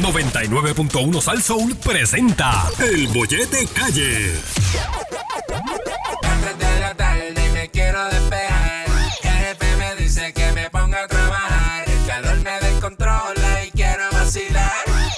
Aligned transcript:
99.1 0.00 1.20
Sal 1.20 1.42
Soul 1.42 1.76
presenta 1.76 2.64
El 2.78 3.08
Bollete 3.08 3.66
Calle. 3.68 4.32
3 6.42 6.58
de 6.58 6.80
la 6.80 6.94
tarde 6.94 7.50
me 7.52 7.68
quiero 7.70 8.04
despejar. 8.06 8.86
El 9.22 9.30
jefe 9.30 9.76
me 9.76 9.94
dice 9.96 10.32
que 10.32 10.52
me 10.52 10.68
ponga 10.70 11.04
a 11.04 11.06
trabajar. 11.08 11.84
El 11.88 12.06
calor 12.06 12.36
me 12.38 12.60
descontrola 12.60 13.64
y 13.64 13.70
quiero 13.70 14.04
vacilar. 14.12 14.72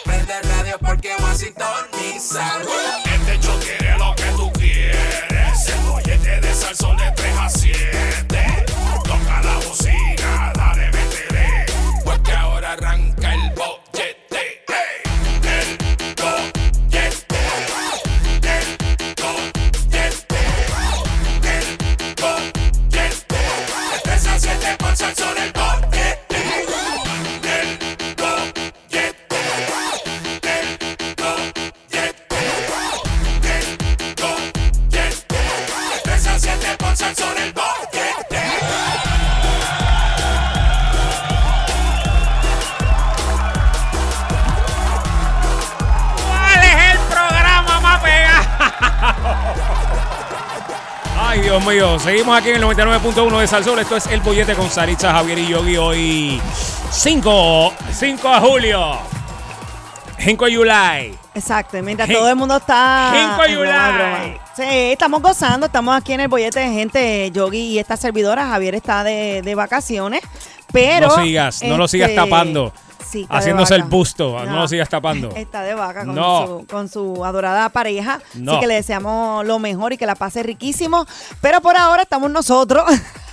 Prende 0.04 0.40
radio 0.42 0.78
porque 0.80 1.12
Washington 1.20 1.86
ni 1.92 2.20
sale. 2.20 2.64
Este 3.04 3.40
show 3.40 3.58
tiene 3.60 3.98
lo 3.98 4.14
que 4.14 4.30
tú 4.36 4.52
quieres. 4.52 5.68
El 5.68 5.80
bollete 5.88 6.40
de 6.40 6.54
salsón 6.54 6.96
de 6.96 7.10
3 7.12 7.36
a 7.38 7.48
7. 7.48 8.35
Dios 51.58 51.74
mío. 51.74 51.98
Seguimos 51.98 52.36
aquí 52.38 52.50
en 52.50 52.56
el 52.56 52.62
99.1 52.64 53.40
de 53.40 53.46
Salsón. 53.46 53.78
Esto 53.78 53.96
es 53.96 54.06
El 54.08 54.20
Bollete 54.20 54.54
con 54.54 54.68
Saritza, 54.70 55.12
Javier 55.12 55.38
y 55.38 55.46
Yogi. 55.48 55.76
Hoy 55.78 56.40
5, 56.90 57.72
5 57.92 58.30
de 58.30 58.40
julio. 58.40 58.98
5 60.18 60.44
de 60.44 60.56
July. 60.56 61.18
Exacto, 61.34 61.76
mientras 61.82 62.08
Gen- 62.08 62.18
todo 62.18 62.28
el 62.28 62.36
mundo 62.36 62.56
está. 62.58 63.10
Genco 63.14 63.44
es 63.44 63.56
broma, 63.56 63.64
es 63.66 63.72
Yulai. 63.72 63.92
broma. 64.30 64.44
Sí, 64.54 64.62
estamos 64.92 65.22
gozando, 65.22 65.66
estamos 65.66 65.96
aquí 65.96 66.12
en 66.14 66.20
el 66.20 66.28
bollete 66.28 66.60
de 66.60 66.68
gente, 66.72 67.30
Yogi 67.30 67.58
y 67.58 67.78
esta 67.78 67.96
servidora, 67.96 68.46
Javier 68.48 68.74
está 68.74 69.04
de, 69.04 69.42
de 69.42 69.54
vacaciones, 69.54 70.22
pero... 70.72 71.08
No 71.08 71.22
sigas, 71.22 71.62
no 71.62 71.76
lo 71.76 71.88
sigas 71.88 72.10
este, 72.10 72.20
tapando. 72.20 72.72
Sí, 73.10 73.26
Haciéndose 73.28 73.74
el 73.74 73.84
busto. 73.84 74.44
No 74.44 74.60
lo 74.60 74.68
sigas 74.68 74.88
tapando. 74.88 75.30
Está 75.30 75.62
de 75.62 75.74
vaca 75.74 76.04
con, 76.04 76.14
No. 76.14 76.46
su, 76.46 76.66
con 76.66 76.88
su 76.88 77.24
adorada 77.24 77.68
pareja, 77.70 78.20
No. 78.34 78.52
así 78.52 78.60
que 78.60 78.66
le 78.66 78.74
deseamos 78.74 79.46
lo 79.46 79.58
mejor 79.58 79.92
y 79.92 79.96
que 79.96 80.06
la 80.06 80.14
pase 80.14 80.42
riquísimo, 80.42 81.06
pero 81.40 81.60
por 81.60 81.76
ahora 81.76 82.02
estamos 82.02 82.30
nosotros. 82.30 82.84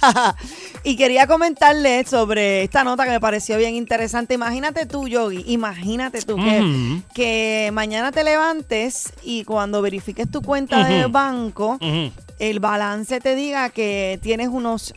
y 0.84 0.96
quería 0.98 1.28
comentarles 1.28 2.10
sobre 2.10 2.64
esta 2.64 2.84
nota 2.84 3.06
que 3.06 3.12
me 3.12 3.20
pareció 3.20 3.58
bien 3.58 3.76
interesante. 3.76 4.34
Imagínate 4.34 4.86
tú, 4.86 5.08
Yogi, 5.08 5.44
imagínate 5.48 6.22
tú 6.22 6.38
que, 7.14 7.70
mañana 7.74 8.12
te 8.12 8.24
levantes 8.24 9.14
y 9.24 9.44
cuando 9.46 9.82
verifiques 9.82 10.30
tu 10.30 10.42
cuenta 10.42 10.86
de 10.86 11.06
banco, 11.08 11.78
el 12.40 12.60
balance 12.60 13.20
te 13.22 13.36
diga 13.36 13.70
que 13.70 14.20
tienes 14.22 14.50
unos 14.50 14.94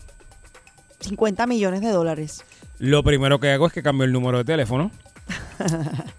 50 1.01 1.47
millones 1.47 1.81
de 1.83 1.91
dólares. 1.91 2.45
Lo 2.79 3.03
primero 3.03 3.41
que 3.41 3.51
hago 3.51 3.67
es 3.67 3.73
que 3.73 3.83
cambio 3.83 4.05
el 4.05 4.13
número 4.13 4.39
de 4.39 4.45
teléfono. 4.45 4.91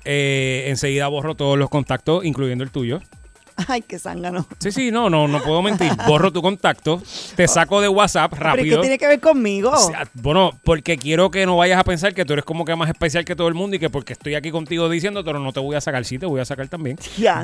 Eh, 0.09 0.65
enseguida 0.67 1.07
borro 1.09 1.35
todos 1.35 1.57
los 1.57 1.69
contactos, 1.69 2.23
incluyendo 2.23 2.63
el 2.63 2.71
tuyo. 2.71 3.01
Ay, 3.67 3.81
qué 3.81 3.97
zángano. 3.99 4.45
Sí, 4.59 4.71
sí, 4.71 4.91
no, 4.91 5.09
no, 5.09 5.27
no 5.27 5.41
puedo 5.41 5.61
mentir. 5.61 5.91
Borro 6.07 6.31
tu 6.31 6.41
contacto, 6.41 7.01
te 7.35 7.47
saco 7.47 7.81
de 7.81 7.89
WhatsApp 7.89 8.31
¿Pero 8.31 8.41
¿y 8.41 8.43
qué 8.43 8.57
rápido. 8.57 8.81
tiene 8.81 8.97
que 8.97 9.07
ver 9.07 9.19
conmigo? 9.19 9.71
O 9.71 9.77
sea, 9.77 10.07
bueno, 10.13 10.51
porque 10.63 10.97
quiero 10.97 11.31
que 11.31 11.45
no 11.45 11.57
vayas 11.57 11.79
a 11.79 11.83
pensar 11.83 12.13
que 12.13 12.23
tú 12.23 12.33
eres 12.33 12.45
como 12.45 12.63
que 12.65 12.75
más 12.75 12.87
especial 12.89 13.25
que 13.25 13.35
todo 13.35 13.47
el 13.47 13.53
mundo 13.55 13.75
y 13.75 13.79
que 13.79 13.89
porque 13.89 14.13
estoy 14.13 14.35
aquí 14.35 14.51
contigo 14.51 14.87
diciendo, 14.89 15.23
pero 15.25 15.39
no 15.39 15.51
te 15.51 15.59
voy 15.59 15.75
a 15.75 15.81
sacar, 15.81 16.05
sí 16.05 16.19
te 16.19 16.25
voy 16.25 16.39
a 16.39 16.45
sacar 16.45 16.67
también. 16.69 16.97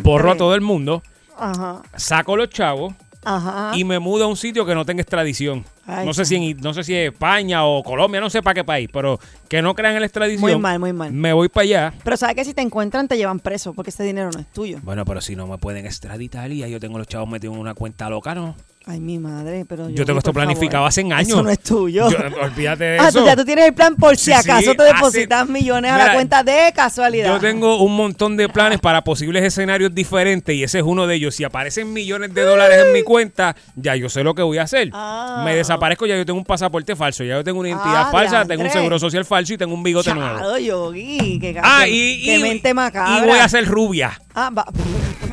Borro 0.04 0.32
a 0.32 0.38
todo 0.38 0.56
el 0.56 0.62
mundo, 0.62 1.02
Ajá, 1.38 1.82
saco 1.98 2.38
los 2.38 2.50
chavos 2.50 2.94
ajá. 3.26 3.72
y 3.76 3.84
me 3.84 4.00
mudo 4.00 4.26
a 4.26 4.28
un 4.28 4.38
sitio 4.38 4.66
que 4.66 4.76
no 4.76 4.86
tenga 4.86 5.02
extradición. 5.02 5.66
Ay, 5.86 6.06
no 6.06 6.14
sé 6.14 6.24
si 6.26 6.36
en, 6.36 6.58
no 6.62 6.74
sé 6.74 6.84
si 6.84 6.96
es 6.96 7.12
España 7.12 7.66
o 7.66 7.84
Colombia, 7.84 8.22
no 8.22 8.30
sé 8.30 8.42
para 8.42 8.54
qué 8.54 8.64
país, 8.64 8.90
pero 8.92 9.20
que 9.50 9.62
no 9.62 9.76
crean 9.76 9.96
en 9.96 10.00
la 10.02 10.06
extradición. 10.06 10.42
Muy 10.42 10.58
mal, 10.58 10.80
muy 10.80 10.94
mal. 10.94 11.12
Me 11.12 11.34
voy 11.34 11.50
para 11.50 11.64
allá. 11.64 11.94
Pero 12.04 12.16
sabes 12.18 12.36
que 12.36 12.46
si 12.46 12.54
te 12.54 12.62
encuentran 12.62 13.08
te 13.08 13.18
llevan 13.18 13.40
preso 13.40 13.74
porque 13.74 13.90
ese 13.90 14.04
dinero 14.04 14.30
no 14.34 14.40
es 14.40 14.48
tuyo. 14.52 14.80
Bueno, 14.84 15.04
pero 15.06 15.20
si 15.22 15.36
no 15.36 15.46
me 15.48 15.58
pueden 15.58 15.86
extraditar 15.86 16.52
y 16.52 16.60
ya 16.60 16.68
yo 16.68 16.80
tengo 16.80 16.98
los 16.98 17.08
chavos 17.08 17.28
metidos 17.30 17.56
en 17.56 17.62
una 17.62 17.74
cuenta 17.74 18.10
loca, 18.10 18.34
¿no? 18.34 18.56
Ay, 18.86 19.00
mi 19.00 19.18
madre, 19.18 19.64
pero 19.66 19.88
Yo 19.90 20.06
tengo 20.06 20.20
esto 20.20 20.34
por 20.34 20.42
favor, 20.42 20.54
planificado 20.56 20.86
hace 20.86 21.02
años. 21.02 21.30
Eso 21.30 21.42
no 21.42 21.50
es 21.50 21.60
tuyo. 21.62 22.10
Yo- 22.10 22.18
olvídate 22.42 22.84
de 22.84 23.00
ah, 23.00 23.08
eso. 23.08 23.20
tú 23.22 23.26
ya 23.26 23.36
tú 23.38 23.46
tienes 23.46 23.66
el 23.68 23.74
plan 23.74 23.96
por 23.96 24.18
si 24.18 24.26
Sí, 24.26 24.34
acaso 24.34 24.72
sí, 24.72 24.76
te 24.76 24.84
hace- 24.84 24.94
depositas 24.94 25.48
millones 25.48 25.90
a 25.90 25.98
la 25.98 26.14
cuenta 26.14 26.44
de 26.44 26.70
casualidad. 26.76 27.30
Yo 27.34 27.40
tengo 27.40 27.82
un 27.82 27.96
montón 27.96 28.36
de 28.36 28.50
planes 28.50 28.80
para 28.82 29.02
posibles 29.02 29.42
escenarios 29.42 29.96
diferentes 29.96 30.54
y 30.54 30.64
ese 30.64 30.80
es 30.80 30.84
uno 30.84 31.08
de 31.08 31.16
ellos. 31.16 31.34
Si 31.34 31.46
aparecen 31.46 31.94
millones 31.94 32.34
de 32.34 32.42
dólares 32.42 32.84
en 32.86 32.92
mi 32.92 33.04
cuenta, 33.04 33.56
ya 33.78 33.96
yo 33.96 34.10
sé 34.10 34.22
lo 34.22 34.36
que 34.36 34.42
voy 34.42 34.58
a 34.58 34.64
hacer. 34.64 34.90
Ah. 34.92 35.44
Me 35.46 35.56
desaparezco, 35.74 36.06
ya 36.06 36.16
yo 36.16 36.26
tengo 36.26 36.40
un 36.40 36.46
pasaporte 36.46 36.96
falso, 36.96 37.24
ya 37.24 37.36
yo 37.36 37.44
tengo 37.44 37.60
una 37.60 37.70
identidad 37.70 38.08
Ah, 38.08 38.12
falsa, 38.12 38.46
tengo 38.46 38.64
un 38.64 38.70
seguro 38.70 39.00
social 39.00 39.26
falso 39.26 39.54
y 39.54 39.58
tengo 39.58 39.74
un 39.74 39.84
bigote 39.84 40.14
nuevo. 40.14 40.58
Yogi, 40.58 41.40
Ah, 41.62 41.88
y, 41.88 42.30
y- 42.32 42.40
mente 42.42 42.74
macabra. 42.74 43.24
y 43.26 43.28
voy 43.28 43.40
a 43.40 43.48
ser 43.50 43.66
rubia. 43.66 44.20
Ah, 44.36 44.50
va. 44.50 44.66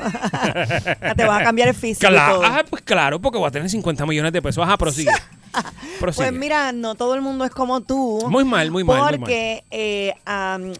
te 1.16 1.24
vas 1.24 1.40
a 1.40 1.44
cambiar 1.44 1.68
el 1.68 1.74
físico 1.74 2.08
Claro, 2.08 2.40
ah, 2.44 2.64
pues 2.68 2.82
claro, 2.82 3.20
porque 3.20 3.38
voy 3.38 3.48
a 3.48 3.50
tener 3.50 3.68
50 3.68 4.06
millones 4.06 4.32
de 4.32 4.42
pesos. 4.42 4.64
Ajá, 4.64 4.76
prosigue. 4.76 5.10
Prosigue. 6.00 6.28
Pues 6.28 6.32
mira, 6.38 6.72
no 6.72 6.94
todo 6.94 7.14
el 7.14 7.20
mundo 7.20 7.44
es 7.44 7.50
como 7.50 7.80
tú. 7.80 8.24
Muy 8.28 8.44
mal, 8.44 8.70
muy 8.70 8.84
mal, 8.84 9.10
muy 9.10 9.18
Porque 9.18 9.64
eh, 9.70 10.14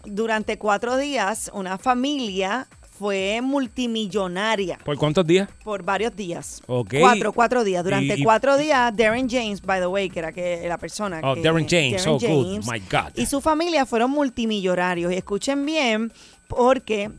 durante 0.05 0.57
cuatro 0.57 0.97
días 0.97 1.51
una 1.53 1.77
familia 1.77 2.67
fue 3.01 3.39
multimillonaria 3.41 4.77
¿Por 4.85 4.95
cuántos 4.95 5.25
días? 5.25 5.49
por 5.63 5.81
varios 5.81 6.15
días. 6.15 6.61
Ok. 6.67 6.93
Cuatro, 6.99 7.33
cuatro 7.33 7.63
días. 7.63 7.83
Durante 7.83 8.15
Y- 8.15 8.21
y- 8.21 8.23
cuatro 8.23 8.57
días, 8.57 8.95
Darren 8.95 9.27
James, 9.27 9.59
by 9.59 9.79
the 9.79 9.87
way, 9.87 10.07
que 10.07 10.19
era 10.19 10.31
que 10.31 10.67
la 10.67 10.77
persona 10.77 11.19
Oh, 11.23 11.33
que... 11.33 11.41
Darren 11.41 11.67
James. 11.67 12.05
Oh, 12.05 12.19
good. 12.19 12.63
My 12.71 12.79
God. 12.79 13.11
Y 13.15 13.25
su 13.25 13.41
familia 13.41 13.87
fueron 13.87 14.11
multimillonarios. 14.11 15.11
Y 15.11 15.15
escuchen 15.15 15.65
bien, 15.65 16.13
porque 16.47 17.09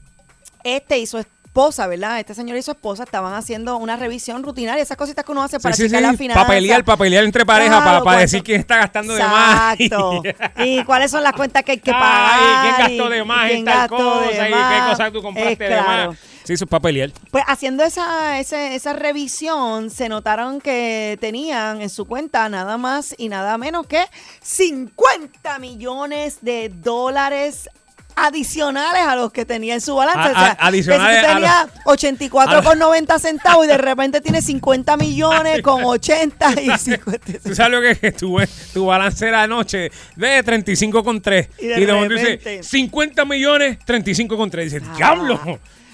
este 0.63 1.05
su 1.05 1.25
esposa, 1.53 1.87
¿verdad? 1.87 2.19
Este 2.19 2.33
señor 2.35 2.57
y 2.57 2.63
su 2.63 2.71
esposa 2.71 3.03
estaban 3.05 3.35
haciendo 3.35 3.77
una 3.77 3.99
revisión 3.99 4.43
rutinaria, 4.43 4.83
esas 4.83 4.97
cositas 4.97 5.23
que 5.23 5.33
uno 5.33 5.43
hace 5.43 5.61
para 5.61 5.77
Sí, 5.77 5.83
checar 5.83 6.01
sí. 6.01 6.07
la 6.07 6.13
finanza. 6.15 6.41
Para 6.47 6.55
pelear, 6.55 6.83
para 6.83 6.97
pelear 6.97 7.25
entre 7.25 7.45
parejas, 7.45 7.77
Claro, 7.83 7.85
para, 7.85 8.05
para 8.05 8.19
decir 8.21 8.43
quién 8.43 8.59
está 8.61 8.77
gastando 8.79 9.13
de 9.15 9.23
más. 9.23 9.79
Exacto. 9.79 10.23
y 10.65 10.83
cuáles 10.85 11.11
son 11.11 11.23
las 11.23 11.35
cuentas 11.35 11.63
que 11.63 11.73
hay 11.73 11.79
que 11.79 11.91
Ay, 11.91 12.01
pagar. 12.01 12.63
¿Quién 12.63 12.89
gastó 12.97 13.11
de 13.11 13.25
más 13.25 13.51
en 13.51 13.65
tal 13.67 13.87
cosa? 13.91 14.49
y 14.49 14.53
qué 14.53 14.89
cosa 14.89 15.11
tú 15.13 15.21
compraste 15.21 15.65
de 15.65 15.81
más? 15.83 16.17
Sí, 16.45 16.55
para 16.65 16.81
pelear. 16.81 17.11
Pues 17.31 17.45
haciendo 17.47 17.85
esa, 17.85 18.41
ese- 18.41 18.75
esa 18.75 18.95
revisión, 18.95 19.91
se 19.91 20.09
notaron 20.09 20.59
que 20.59 21.19
tenían 21.21 21.83
en 21.83 21.91
su 21.91 22.07
cuenta 22.07 22.49
nada 22.49 22.79
más 22.79 23.15
y 23.19 23.29
nada 23.29 23.59
menos 23.59 23.87
que 23.87 24.03
50 24.41 25.59
millones 25.59 26.39
de 26.41 26.71
dólares 26.71 27.69
adicionales 28.17 29.03
a 29.03 29.17
los 29.17 29.33
que 29.33 29.45
tenía 29.45 29.75
en 29.75 29.81
su 29.81 29.95
balance. 29.95 30.21
A- 30.21 30.31
o 30.31 30.35
sea, 30.45 30.57
adicionales 30.61 31.17
que 31.17 31.21
si 31.21 31.27
a 31.27 31.29
tú 31.29 31.35
tenías 31.35 31.53
a 31.53 31.85
84,90 31.85 33.19
centavos 33.19 33.65
y 33.65 33.69
de 33.69 33.79
repente 33.79 34.21
tienes 34.21 34.45
50 34.45 34.97
millones 34.97 35.63
con 35.63 35.85
80 35.85 36.61
y 36.63 36.71
50. 36.79 37.39
Tú 37.43 37.55
sabes 37.55 37.73
lo 37.73 37.81
que 37.81 38.07
es 38.09 38.17
tu, 38.17 38.37
tu 38.73 38.87
balance 38.87 39.27
era 39.27 39.43
anoche 39.43 39.91
de 40.17 40.43
35 40.43 41.03
con 41.05 41.21
3. 41.21 41.49
Y 41.59 41.65
Y 41.65 41.69
de 41.69 41.87
de, 41.87 41.93
momento 41.93 42.15
repente- 42.17 42.51
dice 42.59 42.63
50 42.63 43.25
millones, 43.25 43.79
35 43.85 44.37
con 44.37 44.51
3. 44.51 44.73
Dice, 44.73 44.85
diablo. 44.97 45.41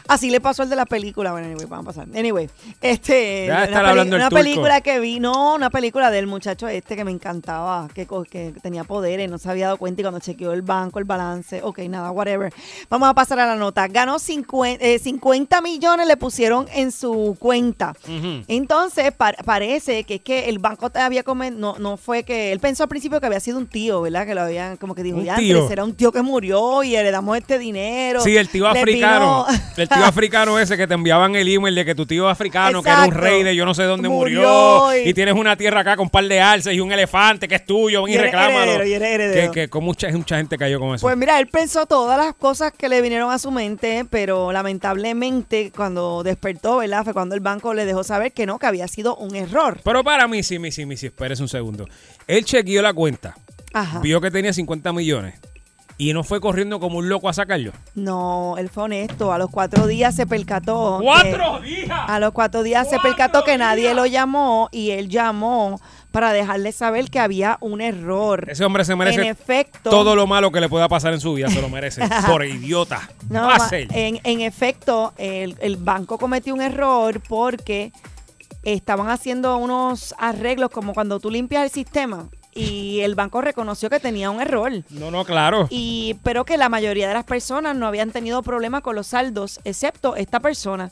Así 0.09 0.31
le 0.31 0.41
pasó 0.41 0.63
el 0.65 0.71
de 0.71 0.77
la 0.77 0.87
película. 0.87 1.33
Bueno, 1.33 1.47
anyway, 1.47 1.67
vamos 1.67 1.87
a 1.97 2.01
pasar. 2.03 2.19
Anyway, 2.19 2.49
este. 2.81 3.45
Ya 3.47 3.55
una 3.55 3.65
estar 3.65 3.87
hablando 3.87 4.17
Una 4.17 4.31
película 4.31 4.81
que 4.81 4.99
vi, 5.01 5.21
no, 5.21 5.55
una 5.55 5.71
película 5.71 6.11
del 6.11 6.27
muchacho 6.27 6.67
este 6.67 6.97
que 6.97 7.05
me 7.05 7.11
encantaba, 7.13 7.89
que, 7.95 8.07
que 8.31 8.55
tenía 8.63 8.85
poderes, 8.85 9.31
no 9.31 9.39
se 9.39 9.49
había 9.51 9.67
dado 9.67 9.77
cuenta 9.77 10.01
y 10.01 10.05
cuando 10.05 10.21
chequeó 10.21 10.53
el 10.53 10.63
banco, 10.63 10.99
el 10.99 11.05
balance, 11.05 11.61
ok, 11.63 11.79
nada, 11.91 12.11
whatever. 12.11 12.53
Vamos 12.91 13.09
a 13.09 13.15
pasar 13.15 13.39
a 13.41 13.47
la 13.47 13.57
nota. 13.57 13.87
Ganó 13.89 14.19
50, 14.19 14.85
eh, 14.85 14.99
50 14.99 15.61
millones, 15.61 16.07
le 16.09 16.17
pusieron 16.17 16.67
en 16.75 16.91
su 16.91 17.37
cuenta. 17.39 17.95
Entonces, 18.49 19.13
par- 19.13 19.37
parece 19.45 20.05
que 20.05 20.17
es 20.17 20.21
que 20.21 20.49
el 20.49 20.59
banco 20.59 20.91
te 20.91 20.99
había 21.01 21.23
comen, 21.23 21.59
no, 21.61 21.77
no 21.79 21.97
fue 21.97 22.23
que, 22.25 22.53
él 22.53 22.61
pensó 22.61 22.83
al 22.85 22.89
principio 22.89 23.21
que 23.21 23.27
había 23.27 23.41
sido 23.41 23.59
un 23.59 23.67
tío, 23.67 24.01
¿verdad? 24.01 24.27
Que 24.27 24.35
lo 24.35 24.43
habían, 24.43 24.77
como 24.77 24.95
que 24.95 25.03
dijo, 25.03 25.21
ya, 25.21 25.37
era 25.71 25.85
un 25.85 25.95
tío 25.95 26.13
que 26.13 26.23
murió 26.23 26.83
y 26.83 26.97
heredamos 26.97 27.37
este 27.37 27.59
dinero. 27.59 28.21
Sí, 28.23 28.37
el 28.37 28.49
tío 28.49 28.73
Le 28.73 28.81
africano. 28.81 29.47
vino- 29.49 29.63
El 29.77 29.89
tío 29.89 29.98
tío 29.99 30.07
africano 30.09 30.59
ese 30.59 30.77
que 30.77 30.87
te 30.87 30.95
enviaban 30.95 31.35
el 31.37 31.49
email 31.49 31.75
de 31.75 31.85
que 31.85 31.95
tu 31.95 32.07
tío 32.07 32.29
africano, 32.29 32.83
que 32.83 32.89
era 32.91 33.05
un 33.05 33.13
rey 33.13 33.43
de 33.43 33.55
yo 33.55 33.65
no 33.65 33.75
sé 33.75 33.83
dónde 33.85 34.09
murió, 34.09 34.41
Murió 34.41 35.05
y... 35.05 35.11
y- 35.11 35.15
tienes 35.15 35.35
una 35.35 35.57
tierra 35.57 35.81
acá 35.81 35.97
con 35.97 36.05
un 36.07 36.11
par 36.11 36.25
de 36.25 36.41
alces 36.41 36.75
y 36.75 36.81
un 36.81 36.91
elefante 36.93 37.47
que 37.49 37.57
es 37.57 37.65
tuyo, 37.67 38.05
ven 38.05 38.13
y, 38.13 38.17
Y 38.17 38.19
reclámalo. 38.19 38.61
heredero, 38.63 38.87
y 38.87 38.93
eres 38.95 39.09
heredero. 39.15 39.53
Que, 39.53 39.61
que 39.63 39.69
con 39.69 39.85
mucha, 39.85 40.09
mucha 40.11 40.37
gente 40.37 40.57
cayó 40.57 40.79
con 40.81 40.95
eso. 40.95 41.07
Pues 41.07 41.17
mira, 41.17 41.39
él 41.39 41.47
pensó 41.49 41.87
todas 41.87 42.17
las 42.19 42.35
cosas 42.35 42.73
que 42.77 42.89
le 42.89 43.01
vinieron 43.03 43.31
a 43.31 43.39
su 43.39 43.51
mente, 43.51 44.05
pero 44.09 44.53
lamentablemente 44.53 45.73
cuando 45.75 46.23
despertó, 46.23 46.79
¿verdad? 46.79 47.05
Fue 47.05 47.13
cuando 47.13 47.35
el 47.35 47.41
banco 47.41 47.75
le 47.75 47.85
dejó 47.85 48.05
saber 48.05 48.33
que 48.33 48.47
no, 48.47 48.59
que 48.59 48.67
había 48.67 48.89
sido 48.89 49.17
un 49.17 49.37
error. 49.37 49.81
Pero 49.85 50.03
para 50.05 50.27
mí, 50.29 50.43
sí, 50.43 50.59
sí, 50.59 50.71
sí, 50.73 50.97
sí, 50.97 51.07
espérese 51.07 51.43
un 51.43 51.49
segundo. 51.49 51.87
Él 52.27 52.45
chequeó 52.45 52.83
la 52.83 52.93
cuenta, 52.93 53.35
Ajá. 53.73 54.01
vio 54.01 54.21
que 54.21 54.31
tenía 54.31 54.53
50 54.53 54.93
millones 54.93 55.35
y 56.01 56.13
no 56.13 56.23
fue 56.23 56.41
corriendo 56.41 56.79
como 56.79 56.99
un 56.99 57.09
loco 57.09 57.29
a 57.29 57.33
sacarlo. 57.33 57.73
No, 57.97 58.55
él 58.57 58.69
fue 58.71 58.85
honesto. 58.85 59.33
A 59.33 59.39
los 59.39 59.51
cuatro 59.51 59.87
días 59.89 60.15
se 60.15 60.27
percató. 60.27 60.99
que- 61.01 61.05
¡Cuatro 61.05 61.61
días! 61.61 61.91
A 61.91 62.21
los 62.21 62.31
cuatro 62.33 62.63
días 62.63 62.85
se 62.89 62.95
¡Cuatro 62.97 63.11
percató 63.11 63.45
que 63.45 63.59
nadie 63.59 63.93
lo 63.95 64.07
llamó 64.07 64.69
y 64.71 64.91
él 64.93 65.09
llamó 65.09 65.81
para 66.13 66.33
dejarle 66.33 66.71
saber 66.73 67.11
que 67.11 67.19
había 67.19 67.59
un 67.61 67.81
error. 67.81 68.47
Ese 68.49 68.65
hombre 68.65 68.85
se 68.85 68.95
merece 68.97 69.23
En 69.23 69.27
efecto. 69.27 69.91
todo 69.91 70.15
lo 70.17 70.27
malo 70.29 70.51
que 70.53 70.61
le 70.61 70.69
pueda 70.69 70.89
pasar 70.89 71.13
en 71.13 71.21
su 71.21 71.35
vida, 71.35 71.49
se 71.51 71.61
lo 71.61 71.69
merece. 71.69 72.01
por 72.27 72.45
idiota. 72.47 73.09
No, 73.29 73.51
en, 73.71 74.21
en 74.23 74.41
efecto, 74.41 75.13
el, 75.19 75.57
el 75.61 75.77
banco 75.77 76.17
cometió 76.17 76.55
un 76.55 76.63
error 76.63 77.21
porque 77.29 77.93
estaban 78.63 79.11
haciendo 79.11 79.57
unos 79.57 80.15
arreglos 80.19 80.71
como 80.71 80.95
cuando 80.95 81.19
tú 81.21 81.31
limpias 81.31 81.65
el 81.65 81.71
sistema 81.71 82.29
y 82.59 83.01
el 83.01 83.15
banco 83.15 83.41
reconoció 83.41 83.89
que 83.89 84.01
tenía 84.01 84.31
un 84.31 84.41
error. 84.41 84.73
No, 84.91 85.11
no, 85.11 85.25
claro. 85.25 85.69
Y 85.71 86.17
pero 86.25 86.45
que 86.45 86.57
la 86.57 86.69
mayoría 86.69 87.09
de 87.09 87.15
las 87.15 87.25
personas 87.25 87.77
no 87.77 87.87
habían 87.87 88.11
tenido 88.11 88.43
problema 88.43 88.81
con 88.81 88.97
los 88.97 89.09
saldos, 89.09 89.61
excepto 89.65 90.17
esta 90.17 90.41
persona. 90.41 90.91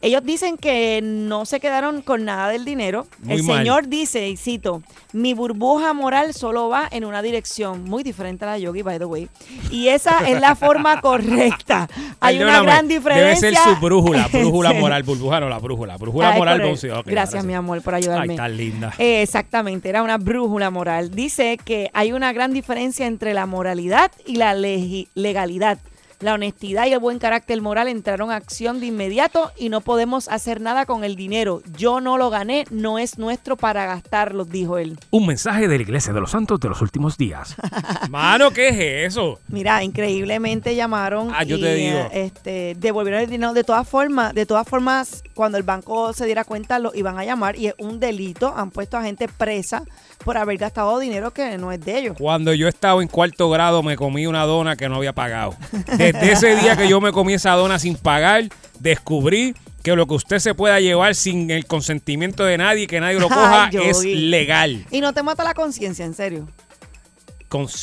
Ellos 0.00 0.22
dicen 0.24 0.56
que 0.58 1.00
no 1.02 1.46
se 1.46 1.60
quedaron 1.60 2.02
con 2.02 2.24
nada 2.24 2.48
del 2.48 2.64
dinero. 2.64 3.06
Muy 3.22 3.36
el 3.36 3.42
mal. 3.42 3.58
señor 3.58 3.88
dice, 3.88 4.28
y 4.28 4.36
cito, 4.36 4.82
mi 5.12 5.32
burbuja 5.32 5.92
moral 5.94 6.34
solo 6.34 6.68
va 6.68 6.86
en 6.90 7.04
una 7.04 7.22
dirección, 7.22 7.84
muy 7.84 8.02
diferente 8.02 8.44
a 8.44 8.48
la 8.48 8.58
Yogi, 8.58 8.82
by 8.82 8.98
the 8.98 9.06
way. 9.06 9.28
Y 9.70 9.88
esa 9.88 10.28
es 10.28 10.40
la 10.40 10.54
forma 10.54 11.00
correcta. 11.02 11.88
Hay 12.20 12.42
una 12.42 12.62
gran 12.62 12.86
diferencia. 12.86 13.24
Debe 13.24 13.36
ser 13.36 13.56
su 13.56 13.80
brújula, 13.80 14.28
brújula 14.32 14.72
moral, 14.74 15.02
burbuja 15.02 15.40
no, 15.40 15.48
la 15.48 15.58
brújula. 15.58 15.96
Brújula 15.96 16.32
moral, 16.32 16.58
correcto. 16.58 16.68
Bonsi. 16.68 16.88
Ok, 16.90 17.06
Gracias, 17.06 17.44
mi 17.44 17.54
amor, 17.54 17.80
por 17.82 17.94
ayudarme. 17.94 18.34
Ay, 18.34 18.36
tan 18.36 18.56
linda. 18.56 18.94
Eh, 18.98 19.22
exactamente, 19.22 19.88
era 19.88 20.02
una 20.02 20.18
brújula 20.18 20.70
moral. 20.70 21.10
Dice 21.12 21.58
que 21.64 21.90
hay 21.94 22.12
una 22.12 22.32
gran 22.32 22.52
diferencia 22.52 23.06
entre 23.06 23.34
la 23.34 23.46
moralidad 23.46 24.12
y 24.26 24.36
la 24.36 24.54
legalidad. 24.54 25.78
La 26.24 26.32
honestidad 26.32 26.86
y 26.86 26.92
el 26.94 27.00
buen 27.00 27.18
carácter 27.18 27.60
moral 27.60 27.86
entraron 27.86 28.30
a 28.30 28.36
acción 28.36 28.80
de 28.80 28.86
inmediato 28.86 29.52
y 29.58 29.68
no 29.68 29.82
podemos 29.82 30.26
hacer 30.28 30.58
nada 30.58 30.86
con 30.86 31.04
el 31.04 31.16
dinero. 31.16 31.60
Yo 31.76 32.00
no 32.00 32.16
lo 32.16 32.30
gané, 32.30 32.64
no 32.70 32.98
es 32.98 33.18
nuestro 33.18 33.56
para 33.58 33.84
gastarlo, 33.84 34.46
dijo 34.46 34.78
él. 34.78 34.98
Un 35.10 35.26
mensaje 35.26 35.68
de 35.68 35.76
la 35.76 35.82
Iglesia 35.82 36.14
de 36.14 36.20
los 36.22 36.30
Santos 36.30 36.60
de 36.60 36.70
los 36.70 36.80
últimos 36.80 37.18
días. 37.18 37.54
Mano, 38.08 38.52
¿qué 38.52 38.68
es 38.68 39.12
eso? 39.12 39.38
Mira, 39.48 39.84
increíblemente 39.84 40.74
llamaron 40.74 41.30
Ah, 41.34 41.42
yo 41.44 41.58
y 41.58 41.60
te 41.60 41.74
digo. 41.74 41.98
eh, 41.98 42.08
este, 42.24 42.74
devolvieron 42.78 43.20
el 43.20 43.28
dinero. 43.28 43.52
De 43.52 43.62
todas 43.62 43.86
formas, 43.86 44.32
de 44.32 44.46
todas 44.46 44.66
formas, 44.66 45.22
cuando 45.34 45.58
el 45.58 45.62
banco 45.62 46.14
se 46.14 46.24
diera 46.24 46.44
cuenta, 46.44 46.78
lo 46.78 46.94
iban 46.94 47.18
a 47.18 47.24
llamar 47.26 47.56
y 47.56 47.66
es 47.66 47.74
un 47.76 48.00
delito. 48.00 48.50
Han 48.56 48.70
puesto 48.70 48.96
a 48.96 49.02
gente 49.02 49.28
presa 49.28 49.82
por 50.24 50.36
haber 50.38 50.56
gastado 50.56 50.98
dinero 50.98 51.32
que 51.32 51.58
no 51.58 51.70
es 51.72 51.80
de 51.80 51.98
ellos. 51.98 52.16
Cuando 52.18 52.52
yo 52.54 52.66
estaba 52.68 53.02
en 53.02 53.08
cuarto 53.08 53.50
grado 53.50 53.82
me 53.82 53.96
comí 53.96 54.26
una 54.26 54.44
dona 54.44 54.74
que 54.76 54.88
no 54.88 54.96
había 54.96 55.12
pagado. 55.12 55.54
Desde 55.96 56.32
ese 56.32 56.56
día 56.56 56.76
que 56.76 56.88
yo 56.88 57.00
me 57.00 57.12
comí 57.12 57.34
esa 57.34 57.52
dona 57.52 57.78
sin 57.78 57.96
pagar, 57.96 58.44
descubrí 58.80 59.54
que 59.82 59.94
lo 59.94 60.06
que 60.06 60.14
usted 60.14 60.38
se 60.38 60.54
pueda 60.54 60.80
llevar 60.80 61.14
sin 61.14 61.50
el 61.50 61.66
consentimiento 61.66 62.44
de 62.44 62.56
nadie, 62.58 62.86
que 62.86 63.00
nadie 63.00 63.20
lo 63.20 63.28
coja, 63.28 63.66
Ay, 63.66 63.76
es 63.84 64.02
legal. 64.04 64.86
Y 64.90 65.00
no 65.00 65.12
te 65.12 65.22
mata 65.22 65.44
la 65.44 65.52
conciencia, 65.54 66.04
en 66.06 66.14
serio. 66.14 66.48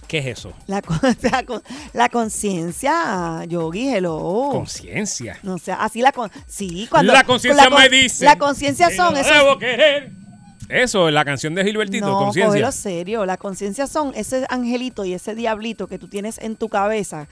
¿Qué 0.08 0.18
es 0.18 0.26
eso? 0.26 0.52
La, 0.68 0.82
con- 0.82 1.00
la, 1.32 1.44
con- 1.46 1.64
la 1.94 2.10
conciencia, 2.10 3.46
Yogi, 3.48 3.88
hello. 3.90 4.50
Conciencia. 4.52 5.38
no 5.44 5.58
sé, 5.58 5.72
así 5.72 6.02
la 6.02 6.12
con 6.12 6.30
sí, 6.46 6.88
cuando 6.90 7.14
La 7.14 7.24
conciencia 7.24 7.70
con- 7.70 7.80
me 7.80 7.88
dice. 7.88 8.26
La 8.26 8.38
conciencia 8.38 8.90
son 8.90 9.14
no 9.14 9.20
esos 9.22 9.32
debo 9.34 9.58
querer. 9.60 10.12
Eso, 10.72 11.12
la 11.12 11.26
canción 11.26 11.54
de 11.54 11.64
Gilbertito, 11.64 12.08
No, 12.08 12.18
conciencia. 12.18 12.72
serio. 12.72 13.26
La 13.26 13.38
conciencia 13.38 13.88
son 13.88 14.14
ese 14.16 14.46
angelito 14.50 15.04
y 15.06 15.14
ese 15.14 15.36
diablito 15.36 15.88
que 15.88 16.00
tú 16.00 16.08
tienes 16.08 16.38
en 16.38 16.56
tu 16.56 16.70
cabeza 16.70 17.28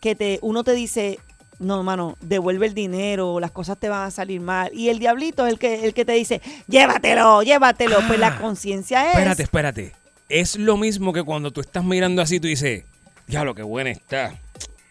que 0.00 0.14
te 0.14 0.38
uno 0.42 0.64
te 0.64 0.72
dice, 0.72 1.18
no, 1.58 1.82
mano, 1.84 2.16
devuelve 2.20 2.66
el 2.66 2.74
dinero, 2.74 3.38
las 3.38 3.52
cosas 3.52 3.78
te 3.78 3.88
van 3.88 4.08
a 4.08 4.10
salir 4.10 4.40
mal. 4.40 4.70
Y 4.74 4.88
el 4.88 4.98
diablito 4.98 5.46
es 5.46 5.52
el 5.52 5.58
que, 5.60 5.84
el 5.84 5.94
que 5.94 6.04
te 6.04 6.12
dice, 6.12 6.40
llévatelo, 6.66 7.42
llévatelo. 7.42 7.98
pues 8.08 8.18
la 8.18 8.28
Ah, 8.28 8.38
conciencia 8.40 9.02
es... 9.06 9.14
Espérate, 9.14 9.42
espérate. 9.44 9.92
Es 10.28 10.56
lo 10.56 10.76
mismo 10.76 11.12
que 11.12 11.22
cuando 11.22 11.50
tú 11.52 11.60
estás 11.60 11.84
mirando 11.84 12.20
así, 12.22 12.40
tú 12.40 12.48
dices, 12.48 12.84
diablo, 13.28 13.54
qué 13.54 13.62
buena 13.62 13.90
está. 13.90 14.34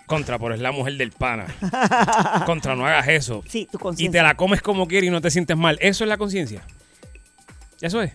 Contra, 0.05 0.37
pero 0.39 0.53
es 0.53 0.59
la 0.61 0.71
mujer 0.71 0.95
del 0.97 1.11
pana. 1.11 1.45
Contra, 2.45 2.75
no 2.75 2.85
hagas 2.85 3.07
eso. 3.07 3.43
Sí, 3.47 3.67
tu 3.71 3.77
Y 3.77 3.81
conciencia. 3.81 4.19
te 4.21 4.23
la 4.27 4.35
comes 4.35 4.61
como 4.61 4.87
quieres 4.87 5.07
y 5.07 5.11
no 5.11 5.21
te 5.21 5.31
sientes 5.31 5.57
mal. 5.57 5.77
Eso 5.81 6.03
es 6.03 6.09
la 6.09 6.17
conciencia. 6.17 6.61
Eso 7.81 8.01
es. 8.01 8.13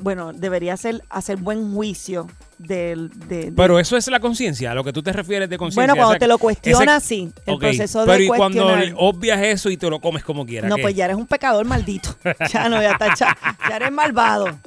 Bueno, 0.00 0.32
debería 0.32 0.76
ser 0.76 1.02
hacer 1.10 1.36
buen 1.36 1.74
juicio 1.74 2.26
del... 2.58 3.10
De, 3.28 3.46
de- 3.46 3.52
Pero 3.52 3.78
eso 3.78 3.96
es 3.96 4.08
la 4.08 4.20
conciencia, 4.20 4.70
a 4.72 4.74
lo 4.74 4.82
que 4.84 4.92
tú 4.92 5.02
te 5.02 5.12
refieres 5.12 5.50
de 5.50 5.58
conciencia. 5.58 5.92
bueno, 5.92 5.96
cuando 5.96 6.18
te 6.18 6.26
lo 6.26 6.38
cuestionas, 6.38 7.02
ese- 7.04 7.14
sí. 7.14 7.32
El 7.46 7.58
proceso 7.58 8.04
Pero 8.06 8.18
de 8.18 8.24
y 8.24 8.28
cuando 8.28 8.66
obvias 8.96 9.40
eso 9.42 9.68
y 9.70 9.76
te 9.76 9.90
lo 9.90 10.00
comes 10.00 10.24
como 10.24 10.46
quieras. 10.46 10.70
No, 10.70 10.76
¿qué? 10.76 10.82
pues 10.82 10.94
ya 10.94 11.04
eres 11.04 11.16
un 11.16 11.26
pecador 11.26 11.66
maldito. 11.66 12.16
Ya 12.52 12.68
no, 12.68 12.80
ya 12.80 12.92
está, 12.92 13.14
ya, 13.14 13.36
ya 13.68 13.76
eres 13.76 13.92
malvado. 13.92 14.58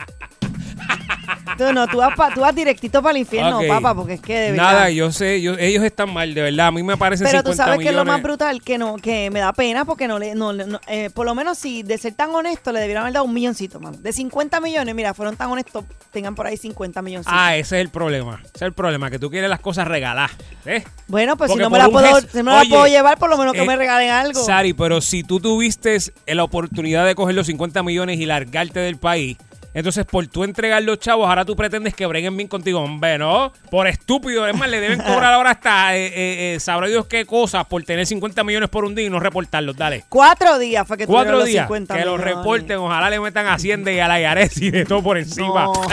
Tú 1.57 1.71
no, 1.74 1.88
tú 1.88 1.97
vas, 1.97 2.15
pa- 2.15 2.33
tú 2.33 2.42
vas 2.42 2.53
directito 2.56 3.01
para 3.01 3.12
el 3.12 3.18
infierno, 3.19 3.59
papá, 3.68 3.94
porque 3.94 4.13
es 4.13 4.21
que 4.21 4.33
de 4.38 4.51
verdad. 4.51 4.63
Nada, 4.74 4.89
yo 4.89 5.12
sé, 5.12 5.42
yo- 5.42 5.57
ellos 5.57 5.83
están 5.83 6.12
mal, 6.13 6.33
de 6.33 6.42
verdad. 6.42 6.68
A 6.68 6.71
mí 6.71 6.83
me 6.83 6.97
parecen 6.97 7.25
Pero 7.25 7.44
tú 7.44 7.51
50 7.51 7.63
sabes 7.63 7.80
que 7.83 7.89
es 7.89 7.95
lo 7.95 8.00
más 8.06 8.18
millones. 8.18 8.24
brutal, 8.24 8.62
que 8.62 8.77
no, 8.77 8.95
que 8.97 9.30
me 9.31 9.39
da 9.39 9.53
pena 9.53 9.86
porque 9.86 10.07
no 10.07 10.19
le, 10.19 10.36
no, 10.36 10.51
eh, 10.88 11.09
por 11.13 11.25
lo 11.25 11.36
menos 11.36 11.57
si 11.57 11.83
de 11.83 11.97
ser 11.97 12.13
tan 12.13 12.31
honesto 12.33 12.71
le 12.71 12.80
debieron 12.80 13.01
haber 13.03 13.13
dado 13.13 13.25
un 13.25 13.33
milloncito, 13.33 13.80
mano. 13.80 13.97
De 13.97 14.12
50 14.12 14.59
millones, 14.59 14.94
mira, 14.95 15.13
fueron 15.13 15.36
tan 15.36 15.50
honestos, 15.51 15.86
tengan 16.12 16.36
por 16.36 16.47
ahí 16.47 16.57
50 16.57 17.01
milloncitos. 17.01 17.33
Ah, 17.38 17.56
ese 17.56 17.77
es 17.77 17.81
el 17.86 17.89
problema. 17.89 18.39
Ese 18.44 18.51
es 18.56 18.62
el 18.63 18.74
problema, 18.74 19.09
que 19.12 19.19
tú 19.19 19.30
quieres 19.30 19.50
las 19.50 19.59
cosas 19.59 19.88
regaladas. 19.88 20.31
¿eh? 20.65 20.83
bueno, 21.07 21.38
pues 21.38 21.51
si 21.51 21.57
no 21.57 21.69
me 21.69 21.77
la 21.77 21.89
puedo, 21.89 22.21
si 22.21 22.41
no 22.41 22.51
la 22.56 22.63
puedo 22.68 22.88
llevar, 22.88 23.18
por 23.19 23.30
lo 23.30 23.38
menos 23.38 23.53
que 23.53 23.62
eh, 23.63 23.68
me 23.68 23.75
regalen 23.75 24.09
algo. 24.09 24.44
Sari, 24.44 24.74
pero 24.74 25.00
si 25.01 25.24
tú 25.24 25.39
tuviste 25.39 25.95
la 26.27 26.44
oportunidad 26.44 27.06
de 27.06 27.13
coger 27.15 27.36
los 27.36 27.48
50 27.48 27.83
millones 27.83 28.19
y 28.19 28.25
largarte 28.25 28.80
del 28.80 28.98
país, 28.98 29.38
entonces 29.75 30.06
por 30.06 30.25
tú 30.27 30.45
entregar 30.45 30.81
los 30.83 31.00
chavos, 31.00 31.27
ahora 31.27 31.44
tú 31.44 31.54
pretendes 31.54 31.94
que 31.94 32.06
breguen 32.06 32.38
bien 32.38 32.48
contigo. 32.48 32.80
Hombre, 32.80 33.18
no, 33.18 33.51
por 33.69 33.88
estúpido. 33.88 34.48
Es 34.48 34.56
más, 34.56 34.69
le 34.69 34.80
deben 34.80 35.00
cobrar 35.06 35.33
ahora 35.33 35.51
hasta, 35.51 35.98
eh, 35.98 36.06
eh, 36.06 36.56
eh, 36.56 36.60
sabrá 36.62 36.88
Dios 36.88 37.07
qué 37.07 37.25
cosas, 37.25 37.66
por 37.66 37.83
tener 37.83 38.06
50 38.06 38.42
millones 38.45 38.69
por 38.69 38.86
un 38.86 38.95
día 38.95 39.07
y 39.07 39.10
no 39.10 39.19
reportarlos. 39.19 39.75
Dale. 39.75 40.05
Cuatro 40.08 40.58
días 40.60 40.88
fue 40.88 40.98
que 40.98 41.05
tuvieron 41.05 41.25
Cuatro 41.25 41.39
los 41.39 41.48
días 41.48 41.65
50 41.65 41.94
que 41.94 42.05
los 42.05 42.22
reporten, 42.22 42.77
ojalá 42.77 43.10
le 43.10 43.20
metan 43.20 43.48
a 43.48 43.55
Hacienda 43.55 43.91
y 43.91 44.00
a 44.00 44.08
la 44.08 44.22
IARES 44.22 44.62
y 44.62 44.72
de 44.72 44.86
todo 44.86 45.03
por 45.03 45.17
encima. 45.17 45.65
No. 45.65 45.74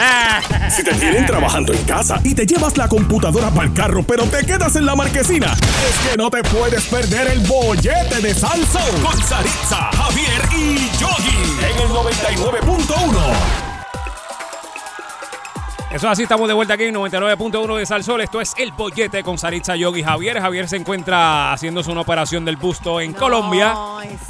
Si 0.69 0.83
te 0.83 0.93
tienen 0.93 1.25
trabajando 1.25 1.73
en 1.73 1.83
casa 1.83 2.19
y 2.23 2.33
te 2.33 2.47
llevas 2.47 2.77
la 2.77 2.87
computadora 2.87 3.51
para 3.51 3.67
el 3.67 3.73
carro, 3.73 4.01
pero 4.03 4.23
te 4.23 4.43
quedas 4.45 4.75
en 4.75 4.85
la 4.85 4.95
marquesina, 4.95 5.53
es 5.53 6.09
que 6.09 6.17
no 6.17 6.31
te 6.31 6.41
puedes 6.43 6.85
perder 6.85 7.27
el 7.27 7.39
bollete 7.41 8.21
de 8.21 8.33
Salsoul 8.33 9.01
con 9.03 9.21
Saritza, 9.21 9.91
Javier 9.91 10.41
y 10.55 10.89
Yogi 10.97 11.43
en 11.59 11.79
el 11.81 11.89
99.1. 11.89 13.72
Eso 15.93 16.09
así, 16.09 16.23
estamos 16.23 16.47
de 16.47 16.55
vuelta 16.55 16.73
aquí 16.73 16.85
en 16.85 16.95
99.1 16.95 17.77
de 17.77 17.85
Salsol. 17.85 18.21
Esto 18.21 18.41
es 18.41 18.53
El 18.57 18.71
Bollete 18.71 19.21
con 19.21 19.37
Saritza 19.37 19.75
Yogi 19.75 20.01
Javier. 20.01 20.39
Javier 20.41 20.67
se 20.67 20.77
encuentra 20.77 21.53
haciéndose 21.53 21.91
una 21.91 22.01
operación 22.01 22.43
del 22.43 22.57
busto 22.57 22.99
en 22.99 23.11
No, 23.11 23.19
Colombia. 23.19 23.75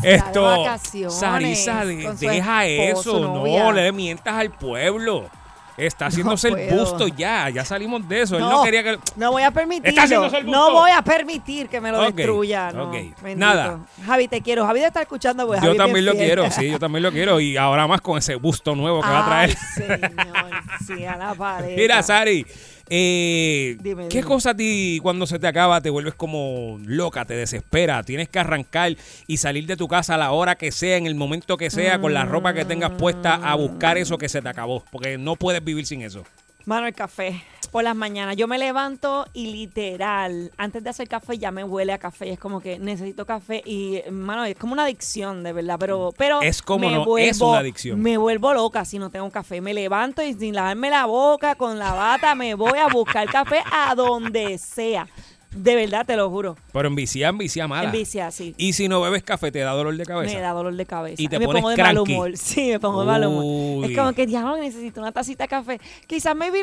Esto, 0.03 0.65
Saritza, 1.09 1.85
de- 1.85 2.13
deja 2.19 2.65
esposo, 2.65 3.17
eso. 3.17 3.33
novia. 3.33 3.63
No 3.63 3.71
le 3.71 3.91
mientas 3.93 4.35
al 4.35 4.51
pueblo. 4.51 5.29
Está 5.77 6.05
haciéndose 6.07 6.49
el 6.49 6.53
puedo. 6.53 6.79
busto 6.79 7.07
ya. 7.07 7.49
Ya 7.49 7.65
salimos 7.65 8.07
de 8.07 8.21
eso. 8.21 8.35
Él 8.35 8.41
no 8.41 8.63
quería 8.63 8.83
que. 8.83 8.99
no 9.15 9.31
voy 9.31 9.43
a 9.43 9.51
permitirlo. 9.51 9.89
Está 9.89 10.03
haciéndose 10.03 10.37
el 10.37 10.45
No 10.45 10.71
voy 10.71 10.91
a 10.91 11.01
permitir 11.01 11.67
que 11.69 11.81
me 11.81 11.91
lo 11.91 12.07
Ok, 12.07 12.15
destruya. 12.15 12.71
No. 12.71 12.91
Nada. 13.35 13.79
Javi, 14.05 14.27
te 14.27 14.41
quiero. 14.41 14.65
Javi 14.65 14.79
te 14.81 14.87
está 14.87 15.01
escuchando. 15.01 15.47
Pues, 15.47 15.59
Yo 15.61 15.67
Javi 15.67 15.77
también 15.77 16.05
lo 16.05 16.11
fiel. 16.13 16.25
quiero, 16.25 16.51
sí, 16.51 16.69
yo 16.69 16.79
también 16.79 17.03
lo 17.03 17.11
quiero. 17.11 17.39
Y 17.39 17.57
ahora 17.57 17.87
más 17.87 18.01
con 18.01 18.17
ese 18.17 18.35
busto 18.35 18.75
nuevo 18.75 19.01
que 19.01 19.07
va 19.09 19.23
a 19.23 19.25
traer. 19.25 19.57
Señor. 19.75 20.49
Sí, 20.85 21.05
a 21.05 21.15
la 21.17 21.33
pared. 21.35 21.75
Mira, 21.75 22.03
Sari, 22.03 22.45
eh, 22.89 23.77
Dime, 23.81 24.07
¿qué 24.09 24.17
dime. 24.17 24.27
cosa 24.27 24.51
a 24.51 24.55
ti 24.55 24.99
cuando 25.01 25.25
se 25.25 25.39
te 25.39 25.47
acaba 25.47 25.81
te 25.81 25.89
vuelves 25.89 26.13
como 26.15 26.79
loca, 26.85 27.25
te 27.25 27.35
desespera? 27.35 28.03
Tienes 28.03 28.29
que 28.29 28.39
arrancar 28.39 28.95
y 29.27 29.37
salir 29.37 29.65
de 29.65 29.77
tu 29.77 29.87
casa 29.87 30.15
a 30.15 30.17
la 30.17 30.31
hora 30.31 30.55
que 30.55 30.71
sea, 30.71 30.97
en 30.97 31.07
el 31.07 31.15
momento 31.15 31.57
que 31.57 31.69
sea, 31.69 31.99
con 31.99 32.13
la 32.13 32.25
ropa 32.25 32.53
que 32.53 32.65
tengas 32.65 32.91
puesta 32.91 33.35
a 33.35 33.55
buscar 33.55 33.97
eso 33.97 34.17
que 34.17 34.29
se 34.29 34.41
te 34.41 34.49
acabó, 34.49 34.83
porque 34.91 35.17
no 35.17 35.35
puedes 35.35 35.63
vivir 35.63 35.85
sin 35.85 36.01
eso. 36.01 36.23
Mano, 36.65 36.87
el 36.87 36.93
café 36.93 37.43
por 37.73 37.83
las 37.83 37.95
mañanas. 37.95 38.35
Yo 38.35 38.47
me 38.47 38.59
levanto 38.59 39.25
y 39.33 39.47
literal, 39.47 40.51
antes 40.57 40.83
de 40.83 40.91
hacer 40.91 41.09
café 41.09 41.39
ya 41.39 41.49
me 41.49 41.63
huele 41.63 41.91
a 41.91 41.97
café. 41.97 42.29
Es 42.29 42.37
como 42.37 42.61
que 42.61 42.77
necesito 42.77 43.25
café 43.25 43.63
y, 43.65 43.99
mano, 44.11 44.45
es 44.45 44.55
como 44.55 44.73
una 44.73 44.83
adicción, 44.83 45.41
de 45.41 45.53
verdad. 45.53 45.77
Pero, 45.79 46.13
pero 46.15 46.43
Es 46.43 46.61
como 46.61 46.87
me 46.87 46.95
no, 46.95 47.17
es 47.17 47.41
una 47.41 47.57
adicción. 47.57 47.99
Me 47.99 48.15
vuelvo 48.17 48.53
loca 48.53 48.85
si 48.85 48.99
no 48.99 49.09
tengo 49.09 49.29
café. 49.31 49.59
Me 49.59 49.73
levanto 49.73 50.21
y 50.21 50.35
sin 50.35 50.53
lavarme 50.53 50.91
la 50.91 51.07
boca, 51.07 51.55
con 51.55 51.79
la 51.79 51.93
bata, 51.93 52.35
me 52.35 52.53
voy 52.53 52.77
a 52.77 52.87
buscar 52.89 53.27
café 53.27 53.63
a 53.71 53.95
donde 53.95 54.59
sea. 54.59 55.07
De 55.55 55.75
verdad, 55.75 56.05
te 56.05 56.15
lo 56.15 56.29
juro. 56.29 56.55
Pero 56.71 56.87
en 56.87 56.95
vicia, 56.95 57.29
en 57.29 57.37
vicia 57.37 57.67
mala. 57.67 57.85
En 57.85 57.91
vicia, 57.91 58.31
sí. 58.31 58.53
Y 58.57 58.73
si 58.73 58.87
no 58.87 59.01
bebes 59.01 59.23
café, 59.23 59.51
te 59.51 59.59
da 59.59 59.71
dolor 59.71 59.95
de 59.95 60.05
cabeza. 60.05 60.35
Me 60.35 60.41
da 60.41 60.51
dolor 60.51 60.75
de 60.75 60.85
cabeza. 60.85 61.21
Y 61.21 61.27
te 61.27 61.39
me 61.39 61.45
pones 61.45 61.61
pongo 61.61 61.75
de 61.75 61.83
mal 61.83 61.97
humor. 61.97 62.31
Sí, 62.43 62.71
me 62.71 62.79
pongo 62.79 63.01
de 63.01 63.07
mal 63.07 63.25
humor. 63.25 63.43
Uy. 63.45 63.91
Es 63.91 63.97
como 63.97 64.13
que, 64.13 64.25
diablo, 64.25 64.57
necesito 64.57 64.99
una 65.01 65.11
tacita 65.11 65.45
de 65.45 65.47
café. 65.47 65.79
Quizás 66.07 66.35
me 66.35 66.51
vi 66.51 66.59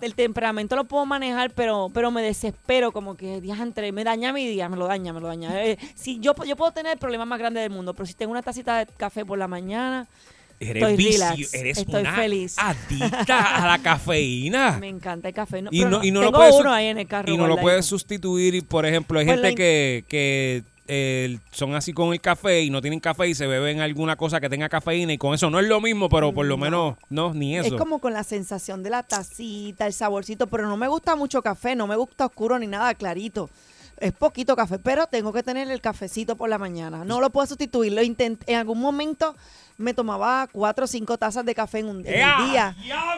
el 0.00 0.14
temperamento 0.14 0.76
lo 0.76 0.84
puedo 0.84 1.06
manejar, 1.06 1.50
pero, 1.52 1.90
pero 1.92 2.10
me 2.10 2.22
desespero. 2.22 2.92
Como 2.92 3.16
que, 3.16 3.40
diantre, 3.40 3.92
me 3.92 4.04
daña 4.04 4.32
mi 4.32 4.46
día, 4.46 4.68
me 4.68 4.76
lo 4.76 4.86
daña, 4.86 5.12
me 5.12 5.20
lo 5.20 5.28
daña. 5.28 5.64
Eh, 5.64 5.78
si 5.94 6.18
yo, 6.20 6.34
yo 6.46 6.56
puedo 6.56 6.72
tener 6.72 6.92
el 6.92 6.98
problema 6.98 7.24
más 7.24 7.38
grande 7.38 7.60
del 7.60 7.70
mundo, 7.70 7.94
pero 7.94 8.06
si 8.06 8.14
tengo 8.14 8.32
una 8.32 8.42
tacita 8.42 8.78
de 8.78 8.86
café 8.96 9.24
por 9.24 9.38
la 9.38 9.48
mañana, 9.48 10.08
Eres 10.60 10.82
Estoy 10.82 10.96
vicio, 10.96 11.12
relax, 11.24 11.54
eres 11.54 11.78
estoy 11.78 12.00
una 12.02 12.14
feliz. 12.14 12.56
adicta 12.58 13.64
a 13.64 13.66
la 13.66 13.78
cafeína. 13.82 14.76
me 14.78 14.88
encanta 14.88 15.28
el 15.28 15.34
café. 15.34 15.62
No, 15.62 15.70
y 15.72 15.84
no, 15.86 16.04
y 16.04 16.10
no 16.10 16.20
lo 16.22 16.32
puedes, 16.32 16.54
su- 16.54 16.60
uno 16.60 16.72
ahí 16.72 16.86
en 16.88 16.98
el 16.98 17.06
carro. 17.06 17.28
y 17.32 17.36
no 17.36 17.44
lo 17.44 17.54
guardadito. 17.54 17.62
puedes 17.62 17.86
sustituir. 17.86 18.54
Y, 18.54 18.60
por 18.60 18.84
ejemplo, 18.84 19.18
hay 19.18 19.24
Pues 19.26 19.40
gente 19.40 19.54
que, 19.54 20.04
que 20.06 20.62
eh, 20.86 21.38
son 21.50 21.74
así 21.74 21.94
con 21.94 22.12
el 22.12 22.20
café 22.20 22.60
y 22.62 22.68
no 22.68 22.82
tienen 22.82 23.00
café 23.00 23.26
y 23.28 23.34
se 23.34 23.46
beben 23.46 23.80
alguna 23.80 24.16
cosa 24.16 24.38
que 24.38 24.50
tenga 24.50 24.68
cafeína 24.68 25.12
y 25.14 25.18
con 25.18 25.32
eso 25.34 25.48
no 25.48 25.60
es 25.60 25.66
lo 25.66 25.80
mismo, 25.80 26.08
pero 26.10 26.32
por 26.34 26.44
lo 26.44 26.58
menos 26.58 26.96
no, 27.08 27.32
ni 27.32 27.56
eso. 27.56 27.68
Es 27.68 27.80
como 27.80 27.98
con 27.98 28.12
la 28.12 28.22
sensación 28.24 28.82
de 28.82 28.90
la 28.90 29.02
tacita, 29.02 29.86
el 29.86 29.94
saborcito, 29.94 30.46
pero 30.48 30.66
no 30.68 30.76
me 30.76 30.88
gusta 30.88 31.16
mucho 31.16 31.40
café, 31.42 31.74
no 31.74 31.86
me 31.86 31.96
gusta 31.96 32.26
oscuro 32.26 32.58
ni 32.58 32.66
nada 32.66 32.92
clarito. 32.94 33.48
Es 33.98 34.12
poquito 34.12 34.56
café, 34.56 34.78
pero 34.78 35.06
tengo 35.06 35.30
que 35.32 35.42
tener 35.42 35.70
el 35.70 35.80
cafecito 35.82 36.34
por 36.34 36.48
la 36.48 36.56
mañana. 36.58 37.04
No 37.04 37.20
lo 37.20 37.28
puedo 37.30 37.46
sustituir. 37.46 37.92
Lo 37.92 38.02
intenté, 38.02 38.50
en 38.52 38.58
algún 38.58 38.80
momento 38.80 39.36
me 39.80 39.94
tomaba 39.94 40.46
cuatro 40.52 40.84
o 40.84 40.88
cinco 40.88 41.16
tazas 41.18 41.44
de 41.44 41.54
café 41.54 41.78
en 41.80 41.88
un 41.88 42.06
en 42.06 42.14
¡Ea, 42.14 42.36
el 42.38 42.50
día 42.50 42.76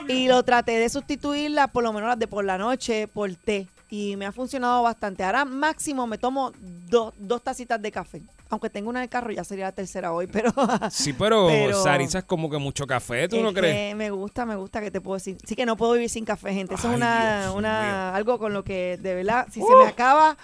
y 0.09 0.29
lo 0.29 0.43
traté 0.43 0.73
de 0.79 0.89
sustituirla 0.89 1.67
por 1.69 1.83
lo 1.83 1.93
menos 1.93 2.09
las 2.09 2.19
de 2.19 2.27
por 2.29 2.45
la 2.45 2.57
noche 2.59 3.09
por 3.09 3.33
té 3.35 3.67
y 3.91 4.17
me 4.17 4.25
ha 4.25 4.33
funcionado 4.33 4.83
bastante. 4.83 5.23
Ahora 5.23 5.45
máximo 5.45 6.07
me 6.07 6.17
tomo 6.17 6.53
dos, 6.89 7.13
dos 7.19 7.43
tacitas 7.43 7.81
de 7.83 7.93
café. 7.93 8.23
Aunque 8.49 8.71
tengo 8.71 8.89
una 8.91 9.01
en 9.01 9.05
el 9.05 9.09
carro, 9.11 9.31
ya 9.33 9.45
sería 9.45 9.67
la 9.67 9.73
tercera 9.73 10.13
hoy, 10.13 10.27
pero... 10.33 10.51
Sí, 10.91 11.13
pero, 11.13 11.47
Pero- 11.49 11.83
Sarisa 11.83 12.21
es 12.21 12.25
como 12.25 12.49
que 12.49 12.57
mucho 12.59 12.87
café, 12.87 13.29
¿tú 13.29 13.43
no 13.43 13.53
crees? 13.53 13.95
me 13.95 14.11
gusta, 14.11 14.47
me 14.47 14.57
gusta 14.57 14.81
que 14.81 14.91
te 14.91 15.01
puedo 15.03 15.17
decir. 15.17 15.37
Sí 15.47 15.55
que 15.57 15.67
no 15.67 15.77
puedo 15.77 15.93
vivir 15.93 16.09
sin 16.09 16.25
café, 16.25 16.55
gente. 16.55 16.75
Eso 16.75 16.89
Ay, 16.89 16.95
es 16.95 16.97
una, 16.97 17.41
Dios 17.43 17.55
una 17.55 18.15
algo 18.15 18.39
con 18.39 18.53
lo 18.55 18.63
que 18.65 18.99
de 19.01 19.15
verdad, 19.15 19.47
si 19.51 19.61
se 19.61 19.75
me 19.75 19.87
acaba, 19.87 20.37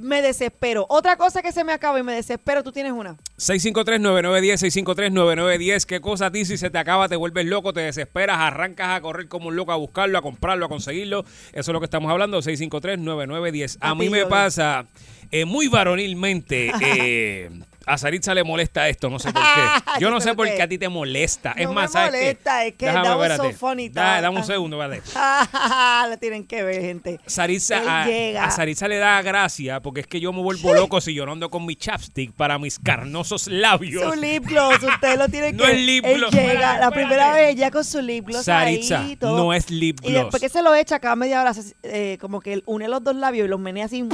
me 0.00 0.22
desespero. 0.22 0.86
Otra 0.88 1.16
cosa 1.16 1.42
que 1.42 1.52
se 1.52 1.64
me 1.64 1.72
acaba 1.72 1.98
y 1.98 2.02
me 2.02 2.14
desespero, 2.14 2.62
tú 2.62 2.72
tienes 2.72 2.92
una. 2.92 3.16
653-9910, 3.38 4.84
653-9910. 4.84 5.84
¿Qué 5.84 6.00
cosa 6.00 6.26
a 6.26 6.30
ti 6.32 6.44
si 6.44 6.56
se 6.56 6.70
te 6.70 6.78
acaba, 6.78 7.08
te 7.08 7.16
vuelves 7.16 7.46
loco, 7.46 7.72
te 7.72 7.80
desesperas, 7.80 8.38
arrancas 8.38 8.96
a 8.96 9.00
correr 9.00 9.28
como 9.28 9.48
un 9.48 9.56
loco 9.56 9.72
a 9.72 9.76
buscarlo, 9.76 10.18
a 10.18 10.22
comprarlo, 10.22 10.66
a 10.66 10.68
conseguirlo? 10.68 11.24
Eso 11.52 11.70
es 11.70 11.72
lo 11.72 11.80
que 11.80 11.86
estamos 11.86 12.10
hablando, 12.10 12.40
653-9910. 12.40 13.78
A 13.80 13.94
mí 13.94 14.08
me 14.10 14.26
pasa 14.26 14.86
eh, 15.30 15.44
muy 15.44 15.68
varonilmente. 15.68 16.72
eh, 16.80 17.50
a 17.86 17.96
Saritza 17.98 18.34
le 18.34 18.44
molesta 18.44 18.88
esto, 18.88 19.08
no 19.10 19.18
sé 19.18 19.32
por 19.32 19.42
qué. 19.42 19.90
Yo 20.00 20.10
no 20.10 20.20
sé 20.20 20.34
por 20.34 20.46
qué. 20.46 20.60
a 20.62 20.68
ti 20.68 20.78
te 20.78 20.88
molesta. 20.88 21.52
es 21.56 21.66
No 21.66 21.72
más, 21.72 21.90
me 21.90 21.92
¿sabes 21.92 22.10
qué? 22.12 22.16
molesta, 22.18 22.64
es 22.66 22.74
que 22.74 22.86
that 22.86 22.96
was 23.04 23.28
so 23.28 23.32
espérate. 23.34 23.52
funny, 23.54 23.88
Da- 23.88 24.20
dame 24.20 24.36
un 24.38 24.44
segundo, 24.44 24.82
espérate. 24.82 25.10
Lo 26.10 26.18
tienen 26.18 26.46
que 26.46 26.62
ver, 26.62 26.80
gente. 26.82 27.20
Saritza, 27.26 28.02
a, 28.02 28.06
llega. 28.06 28.44
a 28.44 28.50
Saritza 28.50 28.86
le 28.88 28.98
da 28.98 29.20
gracia 29.22 29.80
porque 29.80 30.00
es 30.00 30.06
que 30.06 30.20
yo 30.20 30.32
me 30.32 30.40
vuelvo 30.42 30.74
loco 30.74 31.00
si 31.00 31.14
yo 31.14 31.24
no 31.26 31.32
ando 31.32 31.50
con 31.50 31.64
mi 31.66 31.76
chapstick 31.76 32.32
para 32.32 32.58
mis 32.58 32.78
carnosos 32.78 33.46
labios. 33.48 34.14
Su 34.14 34.20
lip 34.20 34.44
gloss, 34.46 34.82
usted 34.82 35.18
lo 35.18 35.28
tiene 35.28 35.52
No 35.54 35.64
que 35.64 35.72
es 35.72 35.78
lip 35.80 36.04
Él 36.04 36.18
gloss, 36.18 36.30
llega, 36.32 36.42
espérate, 36.52 36.62
la 36.62 36.72
espérate. 36.86 36.94
primera 36.96 37.32
vez 37.34 37.56
ya 37.56 37.70
con 37.70 37.84
su 37.84 38.00
lip 38.02 38.26
gloss 38.26 38.44
Saritza, 38.44 39.00
ahí, 39.04 39.16
todo. 39.16 39.36
no 39.36 39.52
es 39.52 39.70
lip 39.70 39.98
Y 40.02 40.08
gloss. 40.12 40.22
después 40.24 40.42
que 40.42 40.48
se 40.48 40.62
lo 40.62 40.74
echa 40.74 40.98
cada 41.00 41.16
media 41.16 41.40
hora, 41.40 41.52
eh, 41.82 42.18
como 42.20 42.40
que 42.40 42.52
él 42.52 42.62
une 42.66 42.88
los 42.88 43.02
dos 43.02 43.16
labios 43.16 43.46
y 43.46 43.48
los 43.48 43.58
menea 43.60 43.86
así. 43.86 44.06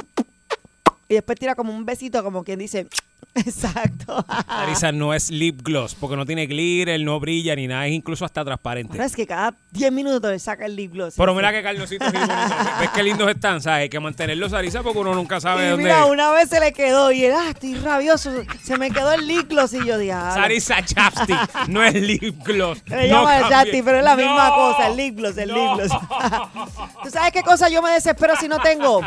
Y 1.08 1.14
después 1.14 1.38
tira 1.38 1.54
como 1.54 1.73
un 1.73 1.85
besito, 1.85 2.23
como 2.25 2.42
quien 2.42 2.58
dice, 2.58 2.88
exacto. 3.46 4.24
Sarisa 4.46 4.92
no 4.92 5.12
es 5.14 5.30
lip 5.30 5.62
gloss 5.62 5.94
porque 5.94 6.16
no 6.16 6.24
tiene 6.26 6.46
glitter, 6.46 7.00
no 7.00 7.18
brilla 7.20 7.54
ni 7.56 7.66
nada, 7.66 7.86
es 7.86 7.92
incluso 7.92 8.24
hasta 8.24 8.44
transparente. 8.44 8.92
Ahora 8.92 9.04
es 9.06 9.14
que 9.16 9.26
cada 9.26 9.54
10 9.72 9.92
minutos 9.92 10.30
le 10.30 10.38
saca 10.38 10.66
el 10.66 10.76
lip 10.76 10.92
gloss. 10.92 11.14
Pero 11.16 11.34
mira 11.34 11.52
que 11.52 11.62
Carlosito 11.62 12.04
es 12.04 12.12
bien 12.12 12.26
bonito. 12.26 12.54
¿Ves 12.80 12.90
qué 12.94 13.02
lindos 13.02 13.28
están? 13.30 13.60
¿Sabes? 13.60 13.82
Hay 13.82 13.88
que 13.88 14.00
mantenerlos, 14.00 14.50
Sarisa, 14.50 14.82
porque 14.82 14.98
uno 14.98 15.14
nunca 15.14 15.40
sabe 15.40 15.66
Y 15.66 15.70
dónde. 15.70 15.84
mira, 15.84 16.06
una 16.06 16.30
vez 16.32 16.48
se 16.48 16.60
le 16.60 16.72
quedó 16.72 17.12
y 17.12 17.24
él, 17.24 17.34
ah, 17.36 17.50
estoy 17.50 17.74
rabioso. 17.74 18.30
Se 18.62 18.76
me 18.78 18.90
quedó 18.90 19.12
el 19.12 19.26
lip 19.26 19.48
gloss 19.48 19.72
y 19.74 19.84
yo 19.84 19.98
dije, 19.98 20.12
ah, 20.12 20.32
Sarisa 20.34 20.84
Chapstick, 20.84 21.68
no 21.68 21.82
es 21.82 21.94
lip 21.94 22.42
gloss. 22.44 22.82
Le 22.86 23.08
no 23.08 23.18
llama 23.18 23.36
el 23.36 23.40
cambie. 23.42 23.56
Chapstick, 23.58 23.84
pero 23.84 23.98
es 23.98 24.04
la 24.04 24.16
misma 24.16 24.48
No. 24.48 24.54
cosa, 24.54 24.86
el 24.88 24.96
lip 24.96 25.16
gloss, 25.16 25.36
el 25.38 25.48
lip 25.48 25.56
gloss. 25.76 25.92
¿Tú 27.04 27.10
sabes 27.10 27.32
qué 27.32 27.42
cosa 27.42 27.68
yo 27.68 27.82
me 27.82 27.90
desespero 27.90 28.34
si 28.36 28.48
no 28.48 28.58
tengo? 28.60 29.00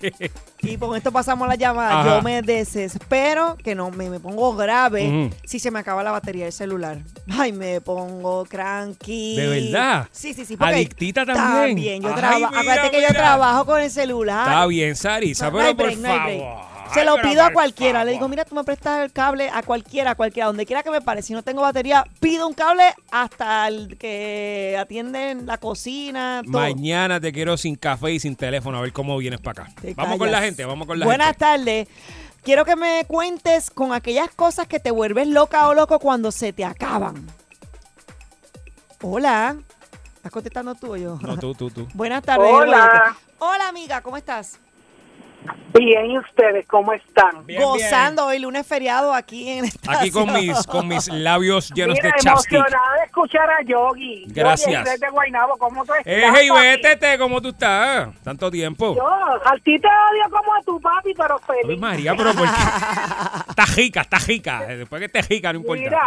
¿Qué? 0.58 0.72
Y 0.72 0.76
con 0.76 0.96
esto 0.96 1.12
pasamos 1.12 1.48
la 1.48 1.54
llamada. 1.54 2.00
Ajá. 2.00 2.16
Yo 2.16 2.22
me 2.22 2.42
desespero, 2.42 3.56
que 3.62 3.74
no 3.74 3.90
me, 3.90 4.10
me 4.10 4.20
pongo 4.20 4.54
grave 4.54 5.30
si 5.44 5.58
se 5.58 5.70
me 5.70 5.78
acaba 5.78 6.02
la 6.02 6.10
batería 6.10 6.44
del 6.44 6.52
celular. 6.52 6.98
Ay, 7.30 7.52
me 7.52 7.80
pongo 7.80 8.44
cranky. 8.44 9.36
¿De 9.36 9.46
verdad? 9.46 10.08
Sí, 10.12 10.34
sí, 10.34 10.44
sí. 10.44 10.56
Adictita 10.58 11.24
también. 11.24 12.00
También. 12.00 12.02
Yo 12.02 12.14
Ay, 12.14 12.36
mira, 12.36 12.48
Acuérdate 12.48 12.90
que 12.90 13.02
yo 13.02 13.08
trabajo 13.08 13.64
con 13.66 13.80
el 13.80 13.90
celular. 13.90 14.48
Está 14.48 14.66
bien, 14.66 14.96
Sarisa, 14.96 15.46
No 15.46 15.52
pero 15.52 15.68
hay 15.68 15.74
por 15.74 15.96
no 15.96 16.08
favor. 16.08 16.69
Se 16.94 17.04
lo 17.04 17.16
pido 17.20 17.42
a 17.44 17.52
cualquiera. 17.52 18.04
Le 18.04 18.12
digo, 18.12 18.28
mira, 18.28 18.44
tú 18.44 18.54
me 18.54 18.64
prestas 18.64 19.04
el 19.04 19.12
cable 19.12 19.50
a 19.52 19.62
cualquiera, 19.62 20.12
a 20.12 20.14
cualquiera, 20.14 20.46
donde 20.46 20.66
quiera 20.66 20.82
que 20.82 20.90
me 20.90 21.00
pare. 21.00 21.22
Si 21.22 21.32
no 21.32 21.42
tengo 21.42 21.62
batería, 21.62 22.04
pido 22.20 22.46
un 22.46 22.54
cable 22.54 22.84
hasta 23.10 23.68
el 23.68 23.96
que 23.98 24.76
atienden 24.78 25.46
la 25.46 25.58
cocina. 25.58 26.42
Todo. 26.44 26.52
Mañana 26.52 27.20
te 27.20 27.32
quiero 27.32 27.56
sin 27.56 27.76
café 27.76 28.12
y 28.12 28.20
sin 28.20 28.36
teléfono, 28.36 28.78
a 28.78 28.80
ver 28.80 28.92
cómo 28.92 29.16
vienes 29.18 29.40
para 29.40 29.64
acá. 29.64 29.72
Te 29.80 29.94
Vamos 29.94 30.18
con 30.18 30.30
la 30.30 30.40
gente, 30.40 30.64
vamos 30.64 30.86
con 30.86 30.98
la 30.98 31.06
Buenas 31.06 31.28
gente. 31.28 31.38
tardes. 31.40 31.88
Quiero 32.42 32.64
que 32.64 32.74
me 32.74 33.04
cuentes 33.06 33.70
con 33.70 33.92
aquellas 33.92 34.30
cosas 34.30 34.66
que 34.66 34.80
te 34.80 34.90
vuelves 34.90 35.28
loca 35.28 35.68
o 35.68 35.74
loco 35.74 35.98
cuando 35.98 36.32
se 36.32 36.52
te 36.52 36.64
acaban. 36.64 37.26
Hola. 39.02 39.56
¿Estás 40.16 40.32
contestando 40.32 40.74
tú 40.74 40.92
o 40.92 40.96
yo? 40.96 41.18
No, 41.22 41.36
tú, 41.38 41.54
tú, 41.54 41.70
tú. 41.70 41.88
Buenas 41.94 42.22
tardes. 42.22 42.50
Hola. 42.50 43.16
Hola, 43.38 43.68
amiga, 43.68 44.02
¿cómo 44.02 44.16
estás? 44.18 44.58
Bien, 45.72 46.04
¿y 46.10 46.18
ustedes 46.18 46.66
cómo 46.66 46.92
están? 46.92 47.46
Bien, 47.46 47.62
Gozando 47.62 48.26
hoy, 48.26 48.38
lunes 48.40 48.66
feriado 48.66 49.14
aquí 49.14 49.48
en 49.48 49.64
esta 49.66 49.92
Aquí 50.00 50.10
con 50.10 50.32
mis, 50.32 50.66
con 50.66 50.86
mis 50.88 51.08
labios 51.12 51.70
llenos 51.70 51.96
Mira, 52.02 52.08
de 52.14 52.22
chapstick. 52.22 52.52
emocionada 52.58 52.96
de 52.98 53.04
escuchar 53.06 53.48
a 53.50 53.62
Yogi. 53.64 54.24
Gracias. 54.26 54.70
Yogi, 54.84 54.90
desde 54.90 55.08
Guaynabo, 55.10 55.56
¿cómo 55.56 55.84
tú 55.86 55.94
estás? 55.94 56.06
Eh, 56.12 56.28
hey, 56.34 56.48
papi? 56.48 56.60
vétete, 56.60 57.18
¿cómo 57.18 57.40
tú 57.40 57.48
estás? 57.50 58.08
Tanto 58.22 58.50
tiempo. 58.50 58.94
Yo, 58.96 59.06
a 59.08 59.54
ti 59.64 59.78
te 59.78 59.86
odio 59.88 60.30
como 60.36 60.54
a 60.54 60.60
tu 60.62 60.80
papi, 60.80 61.14
pero 61.16 61.40
Ay, 61.48 61.56
feliz. 61.62 61.78
María, 61.80 62.14
pero 62.16 62.34
¿por 62.34 62.46
qué? 62.46 62.60
Está 63.50 63.66
jica, 63.66 64.00
está 64.02 64.18
jica. 64.20 64.66
Después 64.66 64.98
que 65.00 65.06
esté 65.06 65.22
jica, 65.22 65.52
no 65.52 65.60
importa. 65.60 65.82
Mira, 65.82 66.00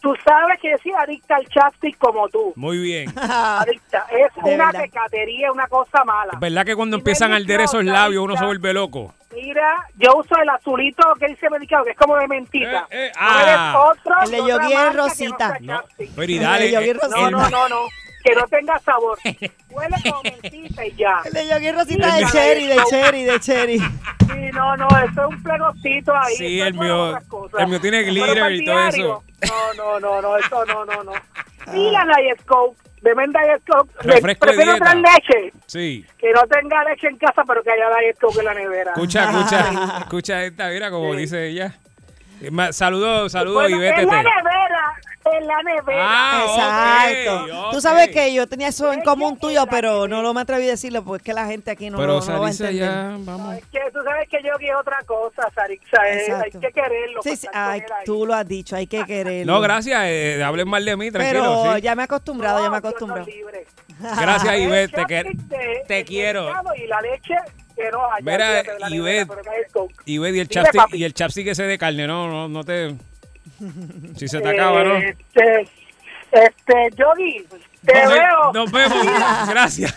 tú 0.00 0.14
sabes 0.24 0.58
que 0.60 0.70
yo 0.70 0.76
soy 0.82 0.92
adicta 0.92 1.36
al 1.36 1.46
chapstick 1.48 1.98
como 1.98 2.28
tú. 2.28 2.52
Muy 2.56 2.78
bien. 2.78 3.12
Adicta. 3.18 4.06
Es 4.10 4.34
De 4.44 4.54
una 4.54 4.66
verdad. 4.66 4.80
pecatería, 4.82 5.52
una 5.52 5.66
cosa 5.66 6.04
mala. 6.04 6.32
Es 6.34 6.40
verdad 6.40 6.64
que 6.64 6.76
cuando 6.76 6.96
Y 6.96 7.00
empiezan 7.00 7.32
a 7.32 7.36
me 7.36 7.42
arder 7.42 7.60
esos 7.62 7.84
labios 7.84 8.24
uno 8.24 8.36
se 8.36 8.44
vuelve 8.44 8.72
loco. 8.72 9.14
Mira, 9.34 9.76
yo 9.96 10.16
uso 10.16 10.36
el 10.40 10.48
azulito 10.48 11.02
que 11.20 11.26
dice 11.28 11.50
medicado, 11.50 11.84
que 11.84 11.90
es 11.90 11.96
como 11.96 12.16
de 12.16 12.26
mentita. 12.26 12.86
Eh, 12.90 13.06
eh, 13.06 13.12
No 13.20 13.40
eres 13.40 13.54
ah. 13.56 13.90
otro, 13.90 14.14
El 14.24 14.30
de 14.30 14.36
de 14.36 14.42
otra 14.42 14.54
Yogi 14.56 14.72
es 14.72 14.78
marca 14.78 14.90
que 14.90 14.96
no 14.96 15.02
rosita. 15.04 15.56
No, 15.60 15.66
chapstick. 15.80 16.10
pero 16.16 16.32
y 16.32 16.38
dale. 16.38 16.72
Yo 16.72 16.80
vi 16.80 16.88
eh, 16.88 16.92
rosita. 16.94 17.20
No, 17.20 17.30
no, 17.30 17.50
no, 17.50 17.68
no. 17.68 17.76
Que 18.24 18.34
no 18.34 18.46
tenga 18.48 18.78
sabor. 18.80 19.18
Huele 19.70 19.96
como 20.02 20.22
mentita 20.22 20.84
y 20.86 20.92
ya. 20.96 21.20
De 21.32 21.46
Yogi 21.48 21.70
Rosita 21.72 22.16
de 22.16 22.24
cherry, 22.26 22.66
de 22.66 22.76
cherry, 22.90 23.24
de 23.24 23.40
cherry. 23.40 23.78
Sí, 23.78 24.50
no, 24.52 24.76
no, 24.76 24.86
eso 24.88 25.22
es 25.22 25.28
un 25.28 25.42
plegocito 25.42 26.14
ahí. 26.14 26.34
Sí, 26.36 26.60
el 26.60 26.68
es 26.68 26.74
mío- 26.74 27.16
el 27.58 27.66
mío 27.68 27.80
tiene 27.80 28.02
glitter 28.02 28.52
y 28.52 28.64
todo 28.64 28.88
eso. 28.88 29.24
No, 29.46 29.74
no, 29.74 30.00
no, 30.00 30.22
no, 30.22 30.36
eso 30.36 30.64
no, 30.66 30.84
no, 30.84 31.04
no. 31.04 31.12
Ah. 31.14 31.76
Y 31.76 31.90
la 31.92 32.04
Diet 32.18 32.44
Coke, 32.44 32.76
beben 33.02 33.30
Diet 33.32 33.62
Coke. 33.68 33.90
Le- 34.04 34.20
Prefiero 34.36 34.76
traer 34.76 34.96
leche, 34.96 35.52
Sí. 35.66 36.04
que 36.18 36.32
no 36.32 36.42
tenga 36.48 36.82
leche 36.84 37.06
en 37.08 37.16
casa, 37.18 37.42
pero 37.46 37.62
que 37.62 37.70
haya 37.70 37.88
Diet 38.00 38.18
Coke 38.20 38.38
en 38.40 38.44
la 38.46 38.54
nevera. 38.54 38.92
Escucha, 38.92 39.30
escucha, 39.30 39.98
escucha 40.00 40.42
esta, 40.44 40.68
mira 40.70 40.90
como 40.90 41.12
Sí. 41.12 41.18
dice 41.20 41.46
ella. 41.48 41.74
Eh, 42.40 42.50
Saludos, 42.72 43.32
saludos 43.32 43.62
Bueno, 43.62 43.70
y 43.70 43.86
en 43.86 43.94
vétete. 43.94 44.06
la 44.06 44.22
nevera, 44.22 44.94
en 45.32 45.46
la 45.46 45.62
nevera. 45.62 46.04
Ah, 46.06 47.10
Exacto. 47.12 47.44
ok, 47.44 47.70
Tú 47.72 47.76
ok. 47.76 47.82
sabes 47.82 48.08
que 48.08 48.32
yo 48.34 48.46
tenía 48.46 48.68
eso 48.68 48.92
en 48.92 49.02
común 49.02 49.38
tuyo, 49.38 49.64
pero 49.70 50.06
no 50.08 50.22
lo 50.22 50.32
me 50.34 50.40
atreví 50.42 50.66
a 50.68 50.70
decirlo 50.72 51.04
porque 51.04 51.22
es 51.22 51.26
que 51.26 51.32
la 51.34 51.46
gente 51.46 51.70
aquí 51.70 51.90
no, 51.90 51.98
Pero 51.98 52.14
lo- 52.18 52.20
no 52.26 52.32
lo 52.34 52.40
va 52.40 52.46
a 52.48 52.50
entender. 52.50 52.74
ya, 52.74 53.16
vamos. 53.20 53.54
Es 53.56 53.66
que 53.66 53.80
tú 53.92 53.98
sabes 54.04 54.28
que 54.28 54.38
yo 54.42 54.56
vi 54.58 54.70
otra 54.72 54.98
cosa, 55.06 55.48
Sarixa. 55.54 56.08
es- 56.08 56.28
Hay 56.30 56.50
que 56.50 56.72
quererlo. 56.72 57.22
Sí, 57.22 57.36
sí, 57.36 57.46
ay, 57.52 57.82
tú 58.04 58.26
lo 58.26 58.34
has 58.34 58.46
dicho, 58.46 58.76
hay 58.76 58.86
que 58.86 59.04
quererlo. 59.04 59.52
No, 59.54 59.60
gracias. 59.60 60.00
eh, 60.06 60.42
hablen 60.42 60.68
mal 60.68 60.84
de 60.84 60.96
mí, 60.96 61.10
tranquilo. 61.10 61.60
Pero 61.62 61.74
sí. 61.76 61.80
ya 61.82 61.94
me 61.94 62.02
he 62.02 62.04
acostumbrado, 62.04 62.58
ya 62.62 62.70
me 62.70 62.78
he 62.78 62.80
No, 62.80 62.88
acostumbrado. 62.88 63.26
Gracias, 64.20 64.58
Ivette. 64.58 65.06
Te, 65.06 65.84
te 65.86 66.04
quiero. 66.04 66.48
Y 66.76 66.86
la 66.86 67.00
leche 67.00 67.34
que 67.74 67.90
no. 67.90 68.00
Mira, 68.22 68.62
Ivette. 68.90 69.30
Ivette, 70.06 70.36
y 70.36 70.40
el 70.40 70.46
Dime, 70.46 70.46
chapstick, 70.48 70.94
y 70.94 71.04
el 71.04 71.14
chapstick 71.14 71.46
ese 71.48 71.64
de 71.64 71.78
carne, 71.78 72.06
no, 72.06 72.28
no, 72.28 72.48
no 72.48 72.64
te... 72.64 72.94
Si 74.16 74.28
se 74.28 74.40
te 74.40 74.48
acaba, 74.48 74.84
¿no? 74.84 74.96
Este, 74.96 75.68
este, 76.32 76.90
Yogi, 76.96 77.46
te 77.84 77.92
veo. 77.92 78.52
Nos 78.52 78.70
vemos. 78.70 79.06
Gracias. 79.48 79.96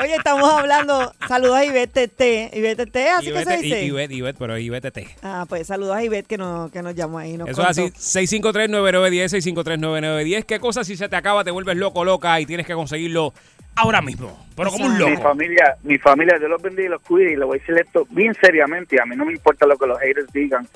Oye, 0.00 0.14
estamos 0.16 0.50
hablando, 0.52 1.12
saludos 1.28 1.56
a 1.56 1.64
Ivette 1.64 2.08
T. 2.08 2.50
Ivette 2.54 2.90
T, 2.90 3.08
así 3.10 3.32
que 3.32 3.44
se 3.44 3.56
dice. 3.58 3.82
I- 3.84 3.88
Ivette, 3.88 4.12
Ivette, 4.14 4.36
pero 4.38 4.58
Ivette 4.58 4.90
T. 4.92 5.06
Ah, 5.22 5.44
pues 5.48 5.66
saludos 5.66 5.94
a 5.96 6.02
Ivette 6.04 6.26
que 6.26 6.38
nos, 6.38 6.70
que 6.72 6.82
nos 6.82 6.94
llamó 6.94 7.18
ahí. 7.18 7.36
Nos 7.36 7.48
Eso 7.48 7.62
es 7.62 7.76
contó. 7.76 7.92
así, 7.94 8.26
653-9910, 8.28 9.28
653-9910. 9.54 10.44
¿Qué 10.44 10.58
cosa 10.60 10.84
si 10.84 10.96
se 10.96 11.08
te 11.08 11.16
acaba, 11.16 11.44
te 11.44 11.50
vuelves 11.50 11.76
loco, 11.76 12.04
loca 12.04 12.40
y 12.40 12.46
tienes 12.46 12.66
que 12.66 12.74
conseguirlo 12.74 13.32
ahora 13.76 14.00
mismo? 14.02 14.46
Pero 14.56 14.70
como 14.70 14.86
un 14.86 14.92
Exacto. 14.92 15.08
Mi 15.10 15.16
loco. 15.16 15.28
familia, 15.28 15.76
mi 15.82 15.98
familia, 15.98 16.38
Dios 16.38 16.50
los 16.50 16.62
bendiga 16.62 16.86
y 16.86 16.90
los 16.90 17.02
cuide 17.02 17.32
y 17.32 17.36
le 17.36 17.44
voy 17.44 17.58
a 17.58 17.60
decir 17.60 17.76
esto 17.78 18.06
bien 18.10 18.34
seriamente. 18.40 19.00
A 19.00 19.06
mí 19.06 19.14
no 19.16 19.24
me 19.24 19.32
importa 19.32 19.66
lo 19.66 19.76
que 19.76 19.86
los 19.86 19.98
haters 20.00 20.32
digan. 20.32 20.66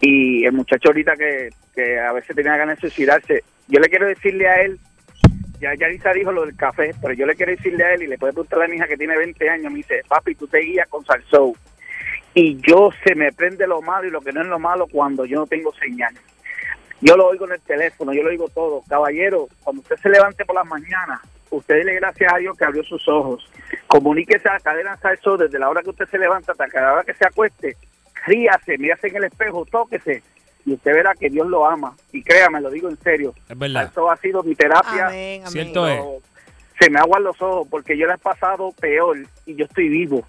Y 0.00 0.44
el 0.44 0.52
muchacho 0.52 0.88
ahorita 0.88 1.12
que, 1.16 1.50
que 1.74 1.98
a 2.00 2.12
veces 2.12 2.34
tenía 2.34 2.56
ganas 2.56 2.76
de 2.76 2.80
suicidarse, 2.88 3.44
yo 3.68 3.80
le 3.80 3.88
quiero 3.88 4.06
decirle 4.06 4.48
a 4.48 4.62
él, 4.62 4.78
ya 5.62 5.74
Yarisa 5.74 6.12
dijo 6.12 6.32
lo 6.32 6.44
del 6.44 6.56
café, 6.56 6.92
pero 7.00 7.14
yo 7.14 7.24
le 7.24 7.36
quiero 7.36 7.52
decirle 7.52 7.84
a 7.84 7.94
él 7.94 8.02
y 8.02 8.06
le 8.08 8.18
puede 8.18 8.32
preguntar 8.32 8.62
a 8.62 8.66
mi 8.66 8.76
hija 8.76 8.88
que 8.88 8.96
tiene 8.96 9.16
20 9.16 9.48
años, 9.48 9.70
me 9.70 9.78
dice, 9.78 10.02
papi, 10.08 10.34
tú 10.34 10.48
te 10.48 10.58
guías 10.58 10.88
con 10.88 11.04
Salsou. 11.04 11.54
Y 12.34 12.56
yo 12.60 12.90
se 13.06 13.14
me 13.14 13.30
prende 13.30 13.68
lo 13.68 13.80
malo 13.80 14.08
y 14.08 14.10
lo 14.10 14.20
que 14.22 14.32
no 14.32 14.42
es 14.42 14.48
lo 14.48 14.58
malo 14.58 14.88
cuando 14.88 15.24
yo 15.24 15.38
no 15.38 15.46
tengo 15.46 15.72
señal. 15.74 16.12
Yo 17.00 17.16
lo 17.16 17.28
oigo 17.28 17.44
en 17.46 17.52
el 17.52 17.60
teléfono, 17.60 18.12
yo 18.12 18.24
lo 18.24 18.30
oigo 18.30 18.48
todo. 18.48 18.82
Caballero, 18.88 19.46
cuando 19.62 19.82
usted 19.82 19.96
se 19.96 20.08
levante 20.08 20.44
por 20.44 20.56
las 20.56 20.66
mañanas, 20.66 21.20
usted 21.50 21.76
dile 21.76 21.94
gracias 21.94 22.32
a 22.32 22.38
Dios 22.38 22.56
que 22.58 22.64
abrió 22.64 22.82
sus 22.82 23.06
ojos. 23.06 23.48
Comuníquese 23.86 24.48
a 24.48 24.58
Cadena 24.58 24.96
Salso 24.96 25.36
desde 25.36 25.60
la 25.60 25.68
hora 25.68 25.82
que 25.82 25.90
usted 25.90 26.08
se 26.08 26.18
levanta 26.18 26.52
hasta 26.52 26.66
la 26.80 26.92
hora 26.94 27.04
que 27.04 27.14
se 27.14 27.24
acueste. 27.24 27.76
Ríase, 28.26 28.78
mírase 28.78 29.08
en 29.08 29.16
el 29.16 29.24
espejo, 29.24 29.64
tóquese 29.66 30.22
y 30.64 30.74
usted 30.74 30.92
verá 30.92 31.14
que 31.14 31.28
Dios 31.28 31.46
lo 31.46 31.66
ama. 31.66 31.94
Y 32.12 32.22
créame, 32.22 32.60
lo 32.60 32.70
digo 32.70 32.88
en 32.88 32.98
serio. 32.98 33.34
Es 33.48 33.58
verdad. 33.58 33.88
Eso 33.90 34.10
ha 34.10 34.16
sido 34.16 34.42
mi 34.42 34.54
terapia. 34.54 35.08
Amén, 35.08 35.40
amén. 35.40 35.52
Cierto 35.52 35.88
es. 35.88 36.00
Se 36.78 36.90
me 36.90 36.98
aguan 36.98 37.22
los 37.22 37.40
ojos 37.40 37.66
porque 37.70 37.96
yo 37.96 38.06
le 38.06 38.14
he 38.14 38.18
pasado 38.18 38.72
peor 38.80 39.18
y 39.46 39.54
yo 39.54 39.64
estoy 39.64 39.88
vivo. 39.88 40.24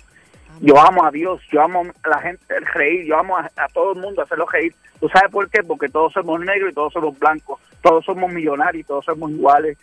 Yo 0.62 0.80
amo 0.80 1.04
a 1.04 1.12
Dios, 1.12 1.42
yo 1.52 1.62
amo 1.62 1.84
a 2.04 2.10
la 2.10 2.20
gente, 2.20 2.56
el 2.56 2.66
reír, 2.66 3.06
yo 3.06 3.18
amo 3.18 3.38
a, 3.38 3.50
a 3.56 3.68
todo 3.70 3.94
el 3.94 4.00
mundo 4.00 4.22
hacerlo 4.22 4.46
reír. 4.46 4.74
¿Tú 5.03 5.10
sabes 5.10 5.29
por 5.33 5.50
qué? 5.50 5.62
Porque 5.63 5.89
todos 5.89 6.13
somos 6.13 6.39
negros 6.39 6.72
y 6.72 6.74
todos 6.74 6.93
somos 6.93 7.19
blancos, 7.19 7.60
todos 7.81 8.05
somos 8.05 8.31
millonarios, 8.31 8.88
todos 8.88 9.03
somos 9.03 9.29
iguales. 9.31 9.77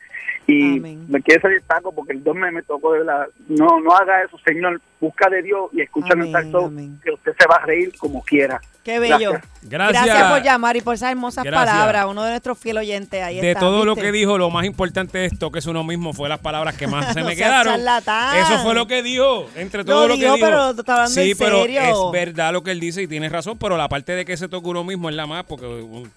Y 0.47 0.79
Amén. 0.79 1.05
me 1.11 1.21
quiere 1.21 1.43
salir 1.43 1.61
taco 1.67 1.93
porque 1.93 2.15
el 2.15 2.25
Dios 2.25 2.35
me, 2.35 2.51
me 2.51 2.63
tocó 2.63 2.95
de 2.95 3.05
la... 3.05 3.27
No, 3.49 3.81
no 3.81 3.95
haga 3.95 4.23
eso, 4.23 4.39
Señor. 4.47 4.81
Busca 4.99 5.29
de 5.29 5.43
Dios 5.43 5.71
y 5.73 5.81
escucha 5.83 6.15
en 6.15 6.23
el 6.23 6.35
amén. 6.37 7.01
que 7.05 7.11
usted 7.11 7.33
se 7.39 7.47
va 7.47 7.57
a 7.57 7.67
reír 7.67 7.93
como 7.99 8.23
quiera. 8.23 8.61
Qué 8.85 8.99
bello. 8.99 9.33
Gracias. 9.63 10.05
Gracias. 10.05 10.31
por 10.33 10.43
llamar 10.43 10.77
y 10.77 10.81
por 10.81 10.95
esas 10.95 11.11
hermosas 11.11 11.45
Gracias. 11.45 11.71
palabras. 11.71 12.07
Uno 12.09 12.23
de 12.25 12.31
nuestros 12.31 12.59
fiel 12.59 12.79
oyentes 12.79 13.23
ahí 13.23 13.41
De 13.41 13.49
está, 13.51 13.61
todo 13.61 13.85
lo 13.85 13.95
¿viste? 13.95 14.07
que 14.11 14.13
dijo, 14.13 14.39
lo 14.39 14.51
más 14.51 14.65
importante 14.65 15.19
de 15.19 15.27
esto, 15.27 15.51
que 15.53 15.59
es 15.61 15.67
uno 15.67 15.85
mismo, 15.85 16.13
fue 16.15 16.29
las 16.29 16.39
palabras 16.41 16.77
que 16.77 16.87
más 16.87 17.07
se 17.15 17.21
No 17.21 17.27
me 17.27 17.37
quedaron. 17.37 17.75
charlatán. 17.75 18.39
Eso 18.39 18.59
fue 18.63 18.75
lo 18.75 18.87
que 18.87 19.03
dijo, 19.03 19.47
entre 19.57 19.85
todo 19.85 20.03
Lo 20.03 20.09
lo, 20.09 20.15
que 20.15 20.21
dijo, 20.23 20.35
dijo. 20.37 20.47
pero 20.47 20.75
te 20.75 20.81
está 20.81 20.93
hablando 20.95 21.15
sí, 21.15 21.31
en 21.33 21.39
pero 21.39 21.63
serio. 21.63 21.81
es 21.83 22.13
verdad 22.13 22.53
lo 22.53 22.63
que 22.63 22.71
él 22.73 22.81
dice 22.81 23.03
y 23.03 23.07
tienes 23.07 23.31
razón, 23.33 23.59
pero 23.59 23.77
la 23.77 23.89
parte 23.89 24.13
de 24.13 24.25
que 24.25 24.37
se 24.37 24.49
toca 24.49 24.69
uno 24.69 24.83
mismo 24.85 25.10
es 25.11 25.17
la 25.17 25.27
más, 25.27 25.45
porque... 25.45 25.67
um, 25.67 26.09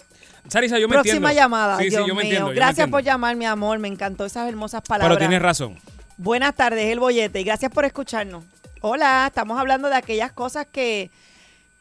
Sarisa, 0.47 0.77
yo 0.79 0.87
me 0.87 0.93
Próxima 0.95 1.29
entiendo. 1.29 1.41
llamada. 1.41 1.77
Sí, 1.77 1.89
sí, 1.89 1.97
yo 2.05 2.15
me 2.15 2.23
entiendo. 2.23 2.47
yo 2.47 2.49
me 2.49 2.55
Gracias 2.55 2.79
entiendo. 2.79 2.97
por 2.97 3.03
llamar, 3.03 3.35
mi 3.35 3.45
amor. 3.45 3.79
Me 3.79 3.87
encantó 3.87 4.25
esas 4.25 4.47
hermosas 4.49 4.81
palabras. 4.81 5.17
Pero 5.17 5.19
tienes 5.27 5.41
razón. 5.41 5.77
Buenas 6.17 6.53
tardes, 6.55 6.85
el 6.85 6.99
bollete, 6.99 7.39
y 7.39 7.43
gracias 7.43 7.71
por 7.71 7.85
escucharnos. 7.85 8.43
Hola, 8.81 9.25
estamos 9.27 9.57
hablando 9.59 9.89
de 9.89 9.95
aquellas 9.95 10.31
cosas 10.33 10.67
que. 10.71 11.09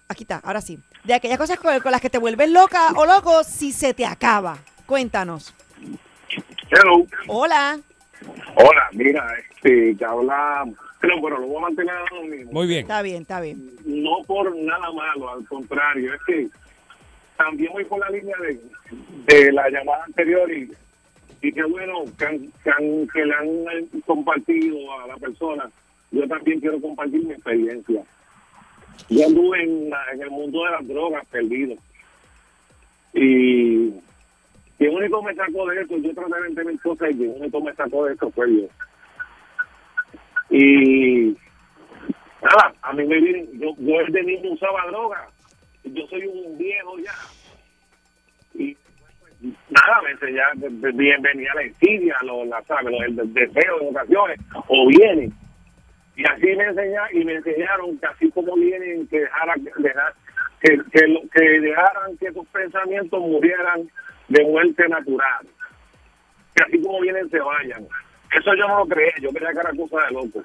Aquí 0.09 0.23
está, 0.25 0.41
ahora 0.45 0.61
sí. 0.61 0.79
De 1.05 1.15
aquellas 1.15 1.39
cosas 1.39 1.59
con, 1.59 1.79
con 1.81 1.91
las 1.91 2.01
que 2.01 2.11
te 2.11 2.19
vuelves 2.19 2.49
loca 2.51 2.89
o 2.95 3.05
loco 3.05 3.43
si 3.45 3.73
se 3.73 3.95
te 3.95 4.07
acaba. 4.07 4.59
Cuéntanos. 4.87 5.55
Hello. 6.71 7.05
Hola. 7.27 7.81
Hola, 8.55 8.89
mira, 8.93 9.27
este, 9.39 9.97
que 9.97 10.05
habla, 10.05 10.65
pero 11.01 11.21
bueno, 11.21 11.39
lo 11.39 11.47
voy 11.49 11.57
a 11.57 11.61
mantener 11.61 11.95
a 11.95 12.15
lo 12.15 12.23
mismo. 12.23 12.53
Muy 12.53 12.67
bien. 12.69 12.83
Está 12.83 13.03
bien, 13.03 13.23
está 13.23 13.41
bien. 13.41 13.71
No 13.85 14.23
por 14.27 14.55
nada 14.57 14.93
malo, 14.93 15.33
al 15.33 15.45
contrario, 15.47 16.15
es 16.15 16.21
que 16.27 16.49
también 17.45 17.73
voy 17.73 17.85
por 17.85 17.99
la 18.01 18.11
línea 18.11 18.37
de, 18.39 18.61
de 19.35 19.53
la 19.53 19.69
llamada 19.71 20.05
anterior 20.05 20.51
y, 20.53 20.71
y 21.43 21.53
qué 21.53 21.63
bueno 21.65 22.05
que, 22.19 22.25
han- 22.27 23.09
que, 23.13 23.25
le 23.25 23.35
han 23.35 23.49
eh, 23.49 23.87
compartido 24.07 24.77
a 25.01 25.07
la 25.09 25.17
persona. 25.17 25.69
Yo 26.11 26.27
también 26.29 26.61
quiero 26.61 26.81
compartir 26.81 27.25
mi 27.25 27.33
experiencia. 27.33 28.03
Yo 29.09 29.27
anduve 29.27 29.63
en, 29.63 29.91
el 30.21 30.31
mundo 30.31 30.65
de 30.65 30.71
las 30.71 30.87
drogas 30.87 31.27
perdido. 31.27 31.75
Y 33.15 33.91
quien 34.79 34.95
único 34.95 35.23
me 35.23 35.35
sacó 35.35 35.67
de 35.67 35.83
eso, 35.83 35.97
yo 35.99 36.15
traté 36.15 36.55
de 36.55 36.65
mil 36.65 36.81
cosas 36.81 37.11
y 37.11 37.15
quien 37.17 37.31
único 37.41 37.61
me 37.61 37.75
sacó 37.75 38.05
de 38.07 38.15
eso 38.15 38.31
fue 38.31 38.47
Dios. 38.49 38.71
Y 40.51 41.37
nada, 42.43 42.75
a 42.83 42.93
mí 42.93 43.05
me 43.07 43.21
vienen, 43.21 43.49
yo, 43.59 43.75
yo 43.79 43.99
desde 44.05 44.23
niño 44.23 44.53
usaba 44.53 44.87
droga, 44.89 45.29
yo 45.85 46.07
soy 46.09 46.27
un 46.27 46.59
viejo 46.59 46.99
ya. 46.99 47.13
Nada, 49.43 50.03
me 50.05 50.11
enseñaron, 50.13 50.81
bien 50.97 51.21
venía 51.21 51.55
la 51.55 51.63
envidia, 51.63 52.17
lo, 52.23 52.45
la, 52.45 52.63
¿sabes? 52.63 52.95
El, 53.07 53.35
deseo 53.35 53.81
en 53.81 53.89
ocasiones, 53.89 54.39
o 54.69 54.87
vienen. 54.89 55.33
Y 56.15 56.25
así 56.29 56.47
me 56.57 56.65
enseñaron, 56.65 57.09
y 57.13 57.25
me 57.25 57.35
enseñaron 57.35 57.99
que 57.99 58.07
así 58.07 58.31
como 58.31 58.55
vienen, 58.55 59.09
que 59.09 59.21
dejaran, 59.21 59.65
dejar, 59.65 60.13
que, 60.61 60.79
que, 60.93 61.29
que 61.33 61.61
dejaran 61.61 62.17
que 62.19 62.33
sus 62.33 62.47
pensamientos 62.49 63.21
murieran 63.21 63.89
de 64.29 64.45
muerte 64.45 64.89
natural. 64.89 65.47
Que 66.55 66.63
así 66.65 66.83
como 66.83 67.01
vienen 67.01 67.29
se 67.31 67.41
vayan. 67.41 67.87
Eso 68.33 68.55
yo 68.55 68.69
no 68.69 68.79
lo 68.79 68.87
creía, 68.87 69.13
yo 69.21 69.31
creía 69.31 69.53
que 69.53 69.61
era 69.61 69.73
cosa 69.77 70.07
de 70.07 70.13
loco. 70.13 70.43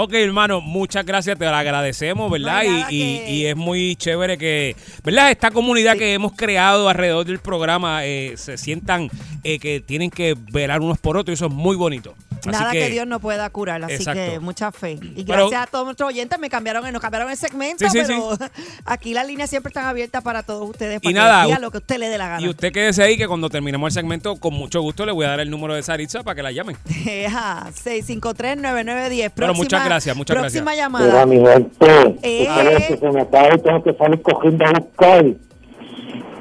Ok, 0.00 0.12
hermano, 0.14 0.60
muchas 0.60 1.04
gracias, 1.04 1.36
te 1.38 1.44
lo 1.44 1.50
agradecemos, 1.54 2.30
¿verdad? 2.30 2.62
No 2.64 2.70
y, 2.90 2.94
y- 2.96 3.18
que- 3.18 3.30
y 3.32 3.46
es 3.46 3.56
muy 3.56 3.96
chévere 3.96 4.38
que, 4.38 4.76
¿verdad? 5.02 5.30
Esta 5.30 5.50
comunidad 5.50 5.96
que 5.96 6.14
hemos 6.14 6.32
creado 6.34 6.88
alrededor 6.88 7.26
del 7.26 7.40
programa 7.40 8.04
eh, 8.06 8.34
se 8.36 8.56
sientan 8.58 9.10
eh, 9.42 9.58
que 9.58 9.80
tienen 9.80 10.10
que 10.10 10.36
velar 10.52 10.80
unos 10.82 10.98
por 10.98 11.16
otros 11.16 11.32
y 11.32 11.34
eso 11.34 11.46
es 11.46 11.52
muy 11.52 11.74
bonito. 11.76 12.14
Así 12.40 12.50
Nada 12.50 12.72
que, 12.72 12.88
Dios 12.90 13.06
no 13.06 13.20
pueda 13.20 13.48
curar, 13.50 13.82
así 13.84 13.94
Exacto. 13.94 14.20
que 14.20 14.40
mucha 14.40 14.72
fe. 14.72 14.98
Y 15.16 15.24
Pero- 15.24 15.48
gracias 15.48 15.62
a 15.62 15.66
todos 15.66 15.84
nuestros 15.84 16.08
oyentes, 16.08 16.38
me 16.38 16.48
cambiaron, 16.48 16.90
nos 16.92 17.02
cambiaron 17.02 17.30
el 17.30 17.36
segmento, 17.36 17.84
Sí, 17.88 17.90
sí, 17.90 18.04
pero 18.06 18.36
aquí 18.84 19.12
las 19.14 19.26
líneas 19.26 19.50
siempre 19.50 19.68
están 19.70 19.84
abiertas 19.86 20.22
para 20.22 20.42
todos 20.42 20.68
ustedes, 20.68 21.00
para 21.00 21.10
Y 21.10 21.14
que 21.14 21.18
nada, 21.20 21.58
lo 21.58 21.70
que 21.70 21.78
usted 21.78 21.98
le 21.98 22.08
dé 22.08 22.18
la 22.18 22.28
gana. 22.28 22.40
Y 22.42 22.48
usted 22.48 22.72
quédese 22.72 23.02
ahí 23.02 23.16
que 23.16 23.26
cuando 23.26 23.48
terminemos 23.50 23.88
el 23.88 23.92
segmento, 23.94 24.36
con 24.36 24.54
mucho 24.54 24.80
gusto 24.80 25.04
le 25.06 25.12
voy 25.12 25.26
a 25.26 25.30
dar 25.30 25.40
el 25.40 25.50
número 25.50 25.74
de 25.74 25.82
Saritza 25.82 26.22
para 26.22 26.34
que 26.36 26.42
la 26.42 26.52
llamen. 26.52 26.76
Ajá, 27.26 27.68
653-9910. 27.72 29.32
Pero 29.34 29.46
Próxima- 29.46 29.52
muchas 29.64 29.84
gracias, 29.84 30.16
muchas 30.16 30.36
próxima 30.36 30.74
gracias. 30.74 30.84
llamada. 30.84 31.26
mi 31.26 31.36
gente, 31.36 32.18
Eh. 32.22 32.84
que 32.88 32.96
se 32.96 33.10
me 33.10 33.20
acaba 33.22 33.54
y 33.54 33.58
tengo 33.58 33.82
que 33.82 33.92
salir 33.94 34.22
cogiendo 34.22 34.64
a 34.64 34.70
buscar 34.72 35.24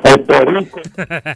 perico. 0.27 0.81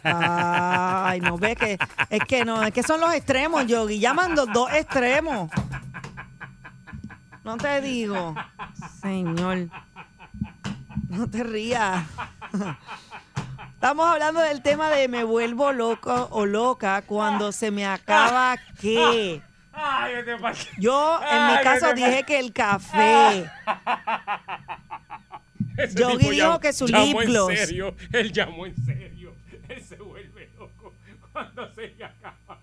Ay, 0.02 1.20
no 1.20 1.38
ve 1.38 1.56
que 1.56 1.78
es 2.10 2.24
que 2.24 2.44
no, 2.44 2.62
es 2.62 2.72
que 2.72 2.82
son 2.82 3.00
los 3.00 3.12
extremos, 3.14 3.66
Yogi. 3.66 3.98
Llaman 3.98 4.34
los 4.34 4.52
dos 4.52 4.72
extremos. 4.72 5.50
No 7.44 7.56
te 7.56 7.80
digo, 7.80 8.34
señor. 9.00 9.68
No 11.08 11.28
te 11.28 11.42
rías. 11.42 12.04
Estamos 13.74 14.06
hablando 14.06 14.40
del 14.40 14.62
tema 14.62 14.90
de 14.90 15.08
me 15.08 15.24
vuelvo 15.24 15.72
loco 15.72 16.28
o 16.30 16.46
loca 16.46 17.02
cuando 17.02 17.50
se 17.50 17.70
me 17.72 17.84
acaba 17.84 18.56
qué. 18.80 19.42
Yo 20.78 21.20
en 21.30 21.46
mi 21.48 21.62
caso 21.62 21.92
dije 21.92 22.22
que 22.22 22.38
el 22.38 22.52
café. 22.52 23.50
Ese 25.78 25.98
Yogi 25.98 26.16
dijo 26.18 26.32
llamó- 26.32 26.60
que 26.60 26.72
su 26.72 26.86
llamó 26.86 27.04
lip 27.06 27.20
en 27.20 27.26
gloss. 27.28 27.54
serio, 27.54 27.94
él 28.12 28.32
llamó 28.32 28.66
en 28.66 28.76
serio. 28.84 29.32
Él 29.68 29.82
se 29.82 29.96
vuelve 29.96 30.50
loco 30.58 30.92
cuando 31.32 31.72
se 31.74 31.88
le 31.96 32.04
acaba. 32.04 32.58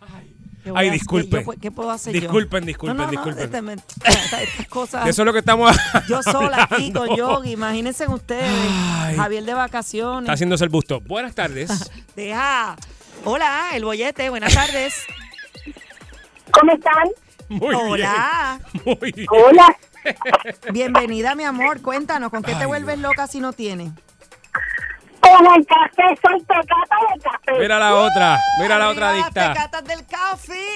Ay, 0.00 0.36
¿Qué 0.64 0.70
voy 0.70 0.80
Ay, 0.80 0.88
a- 0.88 0.92
disculpe. 0.92 1.44
yo- 1.44 1.52
¿Qué 1.60 1.70
puedo 1.70 1.90
hacer 1.90 2.14
yo? 2.14 2.20
Disculpen, 2.20 2.64
disculpen, 2.64 2.96
No, 2.96 3.06
disculpen. 3.10 3.42
este- 3.44 3.82
estas 4.44 4.68
cosas. 4.68 5.08
Eso 5.08 5.22
es 5.22 5.26
lo 5.26 5.32
que 5.32 5.40
estamos 5.40 5.74
Yo 6.08 6.22
sola 6.22 6.68
aquí 6.70 6.92
con. 6.92 7.16
Yogi, 7.16 7.52
imagínense 7.52 8.06
ustedes. 8.06 8.48
Ay. 8.48 9.16
Javier 9.16 9.44
de 9.44 9.54
vacaciones. 9.54 10.22
Está 10.22 10.32
haciéndose 10.34 10.64
el 10.64 10.70
busto. 10.70 11.00
Buenas 11.00 11.34
tardes. 11.34 11.90
Deja. 12.16 12.76
Hola, 13.24 13.70
el 13.74 13.84
bollete, 13.84 14.28
buenas 14.30 14.54
tardes. 14.54 15.04
¿Cómo 16.50 16.72
están? 16.72 17.08
Muy 17.48 17.74
Hola. 17.74 18.60
bien. 18.72 18.96
Muy 19.00 19.12
bien. 19.12 19.26
Hola. 19.30 19.76
Bienvenida, 20.72 21.34
mi 21.34 21.44
amor. 21.44 21.80
Cuéntanos, 21.82 22.30
¿con 22.30 22.42
qué 22.42 22.52
te 22.54 22.60
Ay, 22.62 22.66
vuelves 22.66 22.98
loca 22.98 23.26
si 23.26 23.40
no 23.40 23.52
tienes? 23.52 23.92
Con 25.20 25.46
el 25.54 25.66
café, 25.66 26.02
soy 26.20 26.40
tecata 26.40 26.96
de 27.14 27.20
café. 27.20 27.58
Mira 27.60 27.78
la 27.78 27.94
otra. 27.94 28.38
Mira 28.60 28.78
la 28.78 28.88
otra 28.90 29.10
Arriba 29.10 29.26
las 29.26 29.36
adicta. 29.36 29.52
tecatas 29.52 29.84
del 29.84 30.06
café. 30.06 30.66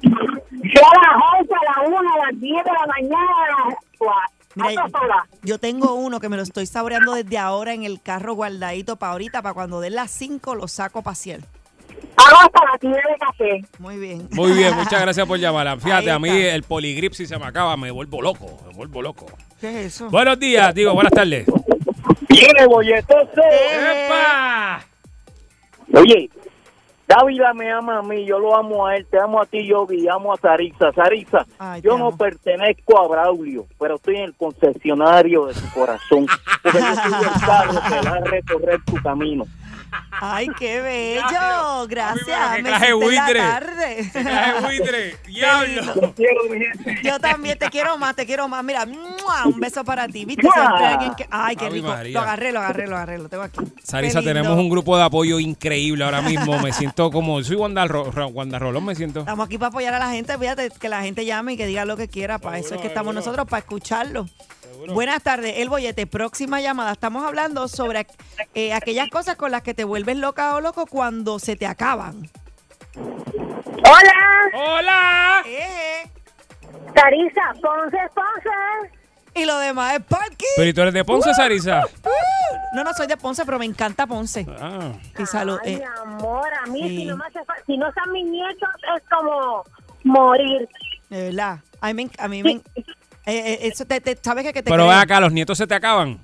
Yo 0.00 0.80
a 0.82 0.94
las 0.94 1.40
11, 1.40 1.54
a 1.54 1.80
las 1.80 1.88
1, 1.88 1.98
a 1.98 2.26
las 2.26 2.40
10 2.40 2.64
de 2.64 2.70
la 2.72 2.86
mañana, 2.86 3.32
a 3.64 3.68
las 3.68 3.78
4. 3.98 4.22
Mira, 4.54 4.86
yo 5.42 5.58
tengo 5.58 5.94
uno 5.94 6.18
que 6.20 6.28
me 6.28 6.36
lo 6.36 6.42
estoy 6.42 6.66
saboreando 6.66 7.12
desde 7.14 7.38
ahora 7.38 7.74
en 7.74 7.84
el 7.84 8.00
carro 8.02 8.34
guardadito 8.34 8.96
para 8.96 9.12
ahorita, 9.12 9.42
para 9.42 9.54
cuando 9.54 9.80
den 9.80 9.94
las 9.94 10.10
5 10.10 10.54
lo 10.54 10.66
saco 10.68 11.00
a 11.00 11.02
pasear. 11.02 11.40
Hago 12.16 12.36
hasta 12.40 12.64
las 12.72 12.80
10 12.80 12.94
de 12.94 13.16
café. 13.18 13.64
Muy 13.78 13.96
bien. 13.96 14.28
Muy 14.32 14.52
bien, 14.52 14.74
muchas 14.76 15.00
gracias 15.00 15.26
por 15.26 15.38
llamarla. 15.38 15.76
Fíjate, 15.76 16.10
a 16.10 16.18
mí 16.18 16.30
el 16.30 16.62
poligrip 16.62 17.12
si 17.12 17.26
se 17.26 17.38
me 17.38 17.46
acaba, 17.46 17.76
me 17.76 17.90
vuelvo 17.90 18.20
loco. 18.22 18.60
Me 18.66 18.74
vuelvo 18.74 19.02
loco. 19.02 19.26
¿Qué 19.60 19.68
es 19.70 19.86
eso? 19.94 20.10
Buenos 20.10 20.38
días, 20.38 20.74
digo, 20.74 20.94
buenas 20.94 21.12
tardes. 21.12 21.46
Viene 22.28 22.66
bolletoso. 22.66 23.42
¡Epa! 23.72 24.84
Oye, 25.94 26.30
Dávila 27.08 27.54
me 27.54 27.72
ama 27.72 28.00
a 28.00 28.02
mí, 28.02 28.26
yo 28.26 28.38
lo 28.38 28.54
amo 28.54 28.86
a 28.86 28.94
él, 28.94 29.06
te 29.10 29.18
amo 29.18 29.40
a 29.40 29.46
ti, 29.46 29.66
Yogi, 29.66 30.06
amo 30.08 30.34
a 30.34 30.36
Sarisa. 30.36 30.92
Sarisa, 30.92 31.46
Ay, 31.58 31.80
yo 31.80 31.96
no 31.96 32.14
pertenezco 32.14 33.00
a 33.00 33.08
Braulio, 33.08 33.66
pero 33.78 33.96
estoy 33.96 34.16
en 34.16 34.24
el 34.24 34.34
concesionario 34.34 35.46
de 35.46 35.54
su 35.54 35.72
corazón. 35.72 36.26
Porque 36.62 36.78
yo 36.78 36.94
soy 36.94 37.12
el 37.24 37.40
carro 37.40 37.72
que 37.72 38.08
va 38.08 38.16
a 38.16 38.20
recorrer 38.20 38.80
tu 38.84 38.96
camino. 38.96 39.46
Ay, 40.20 40.48
qué 40.58 40.80
bello. 40.82 41.86
Gracias. 41.88 42.62
Me 42.62 42.70
la 42.70 42.94
buitre. 42.94 43.38
tarde. 43.38 44.10
De 44.12 44.60
buitre. 44.66 45.16
¡Diablo! 45.26 46.14
Yo 47.02 47.18
también 47.20 47.58
te 47.58 47.68
quiero 47.70 47.96
más, 47.98 48.16
te 48.16 48.26
quiero 48.26 48.48
más. 48.48 48.64
Mira, 48.64 48.84
un 49.44 49.60
beso 49.60 49.84
para 49.84 50.08
ti. 50.08 50.24
¿Viste? 50.24 50.48
Alguien 50.56 51.14
que. 51.14 51.26
Ay, 51.30 51.56
qué 51.56 51.68
rico. 51.70 51.86
Lo 51.88 52.20
agarré, 52.20 52.52
lo 52.52 52.58
agarré, 52.60 52.86
lo 52.86 52.96
agarré. 52.96 53.18
Lo 53.18 53.28
tengo 53.28 53.42
aquí. 53.44 53.60
Sarisa, 53.82 54.20
tenemos 54.22 54.56
un 54.58 54.68
grupo 54.68 54.96
de 54.96 55.04
apoyo 55.04 55.38
increíble 55.38 56.04
ahora 56.04 56.20
mismo. 56.22 56.58
Me 56.58 56.72
siento 56.72 57.10
como. 57.10 57.42
Soy 57.42 57.56
Wanda, 57.56 57.86
Ro- 57.86 58.10
Ro- 58.10 58.28
Wanda 58.28 58.58
Rolón, 58.58 58.84
me 58.84 58.94
siento. 58.94 59.20
Estamos 59.20 59.46
aquí 59.46 59.58
para 59.58 59.68
apoyar 59.68 59.94
a 59.94 59.98
la 59.98 60.10
gente. 60.10 60.36
Fíjate 60.36 60.70
que 60.70 60.88
la 60.88 61.02
gente 61.02 61.24
llame 61.24 61.52
y 61.54 61.56
que 61.56 61.66
diga 61.66 61.84
lo 61.84 61.96
que 61.96 62.08
quiera. 62.08 62.38
Para 62.38 62.58
eso 62.58 62.74
es 62.74 62.80
que 62.80 62.88
estamos 62.88 63.14
nosotros, 63.14 63.46
para 63.46 63.60
escucharlo. 63.60 64.26
Buenas 64.86 65.22
tardes, 65.22 65.54
El 65.58 65.68
Bollete. 65.68 66.06
Próxima 66.06 66.60
llamada. 66.60 66.92
Estamos 66.92 67.24
hablando 67.24 67.66
sobre 67.68 68.06
eh, 68.54 68.72
aquellas 68.72 69.08
cosas 69.10 69.36
con 69.36 69.50
las 69.50 69.62
que 69.62 69.74
te 69.74 69.84
vuelves 69.84 70.16
loca 70.16 70.54
o 70.54 70.60
loco 70.60 70.86
cuando 70.86 71.38
se 71.38 71.56
te 71.56 71.66
acaban. 71.66 72.28
Hola, 72.96 74.14
¡Hola! 74.54 75.42
Eh, 75.46 76.08
Carisa, 76.94 77.42
Ponce, 77.60 77.98
Ponce. 78.14 78.92
y 79.34 79.44
lo 79.44 79.58
demás 79.58 79.94
es 79.94 80.04
parking. 80.04 80.46
Pero 80.56 80.68
¿y 80.68 80.72
tú 80.72 80.80
eres 80.82 80.94
de 80.94 81.04
Ponce, 81.04 81.34
Sarisa? 81.34 81.82
No, 82.74 82.84
no 82.84 82.92
soy 82.94 83.06
de 83.06 83.16
Ponce, 83.16 83.44
pero 83.44 83.58
me 83.58 83.64
encanta 83.64 84.06
Ponce. 84.06 84.46
Ah. 84.60 84.92
Y 85.18 85.26
salud. 85.26 85.58
Ay, 85.64 85.74
eh, 85.74 85.78
mi 85.78 85.84
amor, 86.12 86.48
a 86.54 86.66
mí, 86.66 86.82
sí. 86.82 86.96
si, 86.98 87.04
no 87.06 87.16
me 87.16 87.24
hace 87.26 87.40
si 87.66 87.76
no 87.76 87.86
son 87.92 88.12
mis 88.12 88.26
nietos, 88.26 88.68
es 88.96 89.02
como 89.10 89.64
morir. 90.04 90.68
de 91.08 91.24
verdad. 91.24 91.58
A 91.80 91.92
mí, 91.92 92.04
me- 92.04 92.10
a 92.18 92.28
mí 92.28 92.42
me. 92.42 92.60
Eh, 93.28 93.52
eh, 93.54 93.58
eso 93.62 93.84
te, 93.84 94.00
te- 94.00 94.16
¿Sabes 94.20 94.44
qué? 94.44 94.52
que 94.52 94.62
te 94.62 94.70
Pero 94.70 94.84
ve 94.84 94.88
creen? 94.90 95.02
acá, 95.02 95.20
los 95.20 95.32
nietos 95.32 95.56
se 95.58 95.66
te 95.66 95.74
acaban. 95.74 96.18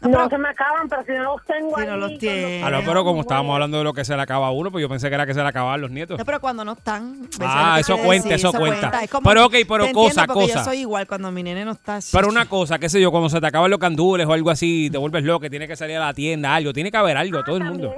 No 0.00 0.28
se 0.28 0.36
me 0.36 0.48
acaban, 0.48 0.88
pero 0.88 1.04
si 1.04 1.12
no 1.12 1.22
los 1.22 1.44
tengo 1.46 1.76
Si 1.76 1.82
ahí. 1.82 1.86
no 1.86 1.96
los 1.96 2.18
tienes. 2.18 2.64
Ah, 2.64 2.70
no, 2.70 2.80
pero 2.84 3.04
como 3.04 3.20
estábamos 3.20 3.54
hablando 3.54 3.78
de 3.78 3.84
lo 3.84 3.92
que 3.92 4.04
se 4.04 4.16
le 4.16 4.20
acaba 4.22 4.48
a 4.48 4.50
uno, 4.50 4.72
pues 4.72 4.82
yo 4.82 4.88
pensé 4.88 5.08
que 5.08 5.14
era 5.14 5.26
que 5.26 5.32
se 5.34 5.40
le 5.40 5.46
acababan 5.46 5.80
los 5.80 5.92
nietos. 5.92 6.18
No, 6.18 6.24
pero 6.24 6.40
cuando 6.40 6.64
no 6.64 6.72
están. 6.72 7.22
¿ves 7.22 7.38
Ah, 7.40 7.68
lo 7.68 7.74
que 7.76 7.80
eso 7.82 7.98
cuenta, 8.04 8.34
eso 8.34 8.52
cuenta. 8.52 9.00
Es 9.04 9.08
como- 9.08 9.28
Pero, 9.28 9.46
ok, 9.46 9.52
pero 9.52 9.84
te 9.84 9.90
entiendo, 9.90 9.92
cosa, 9.94 10.26
porque 10.26 10.40
cosa. 10.48 10.58
Yo 10.58 10.64
soy 10.64 10.78
igual 10.78 11.06
cuando 11.06 11.30
mi 11.30 11.44
nene 11.44 11.64
no 11.64 11.70
está. 11.70 12.00
Pero 12.10 12.28
una 12.28 12.46
cosa, 12.48 12.80
qué 12.80 12.88
sé 12.88 13.00
yo, 13.00 13.12
cuando 13.12 13.28
se 13.28 13.40
te 13.40 13.46
acaban 13.46 13.70
los 13.70 13.78
candules 13.78 14.26
o 14.26 14.32
algo 14.32 14.50
así, 14.50 14.88
te 14.90 14.98
vuelves 14.98 15.22
loco, 15.22 15.38
que 15.38 15.50
tiene 15.50 15.68
que 15.68 15.76
salir 15.76 15.96
a 15.98 16.00
la 16.06 16.14
tienda, 16.14 16.52
algo, 16.52 16.72
tiene 16.72 16.90
que 16.90 16.96
haber 16.96 17.16
algo 17.16 17.38
a 17.38 17.44
todo 17.44 17.58
el 17.58 17.64
mundo. 17.64 17.94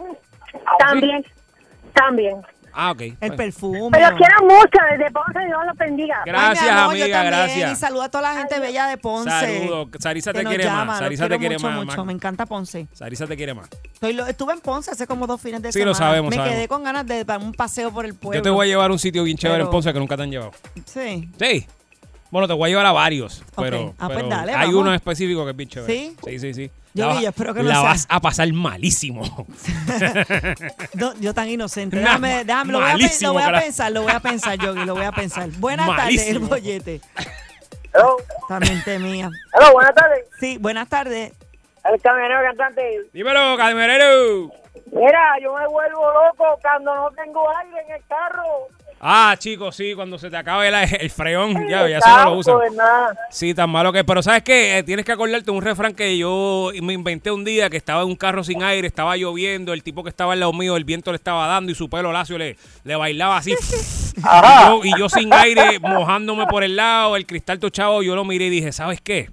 También, 0.79 1.25
también. 1.95 2.37
Ah, 2.77 2.91
ok. 2.91 3.01
El 3.03 3.15
Bueno. 3.21 3.37
perfume. 3.37 3.89
Pero 3.93 4.17
quiero 4.17 4.43
mucho 4.43 4.79
desde 4.91 5.11
Ponce, 5.13 5.39
Dios 5.47 5.59
los 5.67 5.77
bendiga. 5.79 6.17
Ay, 6.19 6.23
Gracias, 6.33 6.69
amor, 6.71 6.97
yo 6.97 7.05
amiga, 7.05 7.17
también, 7.23 7.35
gracias. 7.41 7.73
Y 7.73 7.77
saluda 7.77 8.05
a 8.07 8.09
toda 8.11 8.23
la 8.23 8.39
gente 8.39 8.59
bella 8.61 8.87
de 8.89 8.97
Ponce. 8.99 9.31
Saludos. 9.31 9.89
Sarisa 10.01 10.33
te 10.33 10.45
quiere 10.45 10.65
llama, 10.65 10.85
más. 10.87 10.99
Sarisa 10.99 11.29
te 11.29 11.39
quiere 11.39 11.55
mucho, 11.57 11.67
más. 11.69 11.85
mucho. 11.85 11.97
más. 11.99 12.07
Me 12.07 12.13
encanta 12.13 12.47
Ponce. 12.47 12.89
Sarisa 12.93 13.27
te 13.27 13.37
quiere 13.37 13.55
más. 13.55 13.69
Estoy 13.93 14.19
estuve 14.29 14.53
en 14.55 14.61
Ponce 14.61 14.91
hace 14.91 15.07
como 15.07 15.27
dos 15.27 15.41
fines 15.41 15.63
de 15.63 15.69
Sí, 15.73 15.79
semana. 15.79 15.91
lo 15.91 15.95
sabemos, 15.95 16.31
Me 16.31 16.37
sabemos. 16.37 16.57
quedé 16.57 16.69
con 16.69 16.83
ganas 16.83 17.07
de 17.07 17.25
dar 17.25 17.39
un 17.41 17.53
paseo 17.53 17.93
por 17.93 18.05
el 18.07 18.15
pueblo. 18.15 18.39
Yo 18.39 18.43
te 18.43 18.51
voy 18.51 18.67
a 18.67 18.69
llevar 18.69 18.91
a 18.91 18.93
un 18.93 18.99
sitio 18.99 19.23
bien 19.25 19.37
chévere 19.37 19.59
Pero- 19.59 19.67
en 19.67 19.71
Ponce 19.71 19.93
que 19.93 19.99
nunca 20.01 20.17
te 20.17 20.23
han 20.25 20.31
llevado. 20.31 20.51
Sí. 20.85 21.29
Sí. 21.39 21.67
Bueno, 22.31 22.49
te 22.49 22.55
voy 22.55 22.67
a 22.67 22.71
llevar 22.71 22.87
a 22.87 22.93
varios, 22.93 23.45
pero, 23.57 23.95
Ah, 23.97 24.07
pues 24.09 24.17
pero 24.19 24.29
dale, 24.29 24.53
hay 24.53 24.67
vamos. 24.67 24.81
uno 24.81 24.93
específico 24.95 25.45
que 25.45 25.53
es 25.53 25.57
bien 25.57 25.69
chévere. 25.69 25.93
¿Sí? 25.93 26.17
Sí, 26.25 26.39
sí, 26.41 26.55
sí. 26.55 26.71
Yo- 26.95 27.09
la 27.13 27.21
yo 27.21 27.29
espero 27.29 27.53
que 27.55 27.63
no 27.63 27.69
la 27.69 27.75
sea- 27.75 27.83
vas 27.83 28.07
a 28.09 28.21
pasar 28.21 28.53
malísimo. 28.53 29.23
No, 30.95 31.15
yo 31.21 31.35
tan 31.35 31.49
inocente. 31.49 31.97
Déjame, 31.99 32.45
déjame, 32.45 32.73
lo 32.73 32.81
voy, 32.81 32.89
a, 32.91 32.97
lo 32.97 33.33
voy 33.33 33.43
pensar, 33.61 33.93
lo 33.93 34.03
voy 34.03 34.13
a 34.13 34.21
pensar, 34.21 34.57
Yogi, 34.59 34.85
lo 34.85 34.95
voy 34.95 35.05
a 35.05 35.13
pensar. 35.13 35.49
Buenas 35.59 35.89
tardes, 35.97 36.29
el 36.29 36.39
bollete. 36.39 37.01
Hello, 37.93 38.17
Esta 38.43 38.61
mente 38.61 38.99
mía. 38.99 39.31
hello, 39.55 39.73
buenas 39.73 39.95
tardes. 39.95 40.25
Sí, 40.41 40.59
buenas 40.59 40.89
tardes. 40.89 41.33
El 41.85 42.01
camionero 42.01 42.41
cantante. 42.43 43.01
Dímelo, 43.13 43.57
Calmerero. 43.57 44.51
Mira, 44.93 45.21
yo 45.43 45.55
me 45.55 45.67
vuelvo 45.67 46.03
loco 46.13 46.59
cuando 46.63 46.95
no 46.95 47.11
tengo 47.11 47.45
aire 47.59 47.77
en 47.89 47.95
el 47.95 48.03
carro. 48.09 48.69
Ah, 49.07 49.37
chicos, 49.39 49.77
sí, 49.77 49.93
cuando 49.95 50.19
se 50.19 50.31
te 50.31 50.37
acabe 50.39 50.67
el, 50.67 50.75
el 50.75 51.11
freón, 51.11 51.69
ya, 51.69 51.87
ya 51.87 51.99
eso 51.99 52.09
no 52.09 52.25
lo 52.25 52.39
usan. 52.39 52.57
Sí, 53.31 53.53
tan 53.53 53.69
malo 53.69 53.93
que 53.93 54.03
Pero 54.03 54.23
¿sabes 54.23 54.43
qué? 54.43 54.79
Eh, 54.79 54.83
tienes 54.83 55.05
que 55.05 55.13
acordarte 55.13 55.51
un 55.51 55.61
refrán 55.61 55.93
que 55.93 56.17
yo 56.17 56.71
me 56.81 56.95
inventé 56.95 57.31
un 57.31 57.45
día 57.45 57.69
que 57.69 57.77
estaba 57.77 58.01
en 58.01 58.09
un 58.09 58.17
carro 58.17 58.43
sin 58.43 58.63
aire, 58.63 58.89
estaba 58.89 59.15
lloviendo, 59.19 59.75
el 59.75 59.83
tipo 59.83 60.05
que 60.05 60.09
estaba 60.09 60.33
al 60.33 60.41
lado 60.41 60.55
mío, 60.55 60.75
el 60.79 60.85
viento 60.85 61.13
le 61.13 61.17
estaba 61.17 61.47
dando 61.47 61.71
y 61.71 61.75
su 61.75 61.91
pelo 61.91 62.13
lacio 62.13 62.39
le, 62.39 62.57
le 62.83 62.97
bailaba 62.97 63.37
así. 63.37 63.51
y, 64.17 64.23
yo, 64.23 64.81
y 64.85 64.99
yo 64.99 65.11
sin 65.11 65.31
aire, 65.35 65.79
mojándome 65.81 66.47
por 66.47 66.65
el 66.65 66.75
lado, 66.75 67.17
el 67.17 67.27
cristal 67.27 67.59
tochado, 67.59 68.03
yo 68.03 68.17
lo 68.17 68.25
miré 68.25 68.47
y 68.47 68.51
dije, 68.51 68.73
¿sabes 68.73 69.03
qué? 69.03 69.29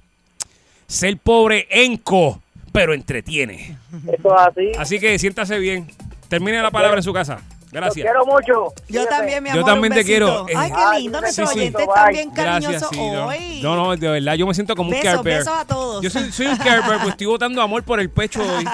Ser 0.86 1.16
pobre 1.16 1.68
enco, 1.70 2.42
pero 2.74 2.94
entretiene. 2.94 3.78
Eso 4.06 4.36
es 4.36 4.42
así. 4.42 4.72
Así 4.78 5.00
que 5.00 5.18
siéntase 5.18 5.60
bien. 5.60 5.88
Termine 6.28 6.62
la 6.62 6.72
palabra 6.72 6.98
en 6.98 7.04
su 7.04 7.14
casa. 7.14 7.40
Gracias. 7.72 8.04
Quiero 8.06 8.26
mucho. 8.26 8.74
Yo 8.90 9.06
también, 9.08 9.42
mi 9.44 9.50
Yo 9.50 9.56
amor. 9.62 9.66
también 9.66 9.94
un 9.94 9.98
te 10.00 10.04
quiero. 10.06 10.46
Ay, 10.56 10.72
qué 10.72 11.00
lindo. 11.00 11.18
Ay, 11.18 11.22
Nuestro 11.22 11.48
sí, 11.48 11.54
sí. 11.54 11.60
oyente 11.60 11.84
está 11.84 12.04
Bye. 12.06 12.14
bien 12.14 12.32
cariñoso 12.32 12.70
Gracias, 12.72 12.90
sí, 12.92 12.98
no. 12.98 13.28
hoy. 13.28 13.60
No, 13.64 13.76
no, 13.76 13.96
de 13.96 14.10
verdad, 14.10 14.34
yo 14.36 14.46
me 14.48 14.54
siento 14.54 14.76
como 14.76 14.90
un 14.90 14.96
Besos, 14.96 15.06
Care 15.12 15.24
Bear. 15.24 15.40
besos 15.40 15.54
a 15.58 15.66
todos. 15.66 16.04
Yo 16.04 16.10
soy, 16.10 16.32
soy 16.32 16.48
un 16.48 16.58
Care 16.58 16.82
Bear, 16.82 16.98
pues 16.98 17.10
estoy 17.10 17.28
botando 17.28 17.62
amor 17.62 17.84
por 17.84 18.00
el 18.00 18.10
pecho 18.10 18.42
hoy. 18.58 18.66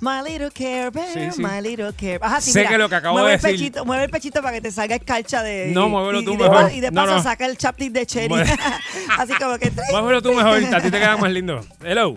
My 0.00 0.20
little 0.24 0.50
care 0.52 0.90
bear, 0.90 1.08
Sí, 1.12 1.30
sí. 1.32 1.42
my 1.42 1.60
little 1.60 1.92
care 1.92 2.20
Ajá, 2.22 2.40
sí, 2.40 2.52
Sé 2.52 2.60
mira, 2.60 2.70
que 2.70 2.78
lo 2.78 2.88
que 2.88 2.94
acabo 2.94 3.18
de 3.24 3.34
el 3.34 3.40
decir- 3.40 3.50
Pechito, 3.52 3.84
mueve 3.84 4.04
el 4.04 4.10
pechito 4.10 4.40
para 4.40 4.52
que 4.54 4.60
te 4.60 4.70
salga 4.70 4.94
escarcha 4.94 5.42
de... 5.42 5.72
No, 5.72 5.88
muévelo 5.88 6.22
tú 6.22 6.34
y 6.34 6.36
de, 6.36 6.48
mejor. 6.48 6.72
Y 6.72 6.80
de 6.80 6.90
No, 6.92 7.02
paso 7.02 7.16
no. 7.16 7.22
saca 7.24 7.46
el 7.46 7.56
chapstick 7.58 7.90
de 7.92 8.06
cherry. 8.06 8.34
Así 9.18 9.32
como 9.34 9.58
que... 9.58 9.72
Muévelo 9.90 10.22
tú 10.22 10.32
mejor, 10.32 10.58
a 10.72 10.80
ti 10.80 10.90
te 10.90 10.98
queda 11.00 11.16
más 11.16 11.30
lindo. 11.32 11.60
Hello. 11.82 12.14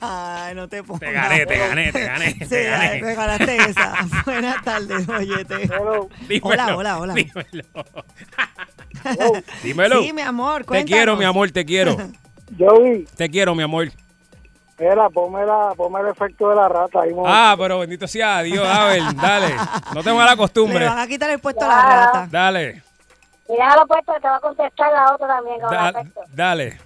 Ay, 0.00 0.54
no 0.54 0.68
te 0.68 0.82
pongas. 0.82 1.00
Te 1.00 1.12
gané, 1.12 1.46
te 1.46 1.56
gané, 1.58 1.92
te 1.92 2.04
gané, 2.04 2.30
Sí, 2.32 2.48
te 2.48 2.64
gané. 2.64 3.02
me 3.02 3.14
ganaste 3.14 3.56
esa. 3.56 3.94
Buenas 4.24 4.62
tardes, 4.64 5.08
oyete. 5.08 5.58
Dímelo, 5.58 6.08
Hola, 6.42 6.76
hola, 6.76 6.98
hola. 6.98 7.14
Dímelo. 7.14 7.64
Dímelo. 9.62 10.02
Sí, 10.02 10.12
mi 10.12 10.22
amor, 10.22 10.64
Te 10.64 10.84
quiero, 10.84 11.16
mi 11.16 11.24
amor, 11.24 11.50
te 11.50 11.64
quiero. 11.64 11.96
Joey, 12.58 13.06
Te 13.16 13.28
quiero, 13.30 13.54
mi 13.54 13.62
amor. 13.62 13.88
mira, 14.76 15.08
ponme, 15.10 15.46
la, 15.46 15.72
ponme 15.76 16.00
el 16.00 16.08
efecto 16.08 16.48
de 16.50 16.56
la 16.56 16.68
rata. 16.68 17.02
Ahí, 17.02 17.12
Ah, 17.24 17.54
pero 17.56 17.78
bendito 17.78 18.08
sea 18.08 18.42
Dios, 18.42 18.66
Abel, 18.66 19.04
dale. 19.16 19.54
No 19.94 20.02
tengo 20.02 20.20
Le 20.24 20.36
costumbre. 20.36 20.84
van 20.84 20.98
a 20.98 21.06
quitar 21.06 21.30
el 21.30 21.38
puesto 21.38 21.64
a 21.64 21.68
la 21.68 21.82
rata. 21.82 22.28
Dale, 22.28 22.82
Y 23.48 23.52
déjalo 23.52 23.86
puesto, 23.86 24.12
te 24.20 24.26
va 24.28 24.36
a 24.36 24.40
contestar 24.40 24.92
la 24.92 25.14
otra 25.14 25.28
también 25.28 25.60
con 25.60 25.70
da- 25.70 25.92
dale. 26.34 26.80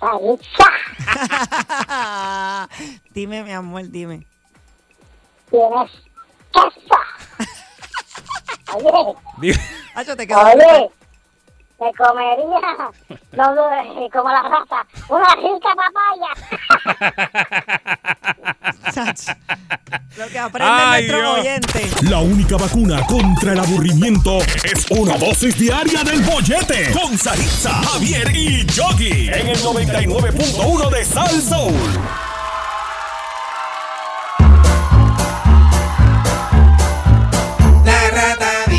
Dime, 3.14 3.42
mi 3.44 3.52
amor, 3.52 3.82
dime. 3.90 4.24
tienes 5.50 5.90
queso. 6.52 6.96
Oye, 8.72 9.14
Di- 9.52 9.60
Acho, 9.94 10.16
te 10.16 10.26
quedó, 10.26 10.40
oye, 10.40 10.90
me 11.80 11.92
comería, 11.94 12.90
no 13.32 13.54
dudes, 13.54 14.12
como 14.12 14.28
la 14.28 14.42
rata, 14.42 14.86
una 15.08 15.34
rica 15.36 15.74
papaya. 15.76 16.30
Lo 20.16 20.28
que 20.28 20.38
aprende 20.38 20.72
Ay, 20.72 21.02
nuestro 21.08 21.18
Dios. 21.20 21.38
oyente. 21.40 21.90
La 22.10 22.18
única 22.18 22.56
vacuna 22.56 23.00
contra 23.06 23.52
el 23.52 23.60
aburrimiento 23.60 24.38
es 24.64 24.86
una 24.90 25.16
dosis 25.16 25.56
diaria 25.58 26.02
del 26.04 26.22
bollete. 26.22 26.92
Con 26.92 27.16
Saritza, 27.16 27.70
Javier 27.84 28.30
y 28.34 28.66
Yogi. 28.66 29.28
En 29.28 29.48
el 29.48 29.58
99.1 29.58 30.90
de 30.90 31.04
Sal 31.04 31.40
Soul. 31.40 31.74
La 37.84 38.10
rata 38.10 38.70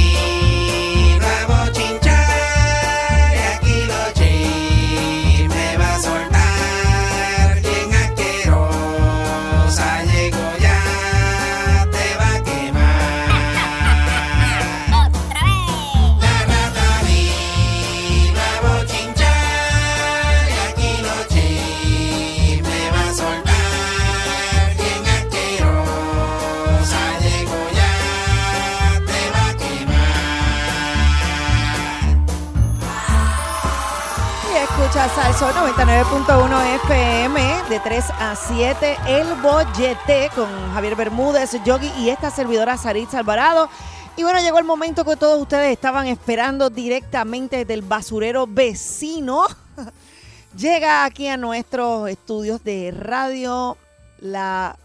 escucha 35.41 35.54
Salso 35.54 36.38
99.1 36.38 36.75
FM 36.86 37.63
de 37.69 37.80
3 37.80 38.06
a 38.12 38.36
7, 38.36 38.97
El 39.08 39.34
Bollete 39.41 40.30
con 40.36 40.47
Javier 40.73 40.95
Bermúdez, 40.95 41.51
Yogi 41.65 41.91
y 41.97 42.10
esta 42.10 42.30
servidora 42.30 42.77
Saritza 42.77 43.17
Alvarado. 43.19 43.67
Y 44.15 44.23
bueno, 44.23 44.39
llegó 44.39 44.60
el 44.60 44.65
momento 44.65 45.04
que 45.04 45.15
todos 45.15 45.41
ustedes 45.41 45.71
estaban 45.71 46.06
esperando 46.08 46.69
directamente 46.69 47.65
del 47.65 47.82
basurero 47.82 48.45
vecino. 48.45 49.47
Llega 50.56 51.06
aquí 51.06 51.27
a 51.27 51.38
nuestros 51.38 52.10
estudios 52.10 52.63
de 52.63 52.91
radio 52.91 53.77
la 54.19 54.77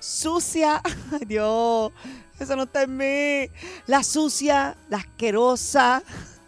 sucia, 0.00 0.82
Dios, 1.26 1.92
eso 2.40 2.56
no 2.56 2.64
está 2.64 2.82
en 2.82 2.96
mí, 2.96 3.50
la 3.86 4.02
sucia, 4.02 4.76
la 4.88 4.96
asquerosa, 4.96 6.02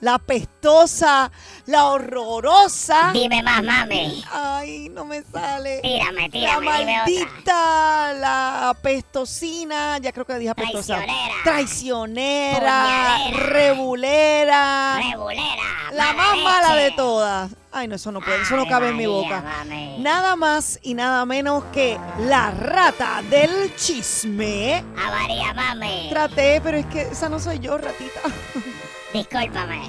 la 0.04 0.18
pestosa, 0.18 1.30
la 1.66 1.86
horrorosa. 1.86 3.10
Dime 3.14 3.42
más, 3.42 3.62
mami. 3.62 4.22
Ay, 4.30 4.90
no 4.90 5.04
me 5.06 5.22
sale. 5.22 5.80
Tírame, 5.82 6.28
tírame, 6.28 6.66
La 6.66 6.78
dime 6.78 6.92
otra. 7.00 7.04
maldita, 7.04 8.12
la 8.20 8.68
apestosina, 8.68 9.96
ya 9.98 10.12
creo 10.12 10.26
que 10.26 10.34
dije 10.38 10.50
apestosa. 10.50 10.96
Traicionera. 10.96 11.34
Traicionera, 11.42 13.16
Puñalera. 13.30 13.46
rebulera. 13.48 14.98
Rebulera. 15.10 15.62
La 15.92 16.12
más 16.12 16.36
mala 16.38 16.74
de 16.76 16.90
todas. 16.92 17.50
Ay, 17.72 17.88
no, 17.88 17.96
eso 17.96 18.12
no 18.12 18.20
puede, 18.20 18.42
eso 18.42 18.56
no 18.56 18.66
cabe 18.66 18.90
en 18.90 18.96
mi 18.96 19.06
María, 19.06 19.18
boca. 19.22 19.40
mami. 19.40 19.96
Nada 19.98 20.36
más 20.36 20.78
y 20.82 20.94
nada 20.94 21.24
menos 21.26 21.64
que 21.72 21.98
la 22.20 22.50
rata 22.52 23.22
del 23.30 23.74
chisme. 23.74 24.84
Avaría, 24.96 25.52
mami. 25.54 26.08
Traté, 26.10 26.60
pero 26.62 26.76
es 26.76 26.86
que 26.86 27.02
esa 27.02 27.28
no 27.28 27.40
soy 27.40 27.58
yo, 27.58 27.78
ratita. 27.78 28.20
Discúlpame. 29.14 29.80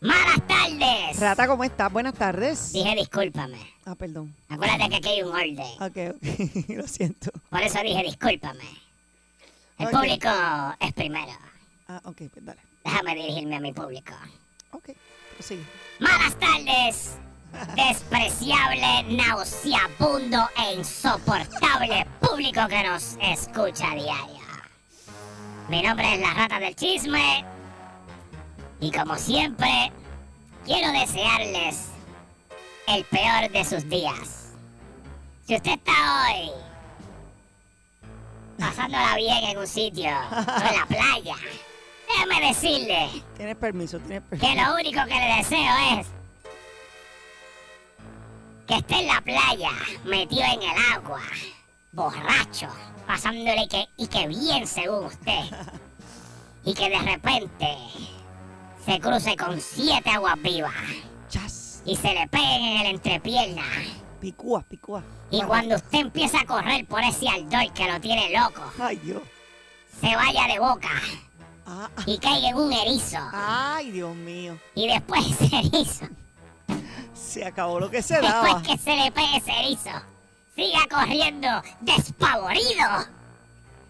Malas 0.00 0.46
tardes. 0.46 1.18
Rata, 1.18 1.48
¿cómo 1.48 1.64
estás? 1.64 1.92
Buenas 1.92 2.14
tardes. 2.14 2.72
Dije 2.72 2.94
discúlpame. 2.94 3.58
Ah, 3.84 3.96
perdón. 3.96 4.32
Acuérdate 4.48 4.88
que 4.90 4.96
aquí 4.96 5.08
hay 5.08 5.22
un 5.22 5.32
orden. 5.32 5.58
Ok, 5.80 6.14
ok, 6.14 6.68
lo 6.76 6.86
siento. 6.86 7.32
Por 7.50 7.62
eso 7.62 7.80
dije 7.82 8.04
discúlpame. 8.04 8.62
El 9.78 9.88
público 9.88 10.28
es 10.78 10.92
primero. 10.92 11.32
Ah, 11.88 12.00
ok, 12.04 12.16
pues 12.32 12.44
dale. 12.44 12.60
Déjame 12.84 13.16
dirigirme 13.16 13.56
a 13.56 13.60
mi 13.60 13.72
público. 13.72 14.14
Ok, 14.70 14.90
prosigue. 15.34 15.64
Malas 15.98 16.38
tardes. 16.38 17.16
Despreciable, 17.76 19.02
nauseabundo 19.08 20.48
e 20.56 20.74
insoportable 20.74 22.06
público 22.20 22.66
que 22.68 22.82
nos 22.84 23.16
escucha 23.20 23.90
a 23.92 23.94
diario. 23.94 24.40
Mi 25.68 25.82
nombre 25.82 26.14
es 26.14 26.20
la 26.20 26.34
rata 26.34 26.58
del 26.58 26.74
chisme. 26.74 27.44
Y 28.80 28.90
como 28.90 29.16
siempre, 29.16 29.92
quiero 30.64 30.90
desearles 30.92 31.88
el 32.88 33.04
peor 33.04 33.50
de 33.50 33.64
sus 33.64 33.88
días. 33.88 34.52
Si 35.46 35.54
usted 35.56 35.72
está 35.72 35.92
hoy 36.28 36.50
pasándola 38.58 39.16
bien 39.16 39.44
en 39.44 39.58
un 39.58 39.66
sitio 39.66 40.08
o 40.10 40.68
en 40.68 40.76
la 40.76 40.86
playa, 40.86 41.36
déjame 42.08 42.46
decirle 42.48 43.08
Tienes 43.36 43.56
permiso, 43.56 43.98
tienes 44.00 44.22
permiso. 44.22 44.46
que 44.46 44.60
lo 44.62 44.74
único 44.74 45.04
que 45.06 45.14
le 45.14 45.36
deseo 45.36 45.72
es 45.98 46.06
que 48.70 48.76
esté 48.76 49.00
en 49.00 49.06
la 49.08 49.20
playa, 49.20 49.70
metido 50.04 50.42
en 50.44 50.62
el 50.62 50.76
agua, 50.94 51.20
borracho, 51.90 52.68
pasándole 53.04 53.66
que, 53.68 53.88
y 53.96 54.06
que 54.06 54.28
bien 54.28 54.64
según 54.64 55.06
usted. 55.06 55.40
Y 56.64 56.72
que 56.74 56.88
de 56.88 56.98
repente 57.00 57.76
se 58.86 59.00
cruce 59.00 59.36
con 59.36 59.60
siete 59.60 60.10
aguas 60.10 60.40
vivas 60.40 60.72
Chas. 61.28 61.82
y 61.84 61.96
se 61.96 62.14
le 62.14 62.28
peguen 62.28 62.62
en 62.62 62.80
el 62.82 62.86
entrepierna. 62.94 63.64
Picúa, 64.20 64.62
picúa. 64.62 65.02
Y 65.32 65.42
cuando 65.42 65.74
usted 65.74 65.98
empieza 65.98 66.40
a 66.40 66.44
correr 66.46 66.86
por 66.86 67.02
ese 67.02 67.28
aldol 67.28 67.72
que 67.72 67.90
lo 67.90 68.00
tiene 68.00 68.30
loco, 68.38 68.62
Ay, 68.78 68.96
Dios. 68.98 69.22
se 70.00 70.14
vaya 70.14 70.46
de 70.46 70.58
boca 70.60 70.90
Ah, 71.66 71.88
ah. 71.96 72.02
y 72.06 72.18
caiga 72.18 72.50
en 72.50 72.56
un 72.56 72.72
erizo. 72.72 73.18
Ay, 73.32 73.90
Dios 73.90 74.14
mío. 74.14 74.58
Y 74.76 74.86
después 74.86 75.26
ese 75.40 75.56
erizo 75.58 76.06
Se 77.20 77.44
acabó 77.44 77.78
lo 77.78 77.90
que 77.90 78.02
se 78.02 78.20
daba. 78.20 78.42
Después 78.42 78.66
que 78.68 78.78
se 78.82 78.96
le 78.96 79.12
pegue 79.12 79.36
ese 79.36 79.52
erizo, 79.52 79.90
siga 80.56 80.80
corriendo 80.90 81.48
despavorido 81.80 83.06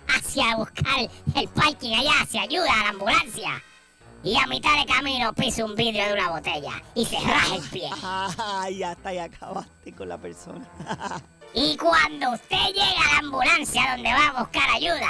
hacia 0.09 0.57
buscar 0.57 1.09
el 1.35 1.49
parking 1.49 1.95
allá, 1.95 2.13
hacia 2.23 2.43
ayuda 2.43 2.73
a 2.73 2.85
la 2.85 2.89
ambulancia. 2.91 3.63
Y 4.23 4.37
a 4.37 4.47
mitad 4.47 4.79
de 4.79 4.93
camino 4.93 5.33
pisa 5.33 5.65
un 5.65 5.75
vidrio 5.75 6.07
de 6.07 6.13
una 6.13 6.31
botella 6.31 6.73
y 6.95 7.07
se 7.07 7.19
raja 7.21 7.55
el 7.55 7.63
pie. 7.71 7.91
Ya 8.77 8.93
está, 8.93 9.13
ya 9.15 9.25
acabaste 9.25 9.93
con 9.95 10.09
la 10.09 10.19
persona. 10.19 10.67
Y 11.53 11.77
cuando 11.79 12.31
usted 12.31 12.67
llega 12.69 13.01
a 13.09 13.13
la 13.15 13.19
ambulancia 13.19 13.91
donde 13.91 14.13
va 14.13 14.29
a 14.29 14.41
buscar 14.41 14.71
ayuda, 14.71 15.09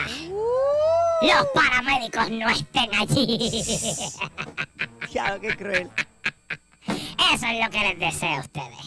los 1.21 1.47
paramédicos 1.55 2.31
no 2.31 2.49
estén 2.49 2.95
allí. 2.95 3.51
Ya, 5.13 5.39
qué 5.41 5.57
cruel. 5.57 5.91
Eso 7.35 7.47
es 7.47 7.65
lo 7.65 7.71
que 7.71 7.79
les 7.81 7.99
deseo 7.99 8.37
a 8.37 8.41
ustedes. 8.41 8.87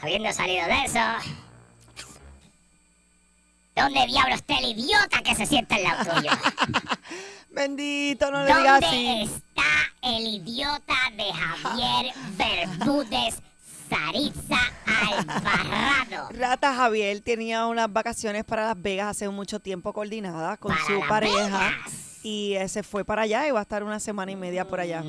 Habiendo 0.00 0.32
salido 0.32 0.66
de 0.66 0.84
eso, 0.84 1.00
¿dónde 3.74 4.06
diablo 4.06 4.34
está 4.34 4.58
el 4.58 4.66
idiota 4.78 5.22
que 5.22 5.34
se 5.34 5.46
sienta 5.46 5.76
al 5.76 5.82
lado 5.82 6.14
tuyo? 6.16 6.30
Bendito, 7.50 8.30
no 8.30 8.40
le 8.44 8.46
digas 8.46 8.80
¿Dónde 8.80 8.86
así. 8.86 9.22
está 9.22 9.62
el 10.02 10.26
idiota 10.26 10.94
de 11.16 11.32
Javier 11.32 12.14
Bermúdez 12.36 13.40
Saritza 13.88 14.58
Alvarado? 14.86 16.28
Rata 16.38 16.74
Javier 16.74 17.20
tenía 17.22 17.66
unas 17.66 17.90
vacaciones 17.92 18.44
para 18.44 18.66
Las 18.66 18.80
Vegas 18.82 19.08
hace 19.08 19.28
mucho 19.30 19.60
tiempo 19.60 19.92
coordinadas 19.94 20.58
con 20.58 20.72
Para 20.74 20.86
su 20.86 21.00
pareja. 21.08 21.58
Vegas. 21.70 22.15
Y 22.28 22.54
eh, 22.54 22.66
se 22.68 22.82
fue 22.82 23.04
para 23.04 23.22
allá 23.22 23.46
y 23.46 23.52
va 23.52 23.60
a 23.60 23.62
estar 23.62 23.84
una 23.84 24.00
semana 24.00 24.32
y 24.32 24.36
media 24.36 24.66
por 24.66 24.80
allá. 24.80 25.04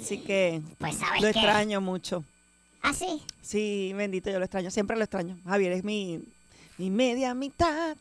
Así 0.00 0.18
que 0.18 0.60
Pues 0.78 0.96
sabes 0.96 1.22
lo 1.22 1.30
qué? 1.32 1.38
extraño 1.38 1.80
mucho. 1.80 2.24
¿Ah, 2.82 2.92
sí? 2.92 3.22
Sí, 3.40 3.92
bendito, 3.94 4.30
yo 4.30 4.40
lo 4.40 4.44
extraño. 4.46 4.68
Siempre 4.72 4.96
lo 4.96 5.04
extraño. 5.04 5.38
Javier 5.46 5.70
es 5.70 5.84
mi, 5.84 6.24
mi 6.76 6.90
media 6.90 7.34
mitad. 7.34 7.96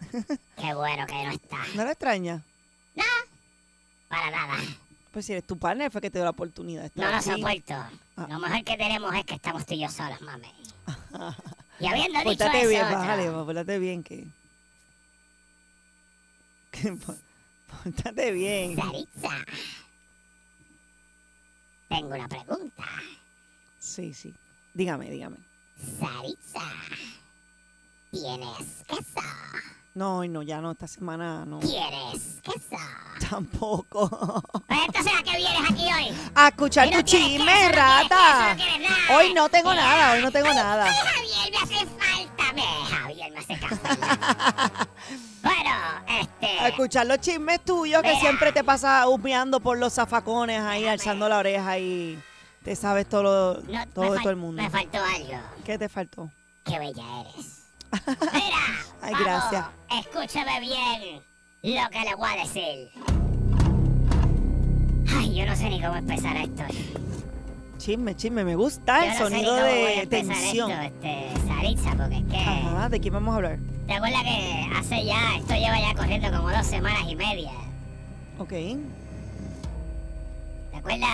Qué 0.56 0.72
bueno 0.74 1.06
que 1.06 1.22
no 1.22 1.32
está. 1.32 1.58
¿No 1.74 1.84
lo 1.84 1.90
extraña? 1.90 2.42
Para 4.08 4.30
nada. 4.30 4.56
Pues 5.12 5.26
si 5.26 5.32
eres 5.32 5.46
tu 5.46 5.58
partner 5.58 5.90
fue 5.90 6.00
que 6.00 6.10
te 6.10 6.16
dio 6.18 6.24
la 6.24 6.30
oportunidad 6.30 6.80
de 6.82 6.86
estar 6.86 7.04
No 7.04 7.10
lo 7.10 7.16
aquí. 7.18 7.30
soporto. 7.62 7.74
Ah. 8.16 8.26
Lo 8.28 8.38
mejor 8.38 8.64
que 8.64 8.76
tenemos 8.78 9.14
es 9.14 9.24
que 9.26 9.34
estamos 9.34 9.66
tú 9.66 9.74
y 9.74 9.80
yo 9.80 9.88
solos, 9.90 10.20
mami. 10.22 10.48
Y 11.80 11.86
habiendo 11.86 12.18
dicho 12.20 12.30
Pórtate 12.30 12.60
eso, 12.60 12.68
bien, 12.68 12.82
bájale, 12.82 13.30
pórtate 13.30 13.78
bien 13.78 14.02
que... 14.02 14.24
Pórtate 17.84 18.32
bien. 18.32 18.76
Saritza, 18.76 19.44
tengo 21.88 22.14
una 22.14 22.28
pregunta. 22.28 22.84
Sí, 23.78 24.14
sí. 24.14 24.34
Dígame, 24.74 25.10
dígame. 25.10 25.36
Saritza, 25.98 26.72
¿tienes 28.10 28.84
queso? 28.86 29.20
No, 29.94 30.24
no, 30.24 30.42
ya 30.42 30.60
no, 30.62 30.70
esta 30.72 30.86
semana 30.88 31.44
no. 31.44 31.60
¿Quieres 31.60 32.40
queso? 32.42 32.76
Tampoco. 33.28 34.08
Pues 34.66 34.80
entonces, 34.86 35.12
¿a 35.18 35.22
qué 35.22 35.36
vienes 35.36 35.70
aquí 35.70 35.84
hoy? 35.92 36.16
A 36.34 36.48
escuchar 36.48 36.86
tu 36.88 36.92
queso, 36.92 37.02
chisme, 37.06 37.44
no 37.68 37.68
rata. 37.72 38.08
queso, 38.08 38.48
no 38.48 38.56
tienes 38.56 38.90
nada. 38.90 39.18
Hoy 39.18 39.34
no 39.34 39.48
tengo 39.50 39.74
nada, 39.74 40.12
hoy 40.12 40.22
no 40.22 40.30
tengo 40.32 40.48
nada. 40.54 40.84
Ay, 40.86 41.28
Javier, 41.28 41.50
me 41.52 41.56
hace 41.58 41.86
falta. 41.86 42.52
Me, 42.54 42.62
Javier, 42.62 43.32
me 43.32 43.38
hace 43.38 43.58
café. 43.58 43.76
bueno, 45.42 45.70
este... 46.20 46.58
A 46.60 46.68
escuchar 46.68 47.06
los 47.06 47.18
chismes 47.20 47.60
tuyos 47.64 48.00
que 48.02 48.08
Mira. 48.08 48.20
siempre 48.20 48.52
te 48.52 48.64
pasa 48.64 49.06
humeando 49.08 49.60
por 49.60 49.76
los 49.78 49.92
zafacones 49.92 50.60
ahí, 50.62 50.86
alzando 50.86 51.28
la 51.28 51.38
oreja 51.38 51.78
y 51.78 52.18
te 52.64 52.74
sabes 52.76 53.06
todo, 53.08 53.22
lo- 53.22 53.62
no, 53.62 53.86
todo 53.88 54.12
de 54.14 54.18
todo 54.20 54.30
el 54.30 54.36
mundo. 54.36 54.62
Me 54.62 54.70
faltó 54.70 54.98
algo. 55.02 55.38
¿Qué 55.64 55.76
te 55.78 55.88
faltó? 55.88 56.30
Qué 56.64 56.78
bella 56.78 57.04
eres. 57.20 57.58
Mira, 57.92 58.56
Ay, 59.02 59.12
vamos, 59.12 59.20
gracias. 59.24 59.66
escúchame 60.00 60.60
bien 60.60 61.22
lo 61.62 61.90
que 61.90 62.00
le 62.00 62.14
voy 62.14 62.28
a 62.30 62.42
decir. 62.42 62.90
Ay, 65.14 65.34
yo 65.34 65.46
no 65.46 65.54
sé 65.56 65.68
ni 65.68 65.80
cómo 65.80 65.96
empezar 65.96 66.36
esto. 66.36 66.62
Chisme, 67.78 68.14
chisme, 68.16 68.44
me 68.44 68.54
gusta 68.54 69.04
el 69.04 69.12
sé 69.12 69.24
ni 69.24 69.44
sonido 69.44 69.56
cómo 69.56 69.66
voy 69.66 69.92
a 69.92 70.00
de 70.00 70.06
tensión. 70.06 70.70
Esto, 70.70 70.84
este, 71.06 71.46
Saritza, 71.48 71.90
porque 71.96 72.16
es 72.18 72.24
que... 72.24 72.36
Ajá, 72.38 72.88
¿de 72.88 73.00
quién 73.00 73.12
vamos 73.14 73.32
a 73.32 73.36
hablar? 73.36 73.58
¿Te 73.86 73.92
acuerdas 73.94 74.22
que 74.22 74.70
hace 74.78 75.04
ya, 75.04 75.34
esto 75.36 75.54
lleva 75.54 75.80
ya 75.80 75.94
corriendo 75.94 76.30
como 76.30 76.50
dos 76.50 76.66
semanas 76.66 77.02
y 77.08 77.16
media? 77.16 77.50
Ok. 78.38 78.48
¿Te 80.70 80.76
acuerdas? 80.78 81.10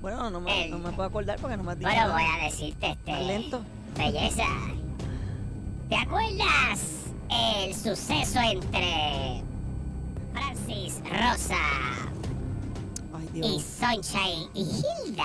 Bueno, 0.00 0.30
no 0.30 0.40
me, 0.40 0.64
El- 0.64 0.70
no 0.72 0.78
me 0.78 0.90
puedo 0.90 1.08
acordar 1.08 1.38
porque 1.40 1.56
no 1.56 1.62
me 1.62 1.72
has 1.72 1.78
dicho 1.78 1.88
Bueno, 1.88 2.08
nada. 2.08 2.14
voy 2.14 2.24
a 2.40 2.44
decirte 2.44 2.90
este... 2.90 3.12
Lento. 3.20 3.62
Belleza. 3.96 4.44
¿Te 5.88 5.96
acuerdas 5.96 6.80
el 7.30 7.74
suceso 7.74 8.38
entre 8.40 9.42
Francis 10.32 11.00
Rosa 11.04 11.56
Ay, 13.14 13.28
y. 13.34 13.60
Sunshine 13.60 14.48
y 14.54 14.62
Hilda? 14.62 15.24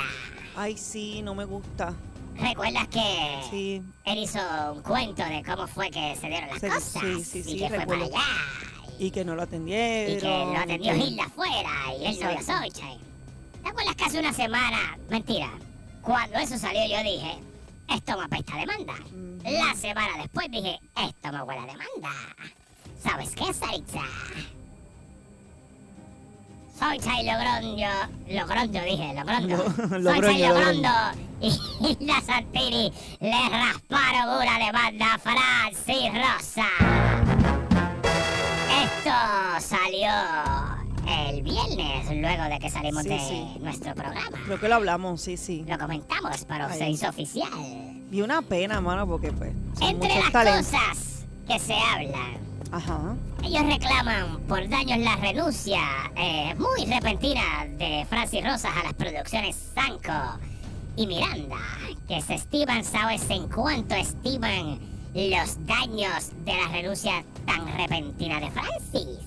Ay, 0.55 0.77
sí, 0.77 1.21
no 1.21 1.33
me 1.35 1.45
gusta. 1.45 1.93
¿Recuerdas 2.35 2.87
que 2.87 3.41
Sí. 3.49 3.81
él 4.05 4.17
hizo 4.19 4.39
un 4.73 4.81
cuento 4.81 5.23
de 5.25 5.43
cómo 5.43 5.67
fue 5.67 5.89
que 5.89 6.15
se 6.15 6.27
dieron 6.27 6.49
las 6.49 6.59
cosas? 6.59 6.83
sí, 6.83 7.23
sí, 7.23 7.39
y 7.39 7.43
sí, 7.43 7.57
que 7.59 7.69
fue 7.69 7.85
para 7.85 8.05
allá. 8.05 8.21
Y 8.97 9.11
que 9.11 9.23
no 9.25 9.35
lo 9.35 9.43
atendieron. 9.43 10.17
Y 10.17 10.19
que 10.19 10.27
lo 10.27 10.57
atendió 10.57 10.95
Hilda 10.95 11.23
afuera 11.25 11.69
y 11.99 12.05
él 12.05 12.17
no 12.21 12.29
vio 12.29 12.39
a. 12.39 12.41
Sunshine. 12.41 12.99
¿Te 13.63 13.69
acuerdas 13.69 13.95
que 13.95 14.03
hace 14.05 14.19
una 14.19 14.33
semana? 14.33 14.97
Mentira. 15.09 15.49
Cuando 16.01 16.37
eso 16.39 16.57
salió 16.57 16.81
yo 16.85 17.03
dije, 17.03 17.37
esto 17.89 18.17
me 18.17 18.23
apesta 18.25 18.55
demanda. 18.57 18.93
La 19.43 19.73
semana 19.75 20.17
después 20.17 20.49
dije, 20.51 20.79
esto 20.95 21.31
me 21.31 21.41
huele 21.43 21.61
a 21.61 21.65
demanda. 21.65 22.09
¿Sabes 23.01 23.31
qué, 23.35 23.53
Saritza? 23.53 24.01
Sunshine 26.77 27.25
Logroño, 27.25 27.89
Logroño 28.29 28.83
dije, 28.83 29.13
Logroño. 29.13 29.57
Lo- 29.57 29.63
Sunshine 29.65 30.01
Logroño, 30.03 30.53
Logroño 30.53 30.91
y 31.41 31.47
Hilda 31.99 32.21
Santini 32.21 32.91
le 33.19 33.49
rasparon 33.49 34.41
una 34.41 34.59
demanda 34.65 35.13
a 35.15 35.19
Francis 35.19 36.11
Rosa. 36.13 36.67
Esto 38.83 39.11
salió 39.67 40.09
el 41.27 41.41
viernes, 41.41 42.05
luego 42.15 42.43
de 42.45 42.59
que 42.59 42.69
salimos 42.69 43.03
Sí, 43.03 43.09
de 43.09 43.19
sí. 43.19 43.57
nuestro 43.59 43.93
programa. 43.95 44.37
Creo 44.45 44.59
que 44.59 44.69
lo 44.69 44.75
hablamos, 44.75 45.21
sí, 45.21 45.35
sí. 45.37 45.65
Lo 45.67 45.77
comentamos, 45.77 46.45
pero 46.47 46.67
Ay. 46.69 46.77
se 46.77 46.89
hizo 46.89 47.09
oficial. 47.09 47.49
Y 48.11 48.21
una 48.21 48.41
pena, 48.41 48.81
mano, 48.81 49.05
porque 49.07 49.31
pues 49.31 49.51
son 49.77 49.89
Entre 49.89 50.09
muchos 50.09 50.23
las 50.23 50.31
talentos. 50.31 50.65
cosas 50.71 51.25
que 51.47 51.59
se 51.59 51.73
hablan, 51.75 52.37
Ajá. 52.71 53.15
ellos 53.43 53.65
reclaman 53.65 54.39
por 54.47 54.67
daños 54.69 54.97
la 54.99 55.15
renuncia 55.17 55.81
eh, 56.15 56.55
muy 56.55 56.85
repentina 56.85 57.65
de 57.77 58.05
Francis 58.09 58.43
Rosas 58.43 58.71
a 58.79 58.83
las 58.83 58.93
producciones 58.93 59.55
Sanco 59.73 60.39
y 60.95 61.07
Miranda, 61.07 61.57
que 62.07 62.21
se 62.21 62.35
estiman, 62.35 62.83
¿sabes 62.83 63.29
en 63.29 63.47
cuánto 63.47 63.95
estiman 63.95 64.79
los 65.13 65.65
daños 65.65 66.31
de 66.45 66.53
la 66.55 66.67
renuncia 66.71 67.23
tan 67.45 67.65
repentina 67.77 68.39
de 68.39 68.51
Francis? 68.51 69.19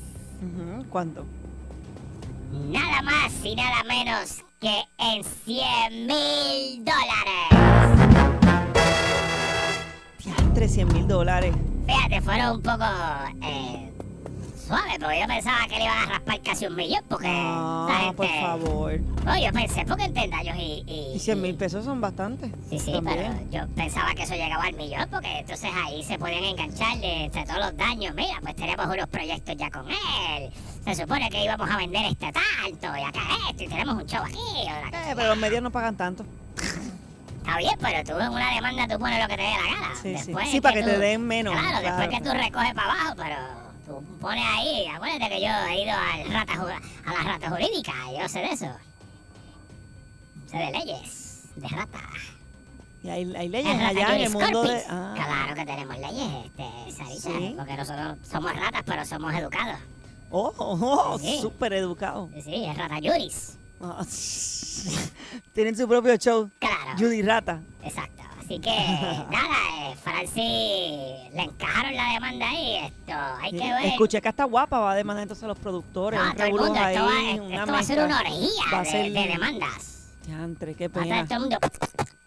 ¿Cuánto? 0.90 1.25
Nada 2.53 3.01
más 3.03 3.33
y 3.45 3.55
nada 3.57 3.83
menos 3.85 4.42
que 4.61 4.83
en 4.99 5.25
100 5.25 6.07
mil 6.07 6.85
dólares. 6.85 8.41
Diantre, 10.62 10.68
100 10.68 10.88
mil 10.94 11.09
dólares. 11.09 11.55
Fíjate, 11.87 12.20
fueron 12.20 12.57
un 12.57 12.62
poco 12.62 12.85
eh, 13.42 13.90
suaves, 14.66 14.98
porque 15.01 15.20
yo 15.20 15.27
pensaba 15.27 15.66
que 15.66 15.77
le 15.79 15.85
iban 15.85 15.98
a 15.98 16.07
raspar 16.07 16.40
casi 16.42 16.66
un 16.66 16.77
millón, 16.77 17.03
porque 17.09 17.27
Ah, 17.29 17.87
la 17.88 17.96
gente... 17.96 18.14
por 18.16 18.27
favor. 18.29 19.01
No, 19.25 19.38
yo 19.38 19.53
pensé, 19.53 19.85
porque 19.87 20.05
entre 20.05 20.29
daños 20.29 20.57
y... 20.57 20.85
y- 20.87 21.12
Y 21.16 21.18
100 21.18 21.40
mil 21.42 21.55
pesos 21.57 21.85
son 21.85 22.01
bastante. 22.01 22.53
Sí, 22.70 22.79
sí, 22.79 22.92
También. 22.92 23.46
pero 23.51 23.66
yo 23.66 23.75
pensaba 23.75 24.14
que 24.14 24.22
eso 24.22 24.35
llegaba 24.35 24.62
al 24.64 24.75
millón, 24.75 25.09
porque 25.11 25.38
entonces 25.40 25.70
ahí 25.85 26.03
se 26.05 26.16
podían 26.18 26.44
enganchar 26.44 26.96
de 26.98 27.25
entre 27.25 27.44
todos 27.44 27.59
los 27.59 27.77
daños. 27.77 28.14
Mira, 28.14 28.38
pues 28.40 28.55
tenemos 28.55 28.87
unos 28.87 29.09
proyectos 29.09 29.57
ya 29.57 29.68
con 29.70 29.87
él. 29.90 30.51
Se 30.85 30.94
supone 30.94 31.29
que 31.29 31.42
íbamos 31.44 31.68
a 31.68 31.77
vender 31.77 32.05
este 32.07 32.31
tanto, 32.33 32.96
y 32.96 33.03
acá 33.03 33.20
esto, 33.51 33.64
y 33.64 33.68
tenemos 33.68 33.96
un 33.96 34.07
show 34.07 34.22
aquí. 34.25 34.38
Eh, 34.68 35.12
pero 35.16 35.29
los 35.31 35.38
medios 35.38 35.61
no 35.62 35.70
pagan 35.72 35.96
tanto. 35.96 36.25
Está 37.44 37.59
bien, 37.59 37.74
pero 37.81 38.05
tú 38.05 38.20
en 38.22 38.28
una 38.31 38.55
demanda 38.55 38.87
tú 38.88 38.98
pones 39.00 39.20
lo 39.20 39.28
que 39.28 39.37
te 39.37 39.42
dé 39.42 39.50
la 39.50 39.74
gana. 39.74 39.94
Sí, 39.94 40.00
sí. 40.02 40.12
Después 40.12 40.48
Sí, 40.50 40.61
para 40.61 40.74
que 40.76 40.83
te 40.85 40.94
tú- 40.94 41.00
den 41.00 41.26
menos, 41.26 41.52
Claro, 41.55 41.81
claro. 41.81 41.96
después 41.96 42.18
que 42.18 42.24
tú 42.24 42.37
recoges 42.37 42.74
para 42.74 42.92
abajo, 42.92 43.14
pero 43.16 43.37
tú 43.87 44.05
pones 44.20 44.44
ahí. 44.46 44.87
Acuérdate 44.87 45.28
que 45.28 45.40
yo 45.40 45.48
he 45.68 45.83
ido 45.83 45.92
al 45.92 46.33
rata, 46.33 46.52
a 46.55 47.12
la 47.12 47.33
rata 47.33 47.50
jurídica, 47.50 47.92
yo 48.16 48.28
sé 48.28 48.38
de 48.40 48.50
eso. 48.52 48.66
Sé 50.46 50.57
de 50.57 50.70
leyes, 50.70 51.42
de 51.57 51.68
rata. 51.68 51.98
Y 53.02 53.09
hay, 53.11 53.35
hay 53.35 53.48
leyes 53.48 53.74
El 53.74 53.85
allá 53.87 54.14
en 54.14 54.20
el 54.22 54.31
mundo 54.31 54.62
de. 54.62 54.83
Ah, 54.88 55.12
Claro 55.16 55.55
que 55.57 55.64
tenemos 55.66 55.98
leyes, 55.98 56.46
este, 56.46 56.92
Sarita, 56.96 57.20
Sí. 57.38 57.55
porque 57.59 57.76
nosotros 57.76 58.18
somos 58.31 58.55
ratas, 58.55 58.83
pero 58.87 59.05
somos 59.05 59.35
educados. 59.35 59.78
oh, 60.31 60.52
oh, 60.57 60.78
oh, 60.81 61.18
súper 61.40 61.72
educado. 61.72 62.31
Sí, 62.35 62.42
sí, 62.42 62.64
es 62.64 62.78
rata 62.78 62.96
juris. 63.02 63.59
Tienen 65.55 65.77
su 65.77 65.87
propio 65.88 66.16
show. 66.16 66.51
Claro. 66.59 66.92
Judy 66.99 67.23
Rata. 67.23 67.61
Exacto. 67.83 68.23
Así 68.38 68.59
que, 68.59 68.71
nada, 69.31 69.57
eh, 69.90 69.95
Francis 70.03 71.33
le 71.35 71.42
encajaron 71.42 71.95
la 71.95 72.12
demanda 72.12 72.49
ahí. 72.49 72.77
Esto, 72.77 73.12
hay 73.40 73.51
que 73.53 73.59
ver. 73.73 73.85
Escuché 73.87 74.21
que 74.21 74.29
hasta 74.29 74.45
guapa 74.45 74.79
va 74.81 74.92
a 74.92 74.95
demandar 74.95 75.23
entonces 75.23 75.45
a 75.45 75.49
los 75.49 75.59
productores. 75.59 76.21
No, 76.21 76.27
a 76.31 76.35
todo 76.35 76.47
el 76.47 76.53
mundo, 76.53 76.75
esto, 76.75 77.05
va, 77.05 77.31
esto 77.31 77.42
una 77.45 77.64
va 77.66 77.79
a 77.79 77.83
ser 77.83 78.05
una 78.05 78.21
orgía 78.21 78.49
Va 78.73 78.79
a 78.79 78.83
de, 78.83 78.90
ser- 78.90 79.12
de 79.12 79.27
demandas. 79.29 79.99
Qué 80.25 80.33
Va 80.33 80.42
a 80.42 80.47
estar 80.47 81.03
pena. 81.03 81.25
todo 81.27 81.35
el 81.35 81.40
mundo 81.40 81.59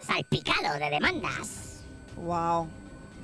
salpicado 0.05 0.73
de 0.79 0.89
demandas. 0.89 1.81
Wow. 2.17 2.67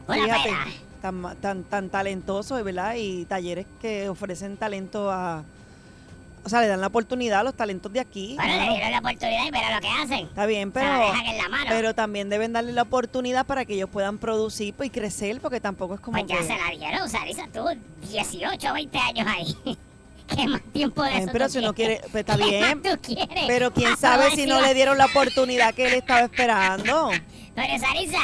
Una 0.08 0.24
Fíjate, 0.24 0.44
pena. 0.44 0.66
tan, 1.02 1.36
tan, 1.42 1.64
tan 1.64 1.90
talentoso, 1.90 2.62
¿verdad? 2.64 2.96
Y 2.98 3.26
talleres 3.26 3.66
que 3.82 4.10
ofrecen 4.10 4.58
talento 4.58 5.10
a... 5.12 5.44
O 6.44 6.50
sea, 6.50 6.62
le 6.62 6.68
dan 6.68 6.82
la 6.82 6.88
oportunidad 6.88 7.42
a 7.42 7.44
los 7.44 7.54
talentos 7.54 7.94
de 7.94 8.00
aquí. 8.00 8.36
Bueno, 8.36 8.56
le 8.66 8.70
dieron 8.72 8.92
la 8.92 9.00
oportunidad 9.00 9.46
y 9.46 9.52
mira 9.52 9.76
lo 9.76 9.82
que 9.82 9.88
hacen. 9.90 10.26
Está 10.26 10.46
bien, 10.48 10.74
Se 10.74 10.80
la 10.80 10.86
pero, 10.98 11.06
dejan 11.12 11.26
en 11.28 11.38
la 11.38 11.50
mano. 11.50 11.66
pero 11.70 11.94
también 11.94 12.30
deben 12.30 12.52
darle 12.54 12.72
la 12.74 12.82
oportunidad 12.82 13.46
para 13.46 13.64
que 13.66 13.76
ellos 13.76 13.90
puedan 13.92 14.18
producir 14.18 14.74
pues, 14.74 14.88
y 14.88 14.90
crecer, 14.90 15.40
porque 15.40 15.60
tampoco 15.60 15.94
es 15.96 16.00
como 16.00 16.18
Pues 16.18 16.28
ya 16.30 16.38
que... 16.40 16.44
se 16.48 16.58
la 16.58 16.70
dieron, 16.78 17.08
Sarisa, 17.10 17.48
tú 17.54 17.66
18, 18.10 18.74
20 18.74 18.98
años 18.98 19.28
ahí. 19.28 19.56
¿Qué 20.36 20.48
más 20.48 20.62
tiempo 20.74 21.04
de 21.04 21.10
Bien, 21.10 21.24
eso 21.24 21.32
pero 21.34 21.46
tú 21.48 21.52
si 21.54 21.60
no 21.62 21.74
quiere, 21.74 22.00
pues 22.12 22.22
está 22.22 22.36
¿Qué 22.38 22.44
bien. 22.46 22.62
más 22.62 22.74
tú 22.82 23.00
quieres? 23.02 23.44
Pero 23.48 23.72
quién 23.72 23.98
sabe 23.98 24.32
si 24.32 24.46
no 24.46 24.62
le 24.62 24.74
dieron 24.74 24.98
la 24.98 25.06
oportunidad 25.08 25.74
que 25.76 25.88
él 25.88 25.94
estaba 25.96 26.22
esperando. 26.22 27.12
Pero 27.54 27.80
Sarisa, 27.80 28.20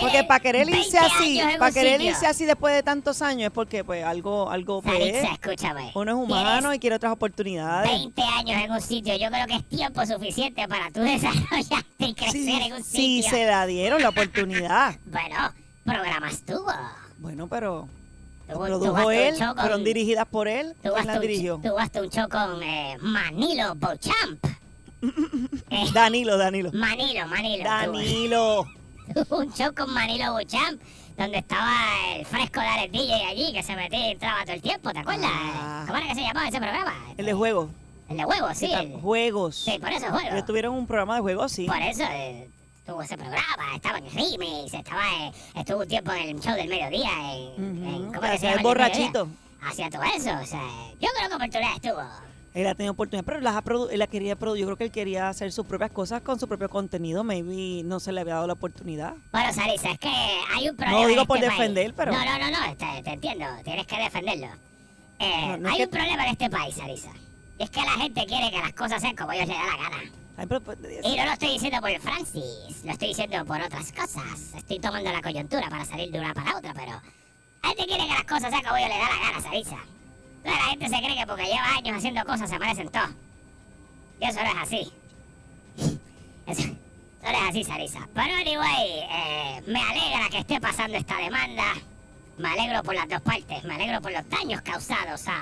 Porque 0.00 0.24
para 0.24 0.40
querer 0.40 0.68
irse 0.68 0.98
20 0.98 0.98
así, 0.98 1.40
para 1.58 1.72
querer 1.72 2.00
irse 2.00 2.26
así 2.26 2.44
después 2.46 2.74
de 2.74 2.82
tantos 2.82 3.20
años 3.20 3.46
es 3.46 3.50
porque 3.52 3.84
pues 3.84 4.02
algo, 4.04 4.50
algo 4.50 4.80
pues, 4.80 5.22
escúchame. 5.24 5.92
uno 5.94 6.10
es 6.12 6.16
humano 6.16 6.72
y 6.72 6.78
quiere 6.78 6.96
otras 6.96 7.12
oportunidades. 7.12 7.90
20 7.90 8.22
años 8.22 8.62
en 8.64 8.70
un 8.72 8.80
sitio, 8.80 9.14
yo 9.16 9.28
creo 9.28 9.46
que 9.46 9.56
es 9.56 9.68
tiempo 9.68 10.04
suficiente 10.06 10.66
para 10.66 10.90
tú 10.90 11.00
desarrollarte 11.02 12.04
y 12.06 12.14
crecer 12.14 12.62
en 12.62 12.72
un 12.72 12.82
sí, 12.84 13.22
sitio. 13.22 13.30
se 13.30 13.46
la 13.46 13.66
dieron 13.66 14.00
la 14.02 14.08
oportunidad. 14.08 14.96
Bueno, 15.04 15.52
programas 15.84 16.42
tuvo. 16.42 16.72
Bueno, 17.18 17.46
pero 17.48 17.88
Tú- 18.46 18.54
tú 18.54 18.64
produjo 18.64 19.06
un 19.06 19.12
él, 19.12 19.34
show 19.36 19.48
con- 19.54 19.58
fueron 19.58 19.84
dirigidas 19.84 20.26
por 20.26 20.48
él. 20.48 20.72
Tú 20.74 20.80
¿Quién 20.82 20.94
vas, 20.94 21.04
las 21.06 21.16
un, 21.16 21.22
dirigió? 21.22 21.60
tú 21.62 21.78
a 21.78 22.00
un 22.00 22.10
show 22.10 22.28
con 22.28 22.62
eh, 22.62 22.96
Manilo 23.00 23.74
Beauchamp. 23.74 24.44
Eh, 25.70 25.86
Danilo, 25.92 26.38
Danilo. 26.38 26.70
Manilo, 26.72 27.26
Manilo. 27.26 27.64
Danilo. 27.64 28.66
Un 29.30 29.52
show 29.54 29.74
con 29.74 29.92
Manilo 29.92 30.34
Beauchamp 30.34 30.80
donde 31.16 31.38
estaba 31.38 31.74
el 32.16 32.24
fresco 32.24 32.60
de 32.60 32.88
DJ 32.88 33.26
allí 33.26 33.52
que 33.52 33.62
se 33.62 33.76
metía 33.76 34.08
y 34.08 34.10
entraba 34.12 34.42
todo 34.44 34.54
el 34.54 34.62
tiempo, 34.62 34.92
¿te 34.92 34.98
acuerdas? 35.00 35.30
Ah. 35.30 35.84
¿Cómo 35.86 35.98
era 35.98 36.08
que 36.08 36.14
se 36.14 36.20
llamaba 36.22 36.48
ese 36.48 36.58
programa? 36.58 36.94
El 37.18 37.26
de 37.26 37.32
juegos. 37.34 37.68
El 38.08 38.16
de 38.16 38.24
huevos, 38.24 38.56
sí. 38.56 38.72
Juegos. 39.02 39.56
Sí, 39.56 39.78
por 39.78 39.90
eso 39.90 40.06
juego. 40.06 40.30
Ellos 40.32 40.46
tuvieron 40.46 40.74
un 40.74 40.86
programa 40.86 41.16
de 41.16 41.20
juegos, 41.20 41.52
sí. 41.52 41.66
Por 41.66 41.76
eso, 41.82 42.02
eh, 42.10 42.48
tuvo 42.86 43.02
ese 43.02 43.16
programa, 43.16 43.74
estaba 43.74 43.98
en 43.98 44.10
Remix, 44.10 44.72
estaba 44.74 45.02
en- 45.20 45.32
estuvo 45.60 45.80
un 45.82 45.88
tiempo 45.88 46.12
en 46.12 46.28
el 46.36 46.40
show 46.40 46.54
del 46.54 46.68
mediodía, 46.68 47.10
en, 47.34 47.84
en- 47.86 48.06
¿cómo 48.06 48.20
que 48.22 48.26
se 48.28 48.34
Hacía 48.34 48.48
llama? 48.50 48.60
el 48.60 48.62
borrachito. 48.66 49.28
Hacía 49.62 49.90
todo 49.90 50.02
eso, 50.02 50.30
o 50.42 50.46
sea, 50.46 50.62
yo 51.00 51.08
creo 51.16 51.28
que 51.28 51.34
oportunidad 51.36 51.74
estuvo. 51.76 52.02
Él 52.54 52.66
ha 52.66 52.74
tenido 52.74 52.92
oportunidad, 52.92 53.24
pero 53.24 53.40
las 53.40 53.56
ha 53.56 53.64
produ- 53.64 53.88
él 53.90 53.98
la 53.98 54.06
quería 54.06 54.38
produ- 54.38 54.56
yo 54.58 54.66
creo 54.66 54.76
que 54.76 54.84
él 54.84 54.90
quería 54.90 55.28
hacer 55.30 55.50
sus 55.52 55.64
propias 55.66 55.90
cosas 55.90 56.20
con 56.20 56.38
su 56.38 56.46
propio 56.46 56.68
contenido. 56.68 57.24
Maybe 57.24 57.82
no 57.84 57.98
se 57.98 58.12
le 58.12 58.20
había 58.20 58.34
dado 58.34 58.46
la 58.46 58.52
oportunidad. 58.52 59.14
Bueno, 59.32 59.52
Sarisa, 59.54 59.90
es 59.92 59.98
que 59.98 60.08
hay 60.54 60.68
un 60.68 60.76
problema. 60.76 61.00
No 61.00 61.06
digo 61.08 61.20
en 61.22 61.26
por 61.26 61.36
este 61.38 61.48
país. 61.48 61.58
defender, 61.60 61.94
pero- 61.94 62.12
No, 62.12 62.24
no, 62.24 62.38
no, 62.38 62.50
no, 62.50 62.76
te, 62.76 63.02
te 63.02 63.10
entiendo, 63.10 63.46
tienes 63.64 63.86
que 63.86 63.96
defenderlo. 63.96 64.48
Eh, 65.18 65.46
No, 65.48 65.56
no 65.56 65.68
hay 65.70 65.76
que- 65.78 65.84
un 65.84 65.90
problema 65.90 66.24
en 66.26 66.30
este 66.32 66.50
país, 66.50 66.74
Sarisa. 66.74 67.10
Y 67.58 67.62
es 67.62 67.70
que 67.70 67.80
la 67.80 67.92
gente 67.92 68.26
quiere 68.26 68.50
que 68.50 68.58
las 68.58 68.72
cosas 68.74 69.00
sean 69.00 69.16
como 69.16 69.32
ellos 69.32 69.48
les 69.48 69.56
da 69.56 69.66
la 69.66 69.76
gana. 69.76 70.02
Ay, 70.36 70.46
pero, 70.46 70.60
pues, 70.62 70.78
Y 71.04 71.16
no 71.16 71.24
lo 71.26 71.32
estoy 71.32 71.48
diciendo 71.52 71.80
por 71.80 72.00
Francis, 72.00 72.84
lo 72.84 72.92
estoy 72.92 73.08
diciendo 73.08 73.44
por 73.46 73.60
otras 73.60 73.92
cosas. 73.92 74.54
Estoy 74.56 74.78
tomando 74.78 75.10
la 75.12 75.22
coyuntura 75.22 75.68
para 75.70 75.84
salir 75.84 76.10
de 76.10 76.18
una 76.18 76.34
para 76.34 76.56
otra, 76.58 76.74
pero 76.74 76.92
la 77.62 77.68
gente 77.68 77.86
quiere 77.86 78.02
que 78.06 78.12
las 78.12 78.24
cosas 78.24 78.50
sean 78.50 78.62
como 78.62 78.76
ellos 78.76 78.88
les 78.90 78.98
da 78.98 79.08
la 79.08 79.26
gana, 79.30 79.40
Sarisa. 79.40 79.76
Entonces 80.44 80.60
la 80.60 80.70
gente 80.70 80.88
se 80.88 80.98
cree 80.98 81.16
que 81.16 81.26
porque 81.26 81.44
lleva 81.44 81.74
años 81.76 81.96
haciendo 81.96 82.24
cosas 82.24 82.50
se 82.50 82.58
merecen 82.58 82.88
todo. 82.88 83.08
Y 84.20 84.24
eso 84.26 84.40
no 84.42 84.50
es 84.50 84.56
así. 84.60 84.92
Eso, 86.46 86.62
eso 86.62 86.68
no 87.22 87.28
es 87.30 87.48
así, 87.48 87.64
Sarisa. 87.64 88.08
Pero 88.14 88.34
anyway, 88.34 89.00
eh, 89.10 89.62
me 89.66 89.80
alegra 89.82 90.28
que 90.30 90.38
esté 90.38 90.60
pasando 90.60 90.96
esta 90.96 91.16
demanda. 91.18 91.64
Me 92.38 92.48
alegro 92.48 92.82
por 92.82 92.94
las 92.94 93.08
dos 93.08 93.20
partes. 93.20 93.62
Me 93.64 93.74
alegro 93.74 94.00
por 94.00 94.12
los 94.12 94.28
daños 94.28 94.60
causados 94.62 95.26
a, 95.28 95.34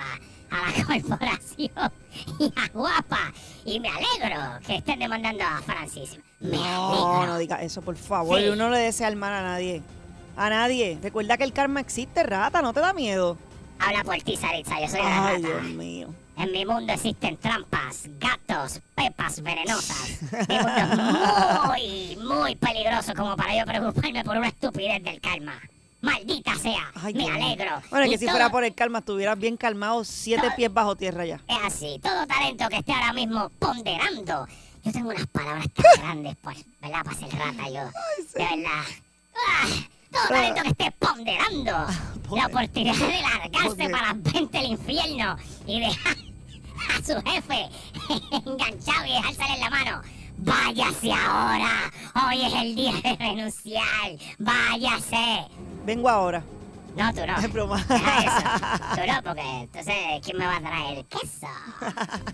a 0.51 0.71
la 0.79 0.85
corporación 0.87 1.93
y 2.39 2.53
a 2.57 2.69
Guapa. 2.73 3.33
Y 3.65 3.81
me 3.81 3.89
alegro 3.89 4.59
que 4.67 4.77
estén 4.77 4.99
demandando 4.99 5.45
a 5.45 5.63
Francis. 5.63 6.19
Me 6.41 6.57
No, 6.57 6.89
alegro. 7.17 7.27
no 7.35 7.39
diga 7.39 7.63
eso, 7.63 7.81
por 7.81 7.97
favor. 7.97 8.39
Sí. 8.41 8.47
Uno 8.49 8.65
no 8.69 8.71
le 8.71 8.79
desea 8.81 9.09
el 9.09 9.17
mal 9.17 9.33
a 9.33 9.43
nadie. 9.43 9.83
A 10.37 10.51
nadie. 10.51 10.99
Recuerda 11.03 11.37
que 11.39 11.45
el 11.45 11.53
karma 11.53 11.81
existe, 11.81 12.23
rata, 12.23 12.61
no 12.63 12.73
te 12.73 12.81
da 12.81 12.93
miedo. 12.93 13.39
Habla 13.81 14.05
por 14.05 14.16
ti, 14.22 14.37
Saritza. 14.37 14.81
Yo 14.81 14.89
soy 14.89 15.01
una 15.01 15.28
Ay, 15.28 15.43
rata. 15.43 15.49
Dios 15.61 15.62
mío. 15.74 16.14
En 16.37 16.53
mi 16.53 16.64
mundo 16.64 16.93
existen 16.93 17.37
trampas, 17.37 18.05
gatos, 18.18 18.81
pepas 18.95 19.43
venenosas. 19.43 20.20
Mi 20.49 20.59
mundo 20.59 21.74
es 21.74 22.16
muy, 22.16 22.16
muy 22.26 22.57
peligroso 22.57 23.12
como 23.14 23.37
para 23.37 23.59
yo 23.59 23.64
preocuparme 23.66 24.24
por 24.24 24.37
una 24.39 24.49
estupidez 24.49 25.03
del 25.03 25.20
karma. 25.20 25.61
Maldita 26.01 26.55
sea. 26.57 26.91
Ay, 26.95 27.12
me 27.12 27.24
Dios 27.24 27.35
mío. 27.37 27.45
alegro. 27.47 27.83
Bueno, 27.91 28.07
Y 28.07 28.11
que 28.11 28.18
si 28.18 28.24
todo- 28.24 28.33
fuera 28.33 28.51
por 28.51 28.64
el 28.64 28.74
karma 28.74 29.01
estuvieras 29.01 29.39
bien 29.39 29.59
calmado, 29.59 30.03
siete 30.05 30.43
Todo- 30.47 30.57
pies 30.57 30.72
bajo 30.72 30.97
tierra 30.97 31.26
ya. 31.26 31.41
Es 31.47 31.59
así, 31.62 32.01
todo 32.03 32.26
talento 32.26 32.68
que 32.70 32.76
esté 32.78 32.93
ahora 32.93 33.12
mismo 33.12 33.51
ponderando. 33.59 34.47
Yo 34.83 34.93
tengo 34.93 35.11
unas 35.11 35.26
palabras 35.26 35.66
tan 35.74 35.85
grandes, 36.03 36.37
pues, 36.41 36.64
¿verdad? 36.81 37.05
Para 37.05 37.16
ser 37.18 37.28
rata, 37.39 37.68
yo. 37.68 37.85
De 38.35 38.45
verdad. 38.57 38.85
Ah, 39.37 39.66
todo 40.11 40.23
talento 40.29 40.63
que 40.63 40.69
esté 40.69 40.91
ponderando 40.93 41.87
la 42.35 42.47
oportunidad 42.47 42.95
de 42.97 43.21
largarse 43.23 43.69
Ponder- 43.69 43.91
para 43.91 44.07
las 44.13 44.23
20 44.23 44.59
del 44.59 44.67
infierno 44.73 45.37
y 45.67 45.81
dejar 45.81 46.17
a 46.17 47.03
su 47.05 47.31
jefe 47.31 47.69
enganchado 48.47 49.07
y 49.07 49.13
dejársele 49.13 49.55
en 49.55 49.61
la 49.61 49.71
mano. 49.71 50.03
Váyase 50.43 51.13
ahora. 51.13 51.93
Hoy 52.27 52.43
es 52.47 52.53
el 52.55 52.75
día 52.75 52.93
de 53.03 53.17
renunciar. 53.17 54.11
Váyase. 54.39 55.47
Vengo 55.85 56.09
ahora. 56.09 56.43
No, 56.97 57.13
tú 57.13 57.21
no. 57.27 57.37
Es 57.39 57.53
broma. 57.53 57.79
Eso. 57.79 58.95
Tú 58.95 59.13
no, 59.13 59.23
porque 59.23 59.43
entonces, 59.61 59.95
¿quién 60.25 60.39
me 60.39 60.47
va 60.47 60.57
a 60.57 60.61
traer 60.61 61.05
queso? 61.07 61.47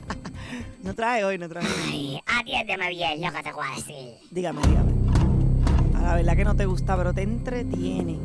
No 0.85 0.95
traje 0.95 1.25
hoy, 1.25 1.37
no 1.39 1.49
traje. 1.49 1.67
Ay, 1.89 2.23
atiéndeme 2.25 2.89
bien 2.91 3.21
lo 3.21 3.33
que 3.33 3.43
te 3.43 3.53
voy 3.53 3.67
a 3.67 3.75
decir. 3.75 4.15
Dígame, 4.31 4.61
dígame. 4.63 4.96
La 6.07 6.15
verdad 6.15 6.37
que 6.37 6.45
no 6.45 6.55
te 6.55 6.67
gusta, 6.67 6.97
pero 6.97 7.13
te 7.13 7.23
entretiene. 7.23 8.19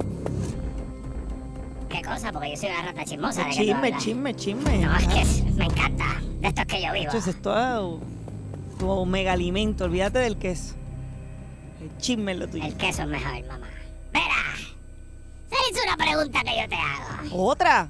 ¿Qué 1.89 2.01
cosa? 2.03 2.31
Porque 2.31 2.51
yo 2.51 2.57
soy 2.57 2.69
una 2.69 2.83
rata 2.83 3.03
chismosa. 3.03 3.43
¿de 3.43 3.49
tú 3.49 3.55
Chisme, 3.57 3.73
hablas? 3.87 4.03
chisme, 4.03 4.35
chisme. 4.35 4.77
No, 4.77 4.95
es 4.97 5.07
que 5.07 5.21
es- 5.21 5.43
me 5.55 5.65
encanta. 5.65 6.05
De 6.41 6.47
estos 6.47 6.65
que 6.67 6.79
yo 6.79 6.93
vivo. 6.93 7.05
Entonces, 7.05 7.33
esto 7.35 7.99
es 7.99 8.77
tu 8.77 9.05
mega 9.07 9.31
alimento. 9.33 9.85
Olvídate 9.85 10.19
del 10.19 10.37
queso. 10.37 10.75
El 11.81 11.97
chisme 11.97 12.33
es 12.33 12.37
lo 12.37 12.47
tuyo. 12.47 12.63
El 12.65 12.75
queso 12.77 13.01
es 13.01 13.07
mejor, 13.07 13.43
mamá. 13.47 13.67
Verá. 14.13 14.55
Se 15.49 15.55
hizo 15.71 15.83
una 15.83 15.97
pregunta 15.97 16.39
que 16.43 16.61
yo 16.61 16.69
te 16.69 16.75
hago. 16.75 17.49
¿Otra? 17.49 17.87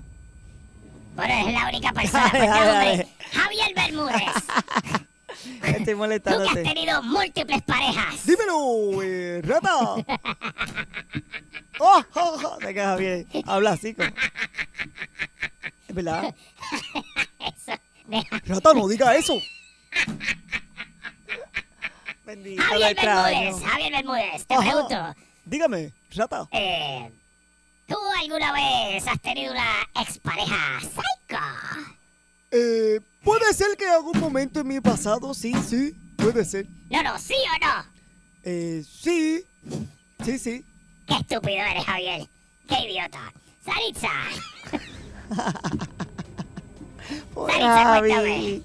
Bueno, 1.18 1.34
es 1.50 1.54
la 1.54 1.68
única 1.68 1.92
persona. 1.94 2.30
Pues 2.32 2.50
hombre. 2.50 3.08
Javier 3.34 3.74
Bermúdez. 3.76 5.02
Estoy 5.64 5.74
Tú 5.80 5.84
que 5.86 5.92
has 5.92 5.98
molestándote. 5.98 6.64
tenido 6.64 7.02
múltiples 7.04 7.62
parejas. 7.64 8.26
Dímelo, 8.26 9.02
eh, 9.04 9.42
rata. 9.44 9.96
Oh, 11.80 12.04
oh, 12.16 12.42
oh. 12.46 12.58
Te 12.60 12.74
quedas 12.74 13.00
bien. 13.00 13.28
Habla 13.46 13.72
así. 13.72 13.94
Como... 13.94 14.10
Es 15.88 15.96
verdad. 15.96 16.36
Eso. 17.40 17.80
Deja. 18.08 18.42
Rata, 18.46 18.74
no 18.74 18.88
diga 18.88 19.16
eso. 19.16 19.40
Bendito, 22.26 22.62
Javier. 22.64 22.96
Bermúdez. 22.96 23.64
Javier 23.64 23.92
Bermúdez. 23.92 24.46
Te 24.46 24.54
Ajá. 24.54 24.64
pregunto. 24.64 25.16
Dígame, 25.46 25.94
rata. 26.16 26.48
Eh, 26.52 27.12
¿Tú 27.88 27.96
alguna 28.22 28.54
vez 28.54 29.08
has 29.08 29.20
tenido 29.22 29.52
una 29.52 29.88
expareja 30.02 30.80
psycho? 30.82 31.96
Eh, 32.52 33.00
puede 33.24 33.54
ser 33.54 33.76
que 33.78 33.86
en 33.86 33.92
algún 33.92 34.20
momento 34.20 34.60
en 34.62 34.68
mi 34.68 34.80
pasado, 34.80 35.34
sí, 35.34 35.54
sí, 35.68 35.96
puede 36.18 36.46
ser. 36.46 36.68
No, 36.90 37.04
no, 37.04 37.18
¿sí 37.20 37.34
o 37.34 37.66
no? 37.66 37.86
Eh, 38.44 38.84
sí, 38.90 39.44
sí, 40.24 40.40
sí. 40.40 40.66
Qué 41.08 41.16
estúpido 41.16 41.58
eres, 41.58 41.86
Javier. 41.86 42.28
Qué 42.68 42.76
idiota. 42.90 43.32
Saritza, 43.64 44.08
Javi. 45.36 45.80
cuéntame. 47.34 48.62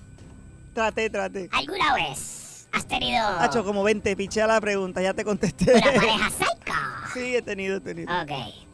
Trate, 0.74 1.11
trate. 1.11 1.48
¿alguna 1.52 1.94
vez 1.94 2.66
has 2.72 2.86
tenido 2.86 3.26
Hacho, 3.26 3.64
como 3.64 3.82
20, 3.82 4.14
piché 4.16 4.46
la 4.46 4.61
pregunta, 4.61 5.00
ya 5.02 5.14
te 5.14 5.24
contesté. 5.24 5.72
una 5.72 5.82
pareja 5.92 6.30
psycho? 6.30 6.46
Sí, 7.14 7.34
he 7.34 7.40
tenido, 7.40 7.76
he 7.78 7.80
tenido. 7.80 8.12
Ok. 8.22 8.30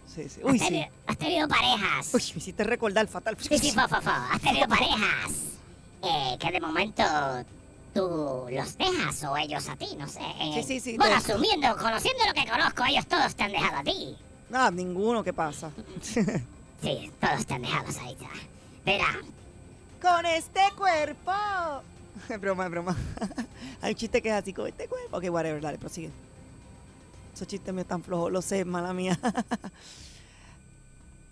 Sí, 0.06 0.28
sí. 0.28 0.40
¿Has, 0.44 0.50
Uy, 0.52 0.58
sí. 0.58 0.64
tenido, 0.66 0.86
has 1.06 1.16
tenido 1.16 1.46
parejas. 1.48 2.12
Uy, 2.12 2.22
me 2.34 2.38
hiciste 2.38 2.64
recordar 2.64 3.06
fatal. 3.06 3.36
Sí, 3.38 3.56
sí, 3.56 3.70
fo, 3.70 3.86
fo, 3.88 4.00
fo. 4.02 4.10
Has 4.10 4.40
tenido 4.40 4.66
parejas 4.66 5.51
que 6.42 6.50
de 6.50 6.60
momento 6.60 7.02
tú 7.94 8.46
los 8.50 8.76
dejas 8.78 9.22
o 9.24 9.36
ellos 9.36 9.68
a 9.68 9.76
ti, 9.76 9.94
no 9.96 10.08
sé. 10.08 10.20
eh. 10.40 10.52
Sí, 10.56 10.62
sí, 10.64 10.80
sí, 10.80 10.96
Bueno, 10.96 11.20
todo. 11.22 11.34
asumiendo, 11.34 11.76
conociendo 11.76 12.24
lo 12.26 12.34
que 12.34 12.48
conozco, 12.50 12.84
ellos 12.84 13.06
todos 13.06 13.34
te 13.34 13.44
han 13.44 13.52
dejado 13.52 13.76
a 13.78 13.84
ti. 13.84 14.16
Nada, 14.50 14.70
ninguno, 14.70 15.22
¿qué 15.22 15.32
pasa? 15.32 15.70
Sí, 16.82 17.12
todos 17.20 17.46
te 17.46 17.54
han 17.54 17.62
dejado, 17.62 17.92
Sarita. 17.92 18.26
Verá, 18.84 19.06
con 20.02 20.26
este 20.26 20.60
cuerpo. 20.76 21.30
Es 22.28 22.40
broma, 22.40 22.64
es 22.64 22.70
broma. 22.72 22.96
Hay 23.82 23.92
un 23.92 23.96
chiste 23.96 24.20
que 24.20 24.30
es 24.30 24.34
así, 24.34 24.52
con 24.52 24.66
este 24.66 24.88
cuerpo. 24.88 25.16
Ok, 25.16 25.24
whatever, 25.30 25.60
dale, 25.60 25.78
prosigue. 25.78 26.10
Esos 27.32 27.46
chistes 27.46 27.72
míos 27.72 27.86
tan 27.86 28.02
flojos, 28.02 28.32
lo 28.32 28.42
sé, 28.42 28.64
mala 28.64 28.92
mía. 28.92 29.16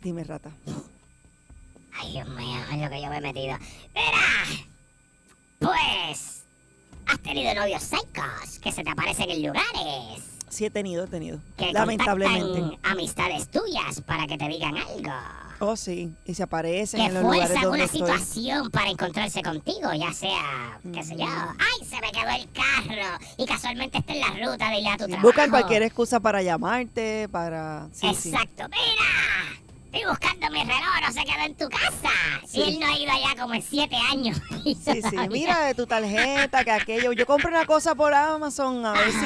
Dime, 0.02 0.22
rata. 0.22 0.50
Ay, 1.98 2.12
Dios 2.12 2.28
mío, 2.28 2.61
es 2.72 2.78
lo 2.80 2.88
que 2.88 3.02
yo 3.02 3.08
me 3.11 3.16
he 3.16 3.20
metido. 3.20 3.58
Verá, 3.92 4.69
pues, 5.61 6.42
has 7.06 7.18
tenido 7.22 7.54
novios 7.54 7.82
psychos 7.82 8.58
que 8.61 8.72
se 8.72 8.82
te 8.82 8.90
aparecen 8.90 9.30
en 9.30 9.42
lugares. 9.46 10.22
Sí, 10.48 10.64
he 10.64 10.70
tenido, 10.70 11.04
he 11.04 11.06
tenido. 11.06 11.38
Que 11.56 11.72
Lamentablemente. 11.72 12.78
amistades 12.82 13.48
tuyas 13.48 14.00
para 14.00 14.26
que 14.26 14.36
te 14.36 14.48
digan 14.48 14.76
algo. 14.76 15.12
Oh, 15.62 15.76
sí. 15.76 16.11
Y 16.24 16.34
se 16.34 16.42
aparecen 16.42 17.00
Que 17.00 17.06
en 17.06 17.14
los 17.14 17.22
lugares 17.22 17.50
donde 17.52 17.68
una 17.68 17.84
estoy. 17.84 18.00
situación 18.00 18.70
para 18.70 18.90
encontrarse 18.90 19.42
contigo, 19.42 19.92
ya 19.92 20.11
sea, 20.12 20.80
qué 20.92 21.02
sé 21.04 21.16
yo, 21.16 21.26
ay, 21.26 21.86
se 21.86 22.00
me 22.00 22.11
quedó 22.11 22.30
el 22.30 22.48
carro 22.50 23.18
y 23.36 23.44
casualmente 23.44 23.98
está 23.98 24.12
en 24.14 24.20
la 24.20 24.50
ruta 24.50 24.70
de 24.70 24.80
ir 24.80 24.88
a 24.88 24.96
tu 24.96 25.04
Sí, 25.04 25.11
trabajo. 25.11 25.26
buscan 25.28 25.50
cualquier 25.50 25.82
excusa 25.82 26.18
para 26.18 26.40
llamarte, 26.42 27.28
para... 27.28 27.88
Sí, 27.92 28.12
sí. 28.14 28.30
Exacto, 28.30 28.64
mira, 28.70 29.59
estoy 29.93 30.09
buscando 30.09 30.51
mi 30.51 30.61
reloj, 30.62 31.01
no 31.07 31.12
se 31.12 31.24
quedó 31.24 31.45
en 31.45 31.55
tu 31.57 31.68
casa. 31.68 32.11
Sí. 32.47 32.61
Y 32.61 32.62
él 32.62 32.80
no 32.80 32.86
ha 32.86 32.97
ido 32.99 33.12
allá 33.12 33.41
como 33.41 33.55
en 33.55 33.62
siete 33.62 33.97
años. 33.97 34.41
Sí, 34.62 34.76
sí, 35.03 35.16
mira 35.30 35.61
de 35.66 35.74
tu 35.74 35.86
tarjeta, 35.86 36.64
que 36.64 36.70
aquello. 36.70 37.12
Yo 37.12 37.24
compré 37.26 37.49
una 37.49 37.64
cosa 37.66 37.95
por 37.95 38.12
Amazon, 38.14 38.84
a 38.84 38.93
ver 38.93 39.11
si... 39.11 39.18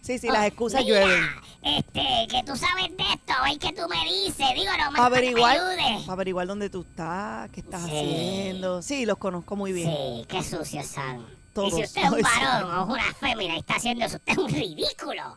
Sí, 0.00 0.18
sí, 0.18 0.26
las 0.28 0.42
Oh, 0.42 0.44
excusas 0.46 0.84
mira, 0.84 1.04
llueven. 1.04 1.26
Este, 1.62 2.26
que 2.28 2.42
tú 2.44 2.56
sabes 2.56 2.96
de 2.96 3.02
esto, 3.04 3.32
ver 3.44 3.58
qué 3.58 3.72
tú 3.72 3.82
me 3.88 4.04
dices, 4.04 4.46
digo, 4.54 4.72
no 4.78 4.90
me 4.90 4.98
averiguar, 4.98 5.56
para 5.58 5.70
que 5.70 5.76
me 5.76 5.82
ayudes. 5.94 6.08
averiguar 6.08 6.46
dónde 6.48 6.70
tú 6.70 6.80
estás, 6.82 7.50
qué 7.50 7.60
estás 7.60 7.82
Sí. 7.82 7.88
haciendo. 7.90 8.82
Sí, 8.82 9.06
los 9.06 9.18
conozco 9.18 9.54
muy 9.56 9.72
bien. 9.72 9.90
Sí, 9.90 10.24
qué 10.28 10.42
sucios 10.42 10.86
son. 10.86 11.24
Todos. 11.54 11.72
Y 11.72 11.76
si 11.76 11.82
usted 11.84 12.02
es 12.02 12.10
un 12.10 12.22
varón 12.40 12.74
o 12.90 12.96
es 12.96 13.02
una 13.04 13.14
fémina 13.14 13.54
y 13.54 13.58
está 13.58 13.74
haciendo 13.76 14.04
eso, 14.06 14.16
usted 14.16 14.32
es 14.32 14.38
un 14.38 14.48
ridículo. 14.50 15.36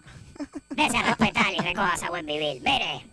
Dese 0.71 0.97
a 0.97 1.03
respetar 1.03 1.53
y 1.53 1.57
recoja 1.59 1.93
a 2.05 2.09
buen 2.09 2.25
vivir. 2.25 2.61
Mire, 2.63 3.05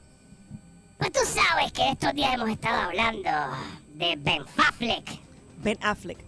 pues 1.01 1.13
tú 1.13 1.21
sabes 1.25 1.73
que 1.73 1.91
estos 1.91 2.15
días 2.15 2.35
hemos 2.35 2.49
estado 2.51 2.83
hablando 2.83 3.31
de 3.95 4.17
Ben 4.17 4.43
Affleck. 4.57 5.19
Ben 5.63 5.79
Affleck. 5.83 6.19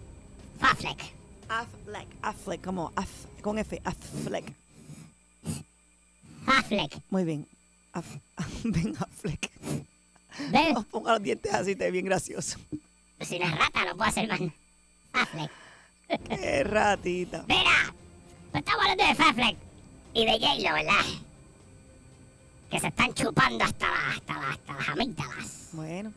Affleck. 0.59 0.99
Affleck. 1.49 2.07
Affleck, 2.21 2.61
como 2.63 2.91
Aff, 2.95 3.09
con 3.41 3.57
F, 3.59 3.81
Affleck. 3.85 4.53
Affleck. 6.47 6.97
Muy 7.09 7.23
bien. 7.23 7.47
Af- 7.93 8.19
Ben 8.63 8.95
Affleck. 8.99 9.49
¿Ves? 10.51 10.73
No 10.73 10.83
ponga 10.83 11.13
los 11.13 11.23
dientes 11.23 11.53
así, 11.53 11.75
te 11.75 11.91
bien 11.91 12.05
gracioso. 12.05 12.57
Si 13.21 13.37
no 13.39 13.45
es 13.45 13.51
rata, 13.57 13.85
no 13.85 13.95
puedo 13.95 14.09
hacer 14.09 14.27
más. 14.27 14.39
Affleck. 15.13 15.51
Qué 16.27 16.63
ratita. 16.63 17.45
Mira, 17.47 17.93
pues 18.51 18.63
estamos 18.65 18.81
hablando 18.85 19.03
de 19.03 19.09
Affleck 19.23 19.57
y 20.13 20.25
de 20.25 20.31
J-Lo, 20.33 20.73
¿verdad? 20.75 21.05
Que 22.73 22.79
se 22.79 22.87
están 22.87 23.13
chupando 23.13 23.63
hasta, 23.63 23.87
la- 23.87 24.09
hasta, 24.15 24.33
la- 24.33 24.49
hasta 24.49 24.73
las 24.73 24.89
amígdalas. 24.89 25.69
Bueno. 25.73 26.11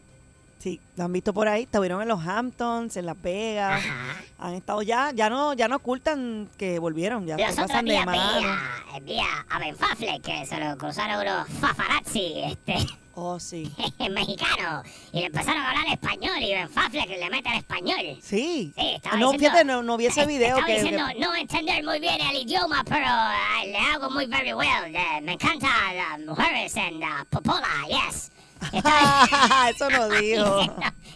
Sí, 0.59 0.81
lo 0.97 1.05
han 1.05 1.13
visto 1.13 1.33
por 1.35 1.47
ahí, 1.49 1.65
estuvieron 1.65 2.01
en 2.03 2.09
los 2.09 2.27
Hamptons, 2.27 2.97
en 2.97 3.05
Las 3.07 3.21
Vegas, 3.23 3.85
Ajá. 3.85 4.17
han 4.39 4.55
estado 4.55 4.81
ya, 4.83 5.13
ya 5.13 5.29
no, 5.31 5.53
ya 5.53 5.69
no 5.69 5.77
ocultan 5.77 6.49
que 6.57 6.79
volvieron, 6.81 7.27
ya 7.27 7.37
Los 7.37 7.55
pasan 7.55 7.85
de 7.85 7.93
veía, 8.05 8.59
veía 9.03 9.47
a 9.51 9.59
Ben 9.61 9.77
Affleck 9.79 10.23
que 10.23 10.45
se 10.47 10.59
lo 10.59 10.77
cruzaron 10.79 11.21
unos 11.25 11.47
fafarazzi, 11.61 12.41
este, 12.47 12.75
Oh, 13.19 13.41
sí. 13.41 13.73
mexicanos, 14.11 14.87
y 15.11 15.21
le 15.21 15.27
empezaron 15.27 15.63
a 15.63 15.71
hablar 15.71 15.87
español 15.95 16.37
y 16.43 16.53
Ben 16.53 16.69
Affleck 16.77 17.09
le 17.09 17.31
mete 17.31 17.49
el 17.49 17.55
español. 17.57 18.19
Sí. 18.23 18.73
Sí, 18.77 18.91
estaba 18.95 19.17
no, 19.17 19.33
diciendo- 19.33 19.39
fíjate, 19.57 19.65
no, 19.65 19.83
no 19.83 19.97
vi 19.97 20.07
ese 20.07 20.27
video 20.27 20.49
Estaba 20.59 20.67
que, 20.67 20.75
diciendo 20.75 21.05
que- 21.13 21.19
no 21.19 21.35
entender 21.35 21.83
muy 21.83 21.99
bien 21.99 22.21
el 22.21 22.37
idioma, 22.43 22.85
pero 22.87 23.07
ah, 23.09 23.63
le 23.65 23.79
hago 23.79 24.11
muy 24.11 24.27
very 24.27 24.53
well. 24.53 24.95
eh, 24.95 25.21
me 25.23 25.33
encanta 25.33 25.67
las 25.95 26.21
mujeres 26.27 26.77
en 26.77 27.01
la 27.01 27.27
popola, 27.31 27.67
yes. 27.89 28.31
Estaba 28.73 29.71
eso 29.71 29.89
no 29.91 30.09
dijo. 30.11 30.61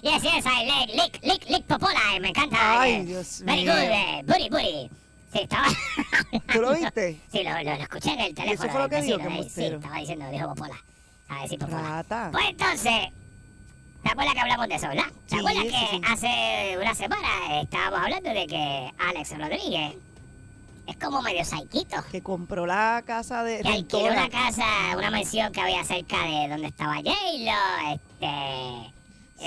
yes, 0.02 0.22
yes, 0.22 0.44
I 0.46 0.64
like 0.66 0.94
lick, 0.94 1.20
lick, 1.22 1.50
lick 1.50 1.66
popola, 1.66 2.00
y 2.16 2.20
me 2.20 2.28
encanta. 2.30 2.80
Ay, 2.80 2.92
eh, 2.94 3.04
Dios 3.04 3.42
Very 3.44 3.62
mío. 3.62 3.72
good, 3.74 3.82
eh, 3.82 4.22
booty, 4.26 4.48
booty. 4.48 4.90
Sí, 5.32 5.38
estaba... 5.42 5.66
¿Tú 6.52 6.60
lo 6.62 6.74
viste? 6.74 7.20
Sí, 7.30 7.44
lo, 7.44 7.50
lo, 7.50 7.62
lo 7.76 7.82
escuché 7.82 8.12
en 8.14 8.20
el 8.20 8.34
teléfono. 8.34 8.72
fue 8.72 8.80
lo 8.82 8.88
que 8.88 9.00
dijo, 9.02 9.18
que 9.18 9.26
eh, 9.38 9.48
Sí, 9.54 9.64
estaba 9.66 9.96
diciendo, 9.98 10.28
dijo 10.30 10.48
popola. 10.54 10.82
Estaba 11.30 11.42
diciendo 11.42 11.66
popola. 11.66 11.88
Rata. 11.88 12.28
Pues 12.32 12.44
entonces, 12.48 13.08
¿te 14.02 14.10
acuerdas 14.10 14.34
que 14.34 14.40
hablamos 14.40 14.68
de 14.68 14.74
eso, 14.74 14.88
verdad? 14.88 15.04
¿Te 15.28 15.34
Sí, 15.34 15.38
acuerdas 15.38 15.62
sí, 15.62 15.70
que 15.70 15.86
sí. 15.96 16.00
hace 16.06 16.78
una 16.80 16.94
semana 16.94 17.60
estábamos 17.60 18.00
hablando 18.00 18.30
de 18.30 18.46
que 18.48 18.92
Alex 18.98 19.38
Rodríguez 19.38 19.94
es 20.88 20.96
como 20.96 21.22
medio 21.22 21.44
saiquito? 21.44 21.96
Que 22.10 22.20
compró 22.20 22.66
la 22.66 23.02
casa 23.06 23.44
de 23.44 23.60
Que 23.60 23.68
alquiló 23.68 24.12
una 24.12 24.28
casa, 24.28 24.64
una 24.96 25.10
mansión 25.12 25.52
que 25.52 25.60
había 25.60 25.84
cerca 25.84 26.20
de 26.24 26.48
donde 26.48 26.66
estaba 26.66 26.96
J-Lo, 26.96 27.92
este... 27.94 28.92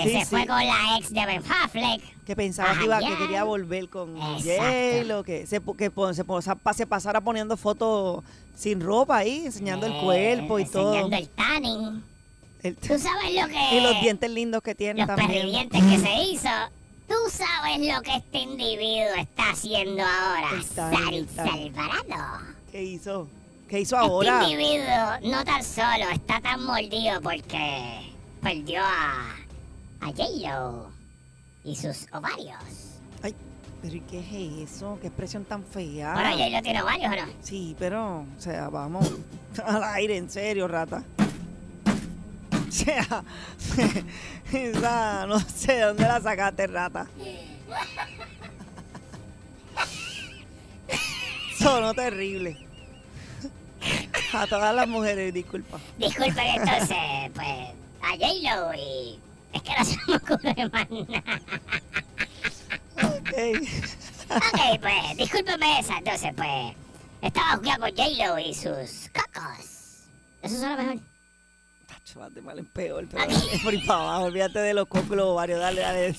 Sí, 0.02 0.10
se 0.10 0.20
sí. 0.20 0.24
fue 0.26 0.46
con 0.46 0.56
la 0.66 0.98
ex 0.98 1.12
de 1.12 1.24
Ben 1.26 1.42
Affleck. 1.62 2.24
que 2.24 2.34
pensaba 2.36 2.76
que 2.78 2.84
iba, 2.84 2.98
que 2.98 3.04
janguear. 3.04 3.22
quería 3.22 3.44
volver 3.44 3.88
con. 3.88 4.16
J-Lo, 4.16 5.22
que 5.24 5.46
se, 5.46 5.60
que 5.60 5.90
se, 6.14 6.74
se 6.74 6.86
pasara 6.86 7.20
poniendo 7.20 7.56
fotos 7.56 8.24
sin 8.56 8.80
ropa 8.80 9.18
ahí, 9.18 9.46
enseñando 9.46 9.86
el 9.86 9.92
eh, 9.92 10.00
cuerpo 10.02 10.58
y 10.58 10.64
todo. 10.64 10.92
Enseñando 10.94 11.16
el 11.16 11.28
tanning. 11.28 12.02
El- 12.62 12.76
¿Tú 12.76 12.98
sabes 12.98 13.34
lo 13.40 13.46
que...? 13.48 13.68
y 13.76 13.80
los 13.80 14.00
dientes 14.00 14.30
lindos 14.30 14.62
que 14.62 14.74
tiene 14.74 15.00
los 15.00 15.06
también. 15.06 15.30
perdidientes 15.30 15.82
que 15.82 15.98
se 15.98 16.22
hizo. 16.30 16.48
Tú 17.06 17.14
sabes 17.30 17.78
lo 17.94 18.00
que 18.00 18.16
este 18.16 18.38
individuo 18.38 19.14
está 19.18 19.50
haciendo 19.50 20.02
ahora, 20.02 20.58
Está 20.58 20.90
Saritza 20.90 21.42
bien, 21.44 21.78
Alvarado. 21.78 22.46
¿Qué 22.72 22.82
hizo? 22.82 23.28
¿Qué 23.68 23.80
hizo 23.80 23.96
ahora? 23.98 24.40
Este 24.40 24.52
individuo 24.52 25.30
no 25.30 25.44
tan 25.44 25.62
solo 25.62 26.08
está 26.12 26.40
tan 26.40 26.64
mordido 26.64 27.20
porque 27.20 28.10
perdió 28.42 28.80
a, 28.82 29.34
a 30.04 30.08
J-Lo 30.08 30.90
y 31.64 31.74
sus 31.74 32.06
ovarios. 32.12 32.62
Ay, 33.22 33.34
pero 33.80 33.94
¿y 33.96 34.00
qué 34.00 34.20
es 34.20 34.70
eso? 34.70 34.98
¿Qué 35.00 35.06
expresión 35.06 35.44
tan 35.46 35.64
fea? 35.64 36.12
Bueno, 36.12 36.30
J-Lo 36.32 36.62
tiene 36.62 36.82
ovarios 36.82 37.10
o 37.10 37.16
no? 37.16 37.32
Sí, 37.42 37.74
pero, 37.78 38.18
o 38.20 38.40
sea, 38.40 38.68
vamos 38.68 39.10
al 39.64 39.82
aire, 39.82 40.18
en 40.18 40.28
serio, 40.28 40.68
rata. 40.68 41.02
O 42.68 42.70
sea, 42.70 43.24
esa, 44.52 45.26
no 45.26 45.40
sé 45.40 45.72
de 45.72 45.80
dónde 45.80 46.02
la 46.02 46.20
sacaste, 46.20 46.66
rata. 46.66 47.06
Sonó 51.58 51.94
terrible. 51.94 52.58
A 54.34 54.46
todas 54.46 54.74
las 54.74 54.86
mujeres, 54.88 55.32
disculpa. 55.32 55.78
Disculpen 55.96 56.46
entonces, 56.46 57.30
pues, 57.34 57.70
a 58.02 58.10
J-Lo 58.18 58.74
y... 58.74 59.18
Es 59.54 59.62
que 59.62 59.72
no 59.78 59.84
se 59.84 59.96
me 60.06 60.16
ocurre 60.16 60.70
más 60.70 60.90
nada. 60.90 61.40
Ok. 63.02 63.32
Ok, 64.30 64.80
pues, 64.80 65.16
discúlpeme 65.16 65.80
esa, 65.80 65.98
entonces, 65.98 66.32
pues... 66.36 66.74
Estaba 67.22 67.56
jugando 67.56 67.86
con 67.86 67.96
J-Lo 67.96 68.38
y 68.38 68.52
sus 68.52 69.08
cocos. 69.08 70.04
Eso 70.42 70.58
suena 70.58 70.76
mejor. 70.76 70.98
Tacho, 71.86 72.20
vas 72.20 72.34
de 72.34 72.42
mal 72.42 72.58
en 72.58 72.66
peor, 72.66 73.08
pero 73.10 73.24
es 73.24 73.62
por 73.62 73.72
ir 73.72 73.86
para 73.86 74.00
abajo. 74.00 74.24
Olvídate 74.24 74.58
de 74.58 74.74
los 74.74 74.86
cocos 74.86 75.18
ovarios. 75.18 75.58
Dale, 75.58 75.80
dale. 75.80 76.14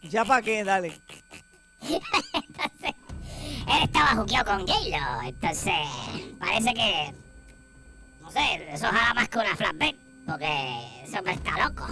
¿Ya 0.00 0.24
para 0.24 0.40
qué? 0.40 0.64
Dale. 0.64 0.98
Entonces, 1.82 2.94
él 3.68 3.82
estaba 3.82 4.16
juqueado 4.16 4.56
con 4.56 4.66
J-Lo, 4.66 5.28
entonces 5.28 5.74
parece 6.38 6.72
que, 6.72 7.14
no 8.22 8.30
sé, 8.30 8.72
eso 8.72 8.86
jala 8.86 9.12
más 9.12 9.28
que 9.28 9.38
una 9.38 9.54
flatbed, 9.54 9.94
porque 10.26 11.02
ese 11.04 11.18
hombre 11.18 11.34
está 11.34 11.68
loco. 11.68 11.86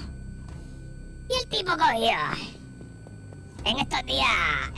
Y 1.28 1.34
el 1.42 1.48
tipo 1.48 1.72
cogió, 1.72 2.16
en 3.64 3.78
estos 3.78 4.04
días, 4.04 4.26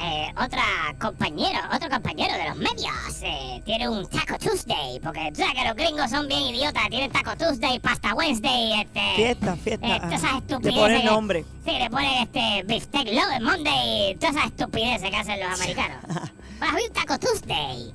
eh, 0.01 0.33
otra 0.37 0.63
compañero, 1.01 1.59
otro 1.75 1.89
compañero 1.89 2.35
de 2.37 2.45
los 2.51 2.57
medios, 2.57 2.93
eh, 3.23 3.63
tiene 3.65 3.89
un 3.89 4.07
Taco 4.09 4.39
Tuesday, 4.39 5.01
porque 5.03 5.31
tú 5.33 5.41
sabes 5.41 5.55
que 5.55 5.65
los 5.69 5.75
gringos 5.77 6.11
son 6.11 6.29
bien 6.29 6.43
idiotas, 6.43 6.89
tienen 6.91 7.11
Taco 7.11 7.35
Tuesday, 7.37 7.79
Pasta 7.81 8.15
Wednesday, 8.15 8.83
este... 8.83 9.01
Fiesta, 9.17 9.57
fiesta. 9.57 9.87
eh, 9.87 10.01
todas 10.01 10.13
esas 10.23 10.35
estupideces 10.37 10.75
Le 10.75 10.81
pone 10.81 10.99
que- 11.01 11.05
nombre. 11.07 11.45
Sí, 11.65 11.71
le 11.79 11.91
ponen 11.91 12.13
este 12.23 12.63
Beefsteak 12.65 13.07
Love 13.09 13.41
Monday, 13.41 14.15
todas 14.17 14.37
esas 14.37 14.47
estupideces 14.51 15.11
que 15.11 15.17
hacen 15.17 15.41
los 15.41 15.61
americanos. 15.61 15.99
Pues 16.57 16.71
había 16.73 16.87
un 16.87 16.93
Taco 16.93 17.19
Tuesday. 17.19 17.93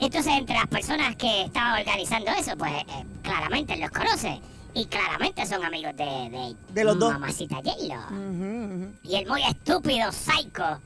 Entonces, 0.00 0.32
entre 0.34 0.56
las 0.56 0.66
personas 0.66 1.14
que 1.16 1.42
estaban 1.42 1.78
organizando 1.80 2.30
eso, 2.32 2.56
pues 2.58 2.72
eh, 2.72 3.04
claramente 3.22 3.76
los 3.76 3.90
conoce. 3.90 4.40
Y 4.78 4.84
claramente 4.86 5.46
son 5.46 5.64
amigos 5.64 5.96
de, 5.96 6.04
de, 6.04 6.54
De 6.72 6.84
los 6.84 6.98
dos. 6.98 7.12
Mamacita 7.14 7.56
J-Lo. 7.56 7.94
Ujú, 7.94 8.74
ujú. 8.74 8.92
Y 9.04 9.14
el 9.16 9.26
muy 9.26 9.42
estúpido 9.42 10.12
psycho 10.12 10.80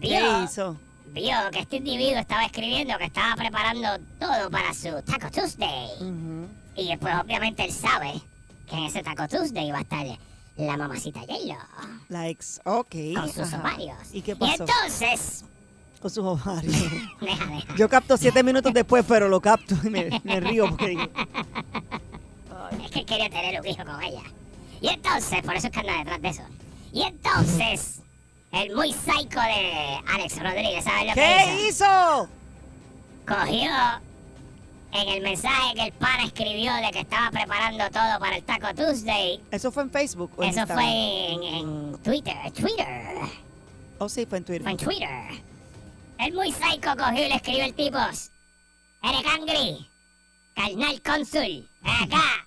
¿Qué 0.00 0.08
vio, 0.08 0.42
hizo? 0.44 0.76
vio 1.12 1.34
que 1.52 1.60
este 1.60 1.76
individuo 1.76 2.18
estaba 2.18 2.44
escribiendo 2.44 2.98
que 2.98 3.04
estaba 3.04 3.36
preparando 3.36 3.86
todo 4.18 4.50
para 4.50 4.74
su 4.74 4.90
Taco 5.02 5.30
Tuesday. 5.30 5.90
Ujú. 6.00 6.48
Y 6.74 6.88
después, 6.88 7.14
obviamente, 7.22 7.64
él 7.64 7.72
sabe 7.72 8.14
que 8.68 8.74
en 8.76 8.84
ese 8.86 9.00
Taco 9.04 9.28
Tuesday 9.28 9.70
va 9.70 9.78
a 9.78 9.82
estar 9.82 10.04
la 10.56 10.76
mamacita 10.76 11.20
J-Lo 11.20 11.56
La 12.08 12.26
ex. 12.28 12.60
Ok. 12.64 12.96
con 13.14 13.28
sus 13.28 13.52
ajá. 13.52 13.60
ovarios. 13.60 13.96
¿Y 14.12 14.22
qué 14.22 14.32
Y 14.32 14.34
pasó? 14.34 14.64
entonces, 14.64 15.44
Con 16.02 16.10
sus 16.10 16.24
ovarios. 16.24 16.74
deja, 17.20 17.46
deja. 17.46 17.76
Yo 17.76 17.88
capto 17.88 18.16
siete 18.16 18.42
minutos 18.42 18.72
después, 18.74 19.04
pero 19.06 19.28
lo 19.28 19.40
capto 19.40 19.76
y 19.84 19.88
me, 19.90 20.20
me 20.24 20.40
río 20.40 20.68
porque 20.68 20.88
digo, 20.88 21.02
Es 22.84 22.90
que 22.90 23.00
él 23.00 23.06
quería 23.06 23.30
tener 23.30 23.60
un 23.60 23.66
hijo 23.66 23.84
con 23.84 24.02
ella. 24.02 24.22
Y 24.80 24.88
entonces, 24.88 25.42
por 25.42 25.54
eso 25.54 25.66
es 25.66 25.72
que 25.72 25.80
anda 25.80 25.98
detrás 25.98 26.22
de 26.22 26.28
eso. 26.28 26.42
Y 26.92 27.02
entonces, 27.02 28.00
el 28.52 28.74
muy 28.74 28.92
psycho 28.92 29.40
de 29.40 30.00
Alex 30.14 30.42
Rodríguez, 30.42 30.84
¿sabes 30.84 31.06
lo 31.08 31.14
que 31.14 31.20
¿Qué 31.20 31.66
hizo? 31.68 31.84
hizo? 31.84 32.28
Cogió 33.26 33.70
en 34.92 35.08
el 35.08 35.22
mensaje 35.22 35.74
que 35.74 35.82
el 35.84 35.92
pana 35.92 36.24
escribió 36.24 36.72
de 36.74 36.90
que 36.90 37.00
estaba 37.00 37.30
preparando 37.30 37.84
todo 37.90 38.18
para 38.18 38.36
el 38.36 38.42
Taco 38.42 38.74
Tuesday. 38.74 39.40
¿Eso 39.50 39.70
fue 39.70 39.84
en 39.84 39.90
Facebook 39.90 40.32
o 40.36 40.42
en 40.42 40.50
Eso 40.50 40.60
Instagram? 40.60 40.84
fue 40.84 41.32
en, 41.32 41.42
en 41.44 41.98
Twitter, 42.02 42.36
Twitter. 42.52 42.86
Oh, 43.98 44.08
sí, 44.08 44.26
fue 44.26 44.38
en 44.38 44.44
Twitter. 44.44 44.62
Fue 44.62 44.70
en 44.72 44.76
Twitter. 44.78 45.08
El 46.18 46.34
muy 46.34 46.50
psycho 46.52 46.96
cogió 46.96 47.24
y 47.26 47.28
le 47.28 47.34
escribió 47.36 47.64
el 47.64 47.74
tipo. 47.74 47.98
Eres 47.98 49.22
Cangri, 49.22 49.88
carnal 50.56 51.02
cónsul, 51.02 51.68
acá. 51.84 52.46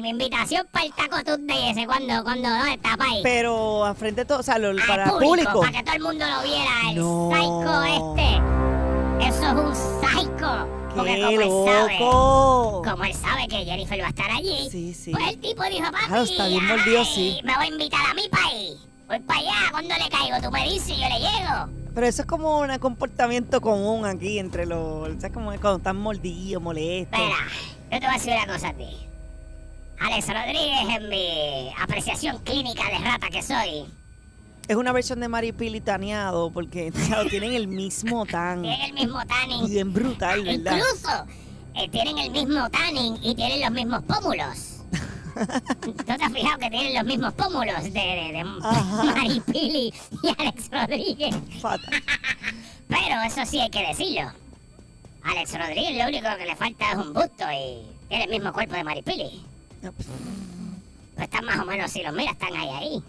Y, 0.00 0.02
mi 0.02 0.08
invitación 0.08 0.66
para 0.70 0.86
el 0.86 0.92
Taco 0.94 1.22
Tuesday 1.22 1.68
ese 1.72 1.84
cuando, 1.84 2.24
cuando, 2.24 2.48
¿dónde 2.48 2.72
está, 2.72 2.96
pay? 2.96 3.20
Pero 3.22 3.84
a 3.84 3.94
frente 3.94 4.22
de 4.22 4.24
todo, 4.24 4.40
o 4.40 4.42
sea, 4.42 4.56
lo- 4.58 4.74
para 4.86 5.04
el 5.04 5.10
público. 5.10 5.60
Para 5.60 5.72
que 5.72 5.82
todo 5.82 5.94
el 5.96 6.02
mundo 6.02 6.24
lo 6.26 6.42
viera, 6.42 6.70
el 6.88 6.96
No. 6.96 7.30
psycho 7.30 7.82
este. 8.16 9.28
Eso 9.28 9.42
es 9.46 9.52
un 9.52 9.74
psycho. 9.76 10.68
Porque 10.96 11.14
¡Qué 11.16 11.20
como 11.20 11.40
él 11.42 11.66
sabe, 11.74 11.98
loco! 12.00 12.82
como 12.82 13.04
él 13.04 13.14
sabe 13.14 13.46
que 13.46 13.58
Jennifer 13.58 14.00
va 14.00 14.06
a 14.06 14.08
estar 14.08 14.30
allí, 14.30 14.70
Sí, 14.70 14.94
sí. 14.94 15.10
pues 15.12 15.28
el 15.28 15.38
tipo 15.38 15.62
dijo, 15.64 15.84
papi, 15.92 16.06
Claro, 16.06 16.22
está 16.22 16.48
bien 16.48 16.66
mordido, 16.66 17.04
sí. 17.04 17.38
me 17.44 17.54
voy 17.56 17.64
a 17.66 17.68
invitar 17.68 18.00
a 18.10 18.14
mi 18.14 18.26
país. 18.28 18.76
Voy 19.06 19.18
para 19.20 19.40
allá, 19.40 19.52
cuando 19.70 19.94
le 19.96 20.08
caigo, 20.08 20.40
tú 20.42 20.50
me 20.50 20.64
dices 20.64 20.88
y 20.88 21.00
yo 21.02 21.08
le 21.10 21.18
llego. 21.18 21.90
Pero 21.94 22.06
eso 22.06 22.22
es 22.22 22.26
como 22.28 22.60
un 22.60 22.78
comportamiento 22.78 23.60
común 23.60 24.06
aquí 24.06 24.38
entre 24.38 24.64
los. 24.64 25.08
¿Sabes? 25.20 25.32
Como 25.32 25.50
cuando 25.50 25.76
están 25.76 25.96
mordidos, 25.98 26.62
molestos. 26.62 27.20
Espera, 27.20 27.36
yo 27.92 28.00
te 28.00 28.06
voy 28.06 28.08
a 28.08 28.12
decir 28.12 28.32
una 28.32 28.46
cosa 28.54 28.68
a 28.68 28.72
ti. 28.72 28.86
Alex 30.00 30.28
Rodríguez, 30.28 30.96
en 30.96 31.08
mi 31.10 31.70
apreciación 31.78 32.38
clínica 32.38 32.84
de 32.88 32.98
rata 32.98 33.28
que 33.28 33.42
soy, 33.42 33.84
Es 34.66 34.76
una 34.76 34.92
versión 34.92 35.20
de 35.20 35.28
Maripili 35.28 35.80
taneado 35.80 36.50
porque 36.50 36.90
claro, 37.06 37.28
tienen 37.28 37.52
el 37.52 37.68
mismo 37.68 38.24
tan. 38.24 38.62
Tienen 38.62 38.80
el 38.80 38.92
mismo 38.94 39.20
tanning. 39.26 39.68
Bien 39.68 39.92
brutal, 39.92 40.42
¿verdad? 40.42 40.76
Incluso 40.76 41.26
eh, 41.74 41.88
tienen 41.90 42.18
el 42.18 42.30
mismo 42.30 42.68
tanning 42.70 43.18
y 43.22 43.34
tienen 43.34 43.60
los 43.60 43.70
mismos 43.72 44.02
pómulos. 44.04 44.76
¿Tú 45.80 45.92
te 45.92 46.12
has 46.12 46.32
fijado 46.32 46.58
que 46.58 46.70
tienen 46.70 46.94
los 46.94 47.04
mismos 47.04 47.34
pómulos 47.34 47.82
de, 47.84 47.90
de, 47.90 48.32
de 48.32 48.44
Ajá. 48.62 49.04
Maripili 49.16 49.92
y 50.22 50.28
Alex 50.38 50.70
Rodríguez? 50.70 51.36
Fatal. 51.60 52.02
Pero 52.88 53.22
eso 53.26 53.44
sí 53.44 53.60
hay 53.60 53.70
que 53.70 53.86
decirlo. 53.86 54.32
Alex 55.22 55.58
Rodríguez 55.58 55.98
lo 55.98 56.08
único 56.08 56.28
que 56.38 56.46
le 56.46 56.56
falta 56.56 56.92
es 56.92 56.96
un 56.96 57.12
busto 57.12 57.44
y 57.52 57.86
tiene 58.08 58.24
el 58.24 58.30
mismo 58.30 58.52
cuerpo 58.52 58.74
de 58.74 58.82
Maripili. 58.84 59.49
Pues 59.80 61.24
están 61.24 61.44
más 61.44 61.58
o 61.58 61.64
menos, 61.64 61.90
si 61.90 62.02
los 62.02 62.12
miras, 62.14 62.32
están 62.32 62.54
ahí 62.54 62.68
ahí. 62.68 63.02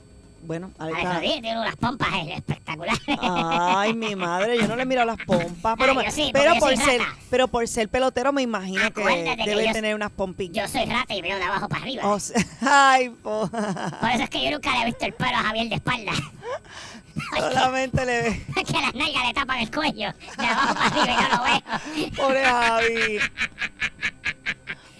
Bueno, 0.44 0.72
está. 0.72 1.14
Rodríguez 1.14 1.42
tiene 1.42 1.60
unas 1.60 1.76
pompas 1.76 2.10
espectaculares. 2.28 3.00
Ay, 3.22 3.94
mi 3.94 4.16
madre, 4.16 4.58
yo 4.58 4.68
no 4.68 4.76
le 4.76 4.86
miro 4.86 5.06
las 5.06 5.18
pompas, 5.18 5.76
pero, 5.78 6.00
Ay, 6.00 6.12
sí, 6.12 6.32
pero 6.34 6.56
por 6.56 6.76
ser, 6.76 7.02
pero 7.30 7.48
por 7.48 7.68
ser 7.68 7.90
pelotero 7.90 8.34
me 8.34 8.42
imagino 8.42 8.92
que 8.92 9.02
Acuérdate 9.02 9.44
que 9.44 9.50
debe 9.50 9.72
tener 9.72 9.94
unas 9.94 10.12
pompitas. 10.12 10.56
Yo 10.56 10.68
soy 10.68 10.90
rata 10.90 11.14
y 11.14 11.22
veo 11.22 11.38
de 11.38 11.44
abajo 11.44 11.70
para 11.70 11.84
arriba. 11.84 12.08
O 12.08 12.20
sea, 12.20 12.44
ay, 12.62 13.10
po. 13.10 13.48
Por 13.50 14.10
eso 14.10 14.24
es 14.24 14.30
que 14.30 14.44
yo 14.44 14.52
nunca 14.52 14.72
le 14.74 14.82
he 14.82 14.86
visto 14.86 15.06
el 15.06 15.14
pelo 15.14 15.36
a 15.38 15.44
Javier 15.44 15.70
de 15.70 15.76
espalda. 15.76 16.14
solamente 17.38 18.06
le 18.06 18.22
ve. 18.22 18.46
que 18.66 18.82
las 18.82 18.96
nalgas 18.96 19.28
le 19.28 19.34
tapan 19.34 19.60
el 19.60 19.72
cuello. 19.72 20.14
De 20.38 20.46
abajo 20.46 20.74
para 20.74 20.88
arriba 20.88 21.12
y 21.12 21.22
no 21.22 21.38
lo 21.38 21.44
veo. 21.44 22.12
Pobre 22.16 22.46
Javi. 22.46 23.20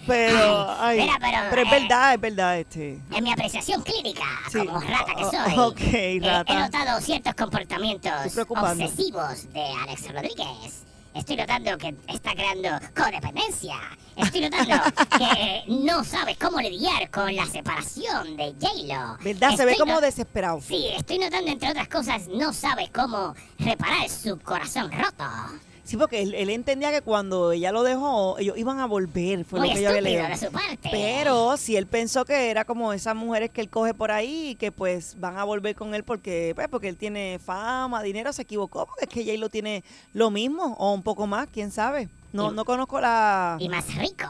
Pero, 0.06 0.70
ay, 0.80 1.00
mira, 1.00 1.14
pero, 1.20 1.38
pero 1.50 1.62
es 1.62 1.68
eh, 1.72 1.80
verdad, 1.80 2.14
es 2.14 2.20
verdad, 2.20 2.58
este. 2.58 3.00
En 3.12 3.24
mi 3.24 3.32
apreciación 3.32 3.82
clínica, 3.82 4.24
Sí. 4.50 4.58
como 4.58 4.80
rata 4.80 5.14
que 5.14 5.24
soy, 5.24 5.58
ok, 5.58 5.80
eh, 5.80 6.20
rata. 6.22 6.52
he 6.52 6.56
notado 6.56 7.00
ciertos 7.00 7.34
comportamientos 7.34 8.12
Estoy 8.26 8.44
obsesivos 8.48 9.52
de 9.52 9.64
Alex 9.82 10.12
Rodríguez. 10.12 10.84
Estoy 11.14 11.36
notando 11.36 11.76
que 11.76 11.94
está 12.08 12.32
creando 12.32 12.70
codependencia. 12.96 13.76
Estoy 14.16 14.40
notando 14.40 14.76
que 15.18 15.62
no 15.68 16.04
sabe 16.04 16.36
cómo 16.36 16.58
lidiar 16.60 17.10
con 17.10 17.34
la 17.36 17.44
separación 17.46 18.36
de 18.36 18.54
J-Lo. 18.60 19.18
¿Verdad? 19.22 19.54
Se 19.56 19.64
ve 19.66 19.72
Estoy 19.72 19.86
como 19.86 20.00
desesperado. 20.00 20.60
Sí, 20.62 20.88
estoy 20.96 21.18
notando, 21.18 21.50
entre 21.50 21.70
otras 21.70 21.88
cosas, 21.88 22.28
no 22.28 22.52
sabe 22.54 22.90
cómo 22.94 23.34
reparar 23.58 24.08
su 24.08 24.38
corazón 24.40 24.90
roto. 24.90 25.24
Sí, 25.84 25.96
porque 25.96 26.22
él, 26.22 26.34
él 26.34 26.48
entendía 26.50 26.92
que 26.92 27.02
cuando 27.02 27.50
ella 27.50 27.72
lo 27.72 27.82
dejó, 27.82 28.38
ellos 28.38 28.56
iban 28.56 28.78
a 28.78 28.86
volver, 28.86 29.44
fue 29.44 29.58
Muy 29.58 29.68
lo 29.68 29.74
que 29.74 29.82
yo 29.82 29.88
había 29.88 30.00
leído. 30.00 30.28
de 30.28 30.36
su 30.36 30.52
parte. 30.52 30.88
Pero 30.90 31.56
si 31.56 31.76
él 31.76 31.86
pensó 31.86 32.24
que 32.24 32.50
era 32.50 32.64
como 32.64 32.92
esas 32.92 33.16
mujeres 33.16 33.50
que 33.50 33.60
él 33.60 33.68
coge 33.68 33.92
por 33.92 34.12
ahí 34.12 34.50
y 34.50 34.54
que 34.54 34.70
pues 34.70 35.18
van 35.18 35.38
a 35.38 35.44
volver 35.44 35.74
con 35.74 35.94
él 35.94 36.04
porque 36.04 36.52
pues, 36.54 36.68
porque 36.68 36.88
él 36.88 36.96
tiene 36.96 37.40
fama, 37.44 38.02
dinero, 38.02 38.32
se 38.32 38.42
equivocó 38.42 38.86
porque 38.86 39.06
es 39.06 39.10
que 39.10 39.24
Jay 39.24 39.36
lo 39.36 39.48
tiene 39.48 39.82
lo 40.14 40.30
mismo 40.30 40.76
o 40.78 40.94
un 40.94 41.02
poco 41.02 41.26
más, 41.26 41.48
quién 41.52 41.72
sabe. 41.72 42.08
No, 42.32 42.52
no 42.52 42.64
conozco 42.64 43.00
la... 43.00 43.56
Y 43.58 43.68
más 43.68 43.94
rico. 43.96 44.26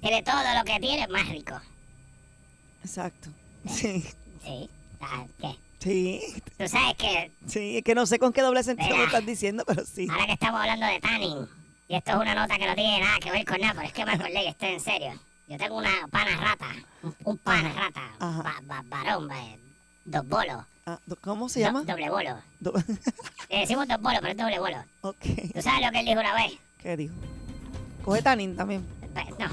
Tiene 0.00 0.22
todo 0.22 0.36
lo 0.56 0.64
que 0.64 0.80
tiene, 0.80 1.08
más 1.08 1.28
rico. 1.28 1.60
Exacto. 2.82 3.28
Sí. 3.68 4.04
Sí. 4.42 4.70
Ah, 5.00 5.24
¿Qué? 5.40 5.56
Sí. 5.80 6.20
Tú 6.58 6.68
sabes 6.68 6.94
que 6.96 7.32
Sí, 7.46 7.78
es 7.78 7.82
que 7.84 7.94
no 7.94 8.06
sé 8.06 8.18
con 8.18 8.32
qué 8.32 8.42
doble 8.42 8.62
sentido 8.62 8.96
lo 8.96 9.04
estás 9.04 9.24
diciendo, 9.26 9.64
pero 9.66 9.84
sí. 9.84 10.06
ahora 10.10 10.26
que 10.26 10.32
estamos 10.32 10.60
hablando 10.60 10.86
de 10.86 11.00
tanning, 11.00 11.46
y 11.88 11.94
esto 11.96 12.10
es 12.12 12.16
una 12.18 12.34
nota 12.34 12.58
que 12.58 12.66
no 12.66 12.74
tiene 12.74 13.00
nada 13.00 13.18
que 13.18 13.30
ver 13.30 13.44
con 13.44 13.60
nada, 13.60 13.72
pero 13.74 13.86
es 13.86 13.92
que 13.92 14.04
me 14.04 14.12
acordé 14.12 14.32
que 14.32 14.48
esto 14.48 14.66
es 14.66 14.72
en 14.74 14.80
serio. 14.80 15.20
Yo 15.48 15.56
tengo 15.58 15.78
una 15.78 16.06
pana 16.10 16.36
rata, 16.36 16.66
un, 17.02 17.16
un 17.24 17.38
pana 17.38 17.72
rata, 17.72 18.02
va- 18.20 18.60
va- 18.70 18.84
varón, 18.86 19.28
dos 20.04 20.28
bolos. 20.28 20.62
Ah, 20.86 20.98
do- 21.06 21.16
¿Cómo 21.20 21.48
se 21.48 21.60
Do- 21.60 21.66
llama? 21.66 21.82
doble 21.82 22.08
bolo. 22.10 22.36
Do- 22.60 22.72
Le 23.50 23.58
decimos 23.60 23.88
dos 23.88 24.00
bolos, 24.00 24.20
pero 24.20 24.32
es 24.32 24.36
doble 24.38 24.58
bolo. 24.60 24.76
ok. 25.00 25.16
¿Tú 25.54 25.62
sabes 25.62 25.84
lo 25.86 25.90
que 25.92 26.00
él 26.00 26.06
dijo 26.06 26.20
una 26.20 26.34
vez? 26.34 26.52
¿Qué 26.82 26.96
dijo? 26.96 27.14
Coge 28.04 28.22
Tanin 28.22 28.54
también. 28.56 28.86
No. 29.38 29.48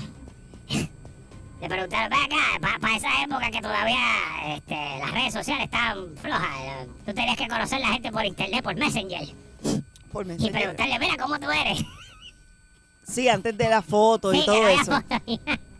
Le 1.61 1.67
preguntaron, 1.67 2.09
ve 2.09 2.15
acá, 2.15 2.77
para 2.79 2.95
esa 2.95 3.23
época 3.23 3.49
que 3.49 3.61
todavía 3.61 3.97
este, 4.55 4.75
las 4.99 5.11
redes 5.11 5.33
sociales 5.33 5.65
estaban 5.65 6.15
flojas, 6.21 6.47
eh, 6.61 6.87
tú 7.05 7.13
tenías 7.13 7.35
que 7.37 7.47
conocer 7.47 7.79
la 7.79 7.87
gente 7.87 8.11
por 8.11 8.23
internet, 8.25 8.63
por 8.63 8.75
Messenger, 8.75 9.27
Por 10.11 10.25
y 10.25 10.29
Messenger. 10.29 10.51
preguntarle, 10.51 10.99
mira, 10.99 11.17
¿cómo 11.17 11.39
tú 11.39 11.49
eres? 11.49 11.83
Sí, 13.07 13.27
antes 13.27 13.57
de 13.57 13.69
la 13.69 13.81
foto 13.81 14.33
y 14.33 14.45
todo 14.45 14.67
eso. 14.67 14.91
foto. 14.91 15.21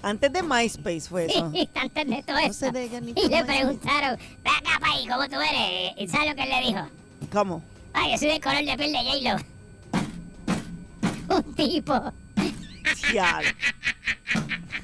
Antes 0.01 0.31
de 0.31 0.41
MySpace 0.43 1.01
fue 1.01 1.25
eso. 1.25 1.51
Sí, 1.51 1.69
antes 1.75 2.07
de 2.07 2.23
todo 2.23 2.35
No 2.37 2.41
eso. 2.41 2.53
se 2.53 2.67
y 2.69 2.89
le 2.89 3.01
MySpace. 3.01 3.43
preguntaron, 3.45 4.17
ve 4.43 4.49
acá, 4.49 4.79
país, 4.79 5.07
¿cómo 5.11 5.27
tú 5.27 5.35
eres? 5.35 5.93
¿Y 5.97 6.07
sabes 6.07 6.29
lo 6.29 6.35
que 6.35 6.43
él 6.43 6.49
le 6.49 6.61
dijo? 6.67 6.79
¿Cómo? 7.31 7.61
Ay, 7.93 8.11
yo 8.13 8.17
soy 8.17 8.27
del 8.29 8.41
color 8.41 8.63
de 8.63 8.77
piel 8.77 8.91
de 8.93 9.29
J-Lo. 9.29 9.57
Un 11.35 11.53
tipo, 11.55 11.93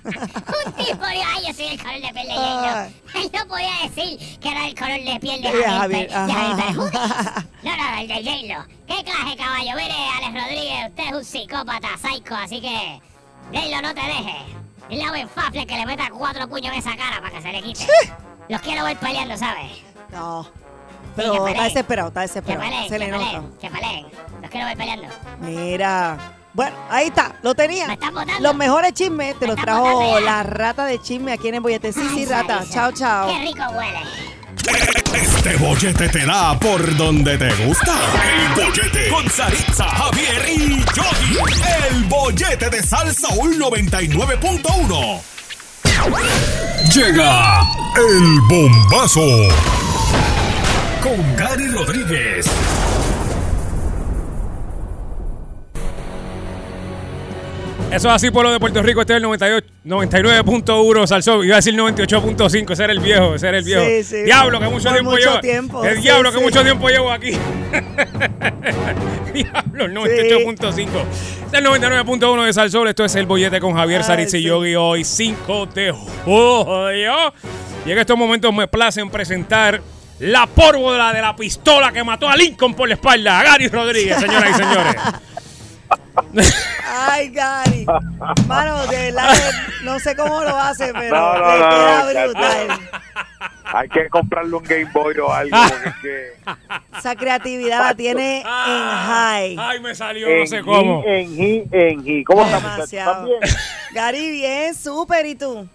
Un 0.06 0.74
tipo 0.74 1.06
dijo, 1.08 1.24
ay, 1.36 1.48
yo 1.48 1.54
soy 1.54 1.70
del 1.70 1.82
color 1.82 2.02
de 2.02 2.14
piel 2.14 2.28
de. 2.28 3.20
Él 3.22 3.32
no 3.34 3.48
podía 3.48 3.72
decir 3.84 4.40
que 4.40 4.50
era 4.50 4.68
el 4.68 4.76
color 4.76 5.00
de 5.04 5.20
piel 5.20 5.42
de 5.42 5.52
De 5.52 5.64
Javier, 5.64 6.10
de. 6.10 6.14
No, 6.14 7.78
no, 7.78 7.98
el 8.00 8.08
de 8.08 8.16
J-Lo. 8.16 8.66
¿Qué 8.88 9.04
clase 9.04 9.30
de 9.30 9.38
caballo? 9.38 9.72
Mire, 9.76 9.96
Alex 10.18 10.34
Rodríguez, 10.44 10.90
usted 10.90 11.04
es 11.06 11.14
un 11.14 11.24
psicópata, 11.26 11.88
psycho, 11.98 12.36
así 12.36 12.60
que 12.62 13.00
J-Lo 13.54 13.82
no 13.82 13.94
te 13.94 14.02
deje. 14.02 14.36
Dile 14.90 15.04
a 15.06 15.12
Ben 15.12 15.30
Fafle 15.30 15.66
que 15.66 15.78
le 15.78 15.86
meta 15.86 16.10
cuatro 16.12 16.48
puños 16.50 16.74
en 16.74 16.80
esa 16.80 16.96
cara 16.98 17.22
para 17.22 17.32
que 17.32 17.42
se 17.42 17.52
le 17.54 17.62
quite. 17.62 17.88
Los 18.50 18.62
quiero 18.62 18.84
ver 18.84 18.98
peleando, 18.98 19.38
¿sabes? 19.38 19.72
No. 20.12 20.46
Pero 21.16 21.32
peleen. 21.34 21.48
está 21.50 21.64
desesperado, 21.64 22.08
está 22.10 22.22
Que 22.22 22.28
desesperado. 22.28 22.62
peleen, 22.70 22.84
Se 22.84 22.90
que 22.90 23.00
le 23.00 23.08
nota. 23.08 23.26
peleen, 23.26 23.58
que 23.60 23.70
peleen. 23.70 24.06
Los 24.42 24.52
quiero 24.52 24.66
ver 24.68 24.78
peleando. 24.78 25.08
Mira. 25.40 26.18
Bueno, 26.54 26.76
ahí 26.90 27.08
está, 27.08 27.36
lo 27.42 27.56
tenía. 27.56 27.88
Me 27.88 27.94
están 27.94 28.14
botando. 28.14 28.40
Los 28.42 28.56
mejores 28.56 28.94
chismes 28.94 29.38
te 29.40 29.46
Me 29.48 29.52
los 29.54 29.58
están 29.60 29.78
botando 29.80 30.00
trajo 30.00 30.20
ya. 30.20 30.26
la 30.26 30.44
rata 30.44 30.86
de 30.86 31.02
chisme 31.02 31.34
aquí 31.34 31.48
en 31.48 31.56
el 31.56 31.62
bollete. 31.62 31.92
Sí, 31.94 32.02
sí, 32.14 32.20
Ay, 32.20 32.26
rata. 32.26 32.58
Sarisa, 32.60 32.74
Chao, 32.74 32.92
chao. 32.92 33.28
Qué 33.28 33.40
rico 33.46 33.64
huele. 33.76 34.00
Este 35.14 35.56
bollete 35.58 36.10
te 36.10 36.26
da 36.26 36.58
por 36.60 36.96
donde 36.96 37.38
te 37.38 37.54
gusta. 37.66 37.94
El 38.24 38.64
bollete 38.64 39.10
con 39.10 39.30
Saritza, 39.30 39.84
Javier 39.90 40.46
y 40.56 40.80
Yogi. 40.80 41.38
El 41.90 42.04
bollete 42.06 42.70
de 42.70 42.82
Salsa 42.84 43.28
99.1. 43.60 45.22
Llega 46.94 47.62
el 47.98 48.42
bombazo. 48.48 49.22
Con 51.02 51.36
Gary 51.36 51.68
Rodríguez. 51.68 52.46
Eso 57.94 58.08
es 58.08 58.16
así, 58.16 58.32
pueblo 58.32 58.52
de 58.52 58.60
Puerto 58.60 58.82
Rico. 58.82 59.02
Este 59.02 59.14
es 59.14 59.18
el 59.18 59.24
98 59.24 59.68
99.1 59.86 61.06
Salsó. 61.06 61.44
Iba 61.44 61.56
a 61.56 61.58
decir 61.58 61.76
98.5. 61.76 62.72
Ese 62.72 62.84
era 62.84 62.92
el 62.92 63.00
viejo. 63.00 63.36
Ese 63.36 63.48
era 63.50 63.60
el 63.60 63.64
viejo. 63.64 63.84
Sí, 63.86 64.04
sí. 64.04 64.24
Diablo, 64.24 64.60
que 64.60 64.68
mucho 64.68 64.84
Por 64.86 64.94
tiempo 64.94 65.12
mucho 65.12 65.30
llevo. 65.30 65.40
tiempo, 65.42 65.86
El 65.86 65.96
sí, 65.98 66.02
diablo, 66.02 66.32
que 66.32 66.40
mucho 66.40 66.64
tiempo 66.64 66.90
llevo 66.90 67.12
aquí. 67.12 67.32
Diablo, 69.34 69.86
el 69.86 69.94
98.5. 69.94 70.88
Este 71.46 71.58
es 71.58 71.64
el 71.64 71.66
99.1 71.66 72.46
de 72.46 72.54
Salsol. 72.54 72.88
Esto 72.88 73.06
es 73.06 73.14
el 73.16 73.28
bollete 73.28 73.60
con 73.60 73.74
Javier 73.76 74.02
Ay, 74.02 74.08
Saritz 74.08 74.34
y. 74.34 74.42
Yogi 74.42 74.76
hoy 74.76 75.04
5 75.04 75.68
de 75.68 75.92
julio. 76.26 77.34
Y 77.86 77.92
en 77.92 77.98
estos 78.00 78.18
momentos 78.18 78.52
me 78.54 78.68
placen 78.68 79.12
presentar 79.12 79.82
la 80.20 80.48
pórvora 80.48 81.14
de 81.14 81.22
la 81.22 81.36
pistola 81.36 81.92
que 81.92 82.04
mató 82.04 82.28
a 82.28 82.36
Lincoln 82.36 82.74
por 82.74 82.88
la 82.88 82.96
espalda. 82.96 83.44
Gary 83.44 83.68
Rodríguez, 83.68 84.20
señoras 84.20 84.50
y 84.50 84.54
señores. 84.54 84.96
Ay, 86.86 87.30
Gary. 87.30 87.86
Mano, 88.48 88.86
de 88.88 89.12
verdad 89.12 89.34
no 89.84 90.00
sé 90.00 90.16
cómo 90.16 90.44
lo 90.44 90.58
hace, 90.58 90.94
pero 90.94 91.16
No, 91.16 91.38
no, 91.38 91.52
le 91.54 91.60
no, 91.60 91.70
queda 91.70 92.24
brutal. 92.24 92.80
Hay 93.66 93.90
que 93.90 94.10
comprarle 94.10 94.56
un 94.56 94.64
Game 94.64 94.90
Boy 94.94 95.18
o 95.18 95.34
algo, 95.34 95.58
porque 95.70 95.90
es 95.90 95.96
que... 96.02 96.98
Esa 96.98 97.16
creatividad 97.16 97.80
la 97.80 97.96
tiene 97.96 98.42
en 98.42 98.46
high. 98.46 99.58
Ay, 99.60 99.80
me 99.80 99.96
salió 99.96 100.28
en 100.28 100.40
no 100.42 100.46
sé 100.48 100.62
cómo. 100.62 101.04
En 101.06 101.36
G, 101.36 101.68
en 101.72 102.04
G. 102.04 102.24
¿Cómo 102.24 102.46
estás. 102.46 102.94
¿Están 102.94 103.26
bien? 103.26 103.40
Gary, 103.94 104.32
bien, 104.32 104.76
súper. 104.76 105.26
¿Y 105.26 105.36
tú? 105.36 105.68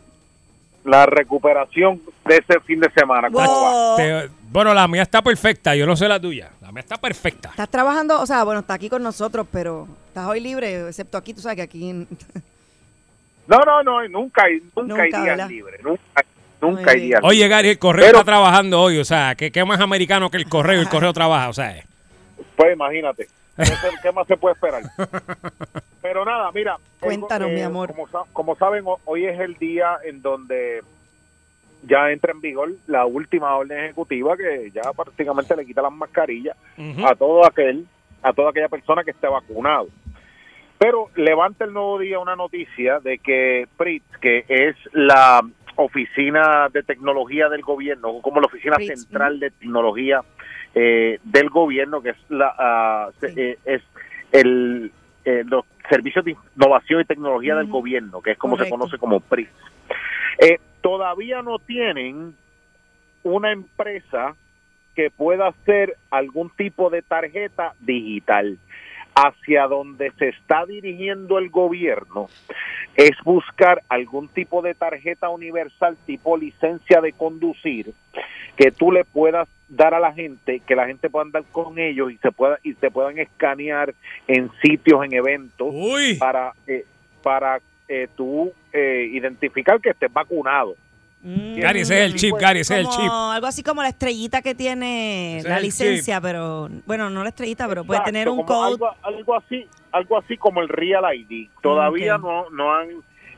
La 0.89 1.07
recuperación 1.07 2.01
de 2.27 2.37
ese 2.37 2.61
fin 2.61 2.81
de 2.81 2.91
semana. 2.91 3.29
¿cómo 3.31 3.39
va? 3.47 3.71
Wow. 3.71 3.97
Te- 3.97 4.29
bueno, 4.51 4.73
la 4.73 4.89
mía 4.89 5.03
está 5.03 5.21
perfecta, 5.23 5.75
yo 5.77 5.85
no 5.87 5.95
sé 5.97 6.09
la 6.09 6.19
tuya. 6.19 6.51
La 6.63 6.73
mía 6.73 6.81
está 6.81 6.97
perfecta. 6.97 7.51
Estás 7.51 7.69
trabajando, 7.69 8.21
o 8.21 8.27
sea, 8.27 8.43
bueno, 8.45 8.61
está 8.61 8.75
aquí 8.75 8.89
con 8.89 9.03
nosotros, 9.03 9.47
pero 9.53 9.87
estás 10.09 10.27
hoy 10.27 10.41
libre, 10.41 10.89
excepto 10.89 11.19
aquí, 11.19 11.35
tú 11.35 11.41
sabes 11.43 11.57
que 11.57 11.63
aquí... 11.63 11.91
en- 11.91 12.09
No, 13.47 13.59
no, 13.61 13.83
no, 13.83 14.09
nunca 14.09 14.45
hay, 14.45 14.61
nunca, 14.77 14.83
Nunca, 14.83 15.03
hay 15.03 15.11
días 15.11 15.25
¿verdad? 15.25 15.49
libres. 15.49 15.83
Nunca, 15.83 16.25
nunca 16.61 16.91
hay 16.93 17.01
días 17.01 17.21
Oye, 17.23 17.49
Gary, 17.49 17.69
el 17.71 17.79
correo 17.79 18.07
Pero- 18.07 18.19
está 18.21 18.33
trabajando 18.33 18.81
hoy, 18.81 18.99
o 18.99 19.05
sea, 19.05 19.35
¿qué, 19.35 19.51
qué 19.53 19.65
más 19.65 19.81
americano 19.81 20.31
que 20.31 20.37
el 20.39 20.49
correo? 20.49 20.81
El 20.81 20.89
correo 20.89 21.13
trabaja, 21.15 21.49
o 21.51 21.53
sea. 21.53 21.83
Pues 22.57 22.73
imagínate. 22.73 23.29
¿Qué, 24.03 24.13
más 24.13 24.27
se 24.27 24.37
puede 24.37 24.55
esperar? 24.55 24.83
Pero 26.03 26.25
nada, 26.25 26.51
mira. 26.53 26.77
Cuéntanos, 27.01 27.51
eh, 27.51 27.55
mi 27.55 27.61
amor. 27.63 27.89
Como, 27.93 28.09
sa- 28.09 28.25
como 28.33 28.55
saben, 28.57 28.85
ho- 28.87 29.01
hoy 29.05 29.27
es 29.27 29.39
el 29.41 29.55
día 29.55 29.99
en 30.05 30.23
donde 30.23 30.83
ya 31.83 32.11
entra 32.11 32.33
en 32.33 32.41
vigor 32.41 32.71
la 32.87 33.05
última 33.07 33.55
orden 33.57 33.85
ejecutiva 33.85 34.37
que 34.37 34.71
ya 34.73 34.83
prácticamente 34.97 35.55
le 35.57 35.65
quita 35.67 35.83
las 35.83 35.93
mascarillas 35.93 36.57
a 37.05 37.15
todo 37.15 37.45
aquel, 37.47 37.87
a 38.23 38.33
toda 38.33 38.51
aquella 38.51 38.69
persona 38.69 39.05
que 39.05 39.11
esté 39.13 39.29
vacunado. 39.29 39.89
Pero 40.79 41.09
levanta 41.17 41.65
el 41.65 41.73
nuevo 41.73 41.99
día 41.99 42.19
una 42.21 42.37
noticia 42.37 43.01
de 43.01 43.19
que 43.19 43.67
PRIT, 43.77 44.05
que 44.21 44.45
es 44.49 44.77
la 44.93 45.41
oficina 45.77 46.69
de 46.73 46.83
tecnología 46.83 47.49
del 47.49 47.63
gobierno, 47.63 48.21
como 48.23 48.41
la 48.41 48.47
oficina 48.47 48.77
central 48.97 49.39
de 49.41 49.51
tecnología 49.51 50.23
eh, 50.81 51.19
del 51.25 51.51
gobierno, 51.51 52.01
que 52.01 52.11
es 52.11 52.17
la 52.29 53.11
eh, 53.23 53.59
es 53.65 53.83
el 54.31 54.93
eh, 55.25 55.43
los 55.45 55.65
servicios 55.91 56.25
de 56.25 56.37
innovación 56.55 57.01
y 57.01 57.05
tecnología 57.05 57.57
del 57.57 57.67
gobierno, 57.67 58.23
que 58.23 58.33
es 58.33 58.39
como 58.39 58.57
se 58.57 58.71
conoce 58.71 58.97
como 58.97 59.19
PRIT. 59.19 59.49
Eh, 60.39 60.61
todavía 60.81 61.43
no 61.43 61.59
tienen 61.59 62.35
una 63.25 63.51
empresa 63.51 64.37
que 64.95 65.11
pueda 65.11 65.49
hacer 65.49 65.97
algún 66.11 66.51
tipo 66.51 66.91
de 66.91 67.03
tarjeta 67.03 67.75
digital. 67.81 68.59
Hacia 69.17 69.67
donde 69.67 70.13
se 70.13 70.29
está 70.29 70.65
dirigiendo 70.65 71.39
el 71.39 71.51
gobierno 71.51 72.29
es 72.95 73.11
buscar 73.25 73.83
algún 73.89 74.29
tipo 74.29 74.63
de 74.63 74.75
tarjeta 74.75 75.29
universal 75.29 75.97
tipo 76.07 76.37
licencia 76.37 77.01
de 77.01 77.13
conducir 77.13 77.93
que 78.57 78.71
tú 78.71 78.93
le 78.93 79.05
puedas 79.05 79.49
dar 79.69 79.95
a 79.95 80.01
la 80.01 80.13
gente, 80.13 80.61
que 80.61 80.75
la 80.75 80.87
gente 80.87 81.11
pueda 81.11 81.25
andar 81.25 81.45
con 81.53 81.79
ellos 81.79 82.11
y 82.11 82.17
se 82.19 82.33
pueda 82.33 82.59
y 82.63 82.75
se 82.75 82.91
puedan 82.91 83.19
escanear 83.19 83.95
en 84.27 84.51
sitios, 84.63 85.05
en 85.05 85.13
eventos 85.13 85.69
Uy. 85.71 86.15
para 86.15 86.53
eh, 86.67 86.85
para 87.23 87.61
eh, 87.89 88.09
tú 88.17 88.53
eh, 88.73 89.09
identificar 89.13 89.81
que 89.81 89.91
estés 89.91 90.13
vacunado. 90.13 90.75
Mm. 91.21 91.59
Gary, 91.59 91.81
ese 91.81 92.05
es 92.05 92.13
el 92.13 92.19
chip, 92.19 92.37
Gary, 92.37 92.61
ese 92.61 92.81
es 92.81 92.87
el 92.87 92.89
chip. 92.89 93.11
Algo 93.11 93.47
así 93.47 93.63
como 93.63 93.83
la 93.83 93.89
estrellita 93.89 94.41
que 94.41 94.55
tiene 94.55 95.39
Ese 95.39 95.49
la 95.49 95.59
licencia, 95.59 96.21
pero 96.21 96.69
bueno, 96.87 97.11
no 97.11 97.23
la 97.23 97.31
estrellita, 97.31 97.67
pero 97.67 97.85
puede 97.85 98.01
tener 98.03 98.29
un 98.29 98.45
code. 98.45 98.75
Algo, 98.75 98.91
algo 99.03 99.37
así, 99.37 99.67
algo 99.91 100.19
así 100.19 100.37
como 100.37 100.61
el 100.61 100.69
Real 100.69 101.05
ID. 101.13 101.49
Todavía 101.61 102.17
Ok. 102.17 102.23
no, 102.23 102.51
no 102.51 102.75
han 102.75 102.89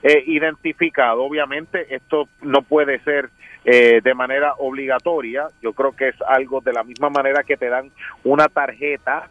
eh, 0.02 0.22
identificado. 0.26 1.22
Obviamente 1.22 1.94
esto 1.94 2.28
no 2.42 2.62
puede 2.62 2.98
ser 3.00 3.30
eh, 3.64 4.00
de 4.02 4.14
manera 4.14 4.54
obligatoria. 4.58 5.48
Yo 5.62 5.72
creo 5.72 5.92
que 5.92 6.08
es 6.08 6.16
algo 6.26 6.60
de 6.60 6.72
la 6.72 6.82
misma 6.84 7.10
manera 7.10 7.42
que 7.42 7.56
te 7.56 7.68
dan 7.68 7.90
una 8.24 8.48
tarjeta 8.48 9.28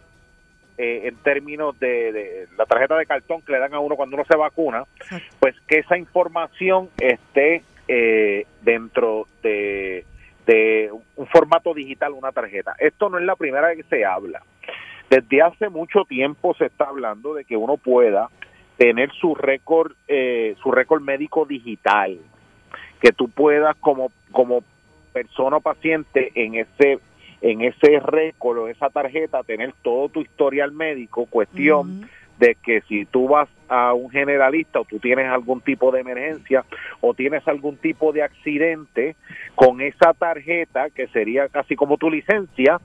eh, 0.78 1.08
en 1.08 1.16
términos 1.18 1.78
de, 1.80 2.12
de 2.14 2.48
la 2.58 2.66
tarjeta 2.66 2.96
de 2.98 3.06
cartón 3.06 3.42
que 3.42 3.52
le 3.52 3.60
dan 3.60 3.74
a 3.74 3.80
uno 3.80 3.96
cuando 3.96 4.16
uno 4.16 4.26
se 4.26 4.38
vacuna, 4.38 4.84
Exacto. 4.96 5.36
pues 5.40 5.56
que 5.68 5.80
esa 5.80 5.98
información 5.98 6.90
esté 7.00 7.64
eh, 7.88 8.46
dentro 8.62 9.28
de, 9.42 10.06
de 10.46 10.92
un 11.16 11.28
formato 11.28 11.74
digital, 11.74 12.14
una 12.14 12.32
tarjeta. 12.32 12.76
Esto 12.80 13.10
no 13.10 13.18
es 13.18 13.26
la 13.26 13.36
primera 13.36 13.68
vez 13.68 13.78
que 13.78 13.96
se 13.96 14.06
habla. 14.06 14.42
Desde 15.10 15.42
hace 15.42 15.70
mucho 15.70 16.06
tiempo 16.06 16.54
se 16.54 16.68
está 16.68 16.86
hablando 16.86 17.34
de 17.34 17.44
que 17.44 17.58
uno 17.58 17.78
pueda 17.78 18.30
tener 18.80 19.12
su 19.12 19.36
récord, 19.36 19.92
eh, 20.08 20.56
su 20.64 20.72
récord 20.72 21.02
médico 21.02 21.46
digital, 21.46 22.18
que 23.02 23.12
tú 23.12 23.30
puedas 23.30 23.76
como 23.76 24.10
como 24.32 24.64
persona 25.12 25.58
o 25.58 25.62
paciente 25.62 26.32
en 26.34 26.56
ese 26.56 27.00
en 27.42 27.62
ese 27.62 28.00
récord 28.00 28.58
o 28.58 28.68
esa 28.70 28.90
tarjeta 28.90 29.44
tener 29.44 29.74
todo 29.82 30.08
tu 30.08 30.22
historial 30.22 30.72
médico, 30.72 31.26
cuestión 31.26 32.10
de 32.38 32.56
que 32.56 32.80
si 32.88 33.04
tú 33.04 33.28
vas 33.28 33.50
a 33.68 33.94
un 33.94 34.10
generalista 34.12 34.80
o 34.80 34.86
tú 34.86 34.98
tienes 34.98 35.28
algún 35.28 35.60
tipo 35.60 35.92
de 35.92 36.00
emergencia 36.00 36.64
o 37.02 37.14
tienes 37.14 37.46
algún 37.50 37.76
tipo 37.76 38.14
de 38.14 38.24
accidente 38.24 39.18
con 39.56 39.82
esa 39.82 40.14
tarjeta 40.14 40.90
que 40.90 41.08
sería 41.08 41.50
casi 41.50 41.76
como 41.76 41.98
tu 41.98 42.10
licencia 42.10 42.80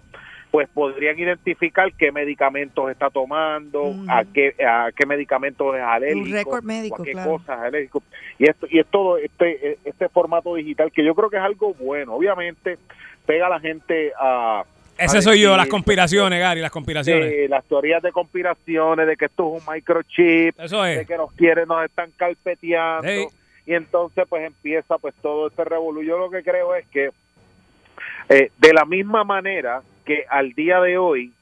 pues 0.55 0.69
podrían 0.69 1.19
identificar 1.19 1.93
qué 1.95 2.13
medicamentos 2.13 2.89
está 2.89 3.11
tomando, 3.11 3.93
a 4.07 4.23
qué 4.25 4.55
a 4.65 4.91
qué 4.97 5.05
medicamentos 5.05 5.75
es 5.75 5.83
alérgico, 5.83 6.33
récord 6.33 6.63
médico, 6.63 6.95
o 6.99 7.03
a 7.03 7.05
qué 7.05 7.11
claro. 7.11 7.31
cosas 7.33 7.59
es 7.59 7.65
alérgico. 7.65 8.03
Y 8.39 8.49
esto 8.49 8.69
y 8.71 8.79
es 8.79 8.87
todo 8.87 9.19
este 9.19 9.79
este 9.85 10.09
formato 10.09 10.55
digital 10.55 10.93
que 10.93 11.05
yo 11.05 11.13
creo 11.17 11.29
que 11.29 11.39
es 11.39 11.43
algo 11.43 11.75
bueno. 11.75 12.15
Obviamente 12.15 12.79
pega 13.27 13.49
a 13.49 13.51
la 13.51 13.59
gente 13.59 14.13
a 14.17 14.63
Ese 14.97 15.19
a 15.19 15.23
soy 15.23 15.41
yo, 15.41 15.57
las 15.57 15.67
conspiraciones, 15.67 16.39
Gary, 16.39 16.61
las 16.61 16.71
conspiraciones. 16.71 17.33
de 17.33 17.49
las 17.49 17.65
teorías 17.65 18.01
de 18.01 18.13
conspiraciones, 18.13 19.09
de 19.09 19.17
que 19.17 19.25
esto 19.25 19.57
es 19.57 19.61
un 19.61 19.75
microchip, 19.75 20.61
Eso 20.61 20.85
de 20.85 21.05
que 21.05 21.17
nos 21.17 21.33
quieren, 21.33 21.67
nos 21.67 21.85
están 21.85 22.13
carpeteando. 22.17 23.09
Sí. 23.09 23.27
Y 23.67 23.75
entonces 23.75 24.25
pues 24.29 24.47
empieza 24.47 24.99
pues 24.99 25.17
todo 25.21 25.49
este 25.49 25.65
revolú. 25.65 26.05
Yo 26.05 26.17
lo 26.17 26.31
que 26.31 26.45
creo 26.45 26.77
es 26.77 26.87
que 26.91 27.11
eh, 28.29 28.53
de 28.57 28.73
la 28.73 28.85
misma 28.85 29.25
manera 29.25 29.83
que 30.05 30.25
al 30.31 30.53
día 30.53 30.81
de 30.81 30.99
hoy 30.99 31.33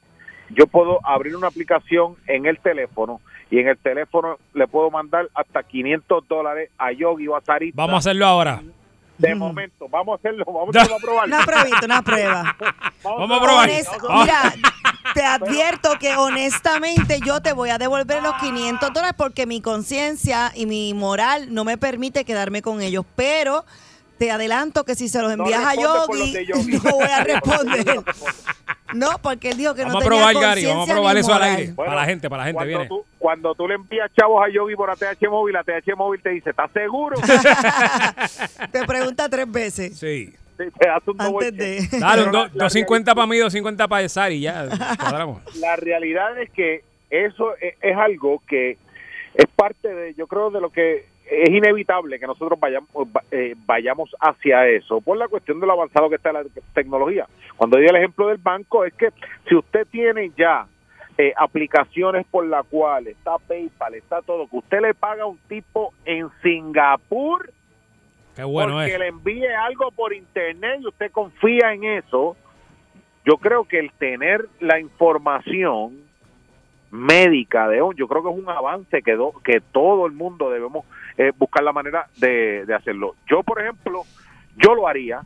yo 0.50 0.66
puedo 0.66 0.98
abrir 1.06 1.36
una 1.36 1.48
aplicación 1.48 2.16
en 2.26 2.46
el 2.46 2.58
teléfono 2.58 3.20
y 3.50 3.58
en 3.58 3.68
el 3.68 3.78
teléfono 3.78 4.38
le 4.54 4.66
puedo 4.66 4.90
mandar 4.90 5.28
hasta 5.34 5.62
500 5.62 6.26
dólares 6.28 6.70
a 6.78 6.92
Yogi 6.92 7.28
o 7.28 7.36
a 7.36 7.40
Sarita. 7.42 7.74
Vamos 7.76 7.94
a 7.94 7.98
hacerlo 7.98 8.26
ahora. 8.26 8.62
De 9.18 9.34
momento, 9.34 9.88
vamos 9.88 10.14
a 10.14 10.16
hacerlo, 10.16 10.44
vamos 10.46 10.74
a 10.74 10.96
probar. 11.00 11.26
Una 11.28 11.44
pruebita, 11.44 11.80
una 11.84 12.02
prueba. 12.02 12.56
Vamos 13.04 13.30
a 13.30 13.40
probar. 13.44 13.68
Honest- 13.68 14.02
Vamos. 14.02 14.22
mira, 14.24 14.52
te 15.14 15.22
advierto 15.24 15.90
que 16.00 16.16
honestamente 16.16 17.20
yo 17.24 17.40
te 17.40 17.52
voy 17.52 17.70
a 17.70 17.78
devolver 17.78 18.22
los 18.22 18.34
500 18.36 18.92
dólares 18.92 19.14
porque 19.16 19.46
mi 19.46 19.60
conciencia 19.60 20.50
y 20.54 20.66
mi 20.66 20.94
moral 20.94 21.52
no 21.54 21.64
me 21.64 21.76
permite 21.78 22.24
quedarme 22.24 22.62
con 22.62 22.80
ellos, 22.80 23.04
pero 23.14 23.64
te 24.22 24.30
adelanto 24.30 24.84
que 24.84 24.94
si 24.94 25.08
se 25.08 25.20
los 25.20 25.36
No 25.36 25.42
envías 25.44 25.60
a 25.66 25.74
por 26.06 26.16
los 26.16 26.30
Yogi, 26.32 26.46
Yogi. 26.46 26.72
no 26.84 26.92
voy 26.92 27.08
a 27.08 27.24
responder. 27.24 27.86
No. 27.96 28.04
No, 28.94 29.18
porque 29.20 29.50
él 29.50 29.56
dijo 29.56 29.74
que 29.74 29.82
Vamos 29.82 29.96
a 29.96 29.98
no 29.98 30.10
tenía 30.10 30.26
probar, 30.28 30.44
Gary. 30.44 30.64
Vamos 30.66 30.88
a 30.88 30.92
probar 30.92 31.16
eso 31.16 31.34
al 31.34 31.42
aire. 31.42 31.72
Para 31.74 31.94
la 31.96 32.04
gente, 32.04 32.30
para 32.30 32.42
la 32.42 32.46
gente, 32.46 32.56
cuando 32.56 32.68
viene. 32.68 32.86
Tú, 32.86 33.04
cuando 33.18 33.54
tú 33.56 33.66
le 33.66 33.74
envías 33.74 34.08
chavos 34.16 34.40
a 34.46 34.48
Yogi 34.48 34.76
por 34.76 34.90
ATH 34.90 35.28
móvil, 35.28 35.56
ATH 35.56 35.96
móvil 35.96 36.22
te 36.22 36.30
dice, 36.30 36.50
¿estás 36.50 36.70
seguro? 36.72 37.16
Te 38.70 38.84
pregunta 38.86 39.28
tres 39.28 39.50
veces 39.50 39.98
Sí, 39.98 40.32
te 40.78 40.88
hace 40.88 41.10
un 41.10 41.20
antes 41.20 41.56
de... 41.56 41.88
Dale, 41.98 42.22
un 42.24 42.30
Pero 42.30 42.38
do- 42.42 42.44
la- 42.44 42.50
la 42.54 42.64
250 42.64 43.14
para 43.16 43.26
mí, 43.26 43.38
250 43.38 43.88
para 43.88 44.08
Sari, 44.08 44.40
ya. 44.40 44.68
Cuadramos. 45.00 45.42
La 45.58 45.74
realidad 45.74 46.38
es 46.40 46.48
que 46.50 46.84
eso 47.10 47.56
es, 47.60 47.74
es 47.80 47.96
algo 47.96 48.40
que 48.46 48.76
es 49.34 49.46
parte 49.56 49.92
de, 49.92 50.14
yo 50.14 50.28
creo, 50.28 50.50
de 50.50 50.60
lo 50.60 50.70
que 50.70 51.10
es 51.42 51.50
inevitable 51.50 52.18
que 52.18 52.26
nosotros 52.26 52.58
vayamos 52.60 52.88
va- 52.94 53.22
eh, 53.30 53.54
vayamos 53.66 54.14
hacia 54.20 54.66
eso 54.68 55.00
por 55.00 55.16
la 55.16 55.28
cuestión 55.28 55.60
de 55.60 55.66
lo 55.66 55.72
avanzado 55.72 56.08
que 56.08 56.16
está 56.16 56.32
la 56.32 56.44
tecnología. 56.74 57.26
Cuando 57.56 57.78
di 57.78 57.86
el 57.86 57.96
ejemplo 57.96 58.28
del 58.28 58.38
banco 58.38 58.84
es 58.84 58.92
que 58.94 59.08
si 59.48 59.54
usted 59.54 59.86
tiene 59.90 60.30
ya 60.36 60.66
eh, 61.18 61.32
aplicaciones 61.36 62.26
por 62.30 62.46
la 62.46 62.62
cual 62.62 63.06
está 63.06 63.38
PayPal, 63.38 63.94
está 63.94 64.22
todo, 64.22 64.46
que 64.48 64.56
usted 64.56 64.80
le 64.80 64.94
paga 64.94 65.24
a 65.24 65.26
un 65.26 65.38
tipo 65.48 65.92
en 66.04 66.28
Singapur 66.42 67.50
Qué 68.34 68.44
bueno 68.44 68.72
porque 68.74 68.92
es. 68.94 68.98
le 68.98 69.08
envíe 69.08 69.46
algo 69.46 69.90
por 69.90 70.14
internet 70.14 70.80
y 70.80 70.86
usted 70.86 71.10
confía 71.12 71.74
en 71.74 71.84
eso, 71.84 72.34
yo 73.26 73.36
creo 73.36 73.64
que 73.64 73.78
el 73.78 73.92
tener 73.92 74.48
la 74.60 74.80
información 74.80 75.98
médica 76.90 77.68
de 77.68 77.80
un, 77.82 77.94
yo 77.94 78.06
creo 78.08 78.22
que 78.22 78.30
es 78.30 78.36
un 78.38 78.48
avance 78.48 79.02
que, 79.02 79.14
do- 79.14 79.34
que 79.44 79.60
todo 79.72 80.06
el 80.06 80.12
mundo 80.12 80.50
debemos 80.50 80.84
eh, 81.18 81.32
buscar 81.36 81.62
la 81.62 81.72
manera 81.72 82.06
de, 82.16 82.64
de 82.66 82.74
hacerlo. 82.74 83.14
Yo, 83.30 83.42
por 83.42 83.60
ejemplo, 83.60 84.02
yo 84.56 84.74
lo 84.74 84.86
haría 84.88 85.20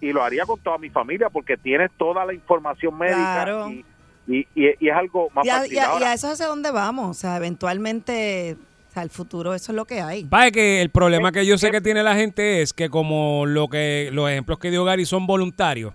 y 0.00 0.12
lo 0.12 0.22
haría 0.22 0.44
con 0.46 0.58
toda 0.60 0.78
mi 0.78 0.88
familia 0.90 1.28
porque 1.30 1.56
tienes 1.56 1.90
toda 1.98 2.24
la 2.24 2.32
información 2.34 2.96
médica 2.96 3.42
Claro. 3.44 3.70
y, 3.70 3.84
y, 4.26 4.38
y- 4.54 4.74
y 4.80 4.88
es 4.88 4.94
algo 4.96 5.28
más 5.34 5.44
Y 5.44 5.50
a, 5.50 5.56
fácil. 5.58 5.72
y 5.74 5.78
a- 5.78 5.82
y 5.82 5.84
Ahora, 5.84 6.10
a 6.10 6.14
eso 6.14 6.26
es 6.28 6.34
hacia 6.34 6.46
dónde 6.46 6.70
vamos. 6.70 7.08
O 7.10 7.14
sea, 7.20 7.36
eventualmente, 7.36 8.56
o 8.88 8.92
sea, 8.92 9.02
el 9.02 9.10
futuro, 9.10 9.54
eso 9.54 9.72
es 9.72 9.76
lo 9.76 9.84
que 9.84 10.00
hay. 10.00 10.24
Pasa 10.24 10.50
que 10.50 10.80
el 10.80 10.90
problema 10.90 11.32
que 11.32 11.44
yo 11.46 11.58
sé 11.58 11.70
que 11.70 11.80
tiene 11.80 12.02
la 12.02 12.14
gente 12.14 12.62
es 12.62 12.72
que 12.72 12.88
como 12.88 13.44
lo 13.46 13.68
que 13.68 14.10
los 14.12 14.30
ejemplos 14.30 14.58
que 14.58 14.70
dio 14.70 14.84
Gary 14.84 15.04
son 15.06 15.26
voluntarios 15.26 15.94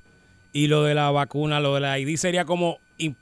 y 0.54 0.68
lo 0.68 0.84
de 0.84 0.94
la 0.96 1.12
vacuna, 1.12 1.60
lo 1.60 1.76
de 1.76 1.82
la 1.82 2.00
ID 2.00 2.16
sería 2.18 2.46
como 2.46 2.80
imp- 3.00 3.16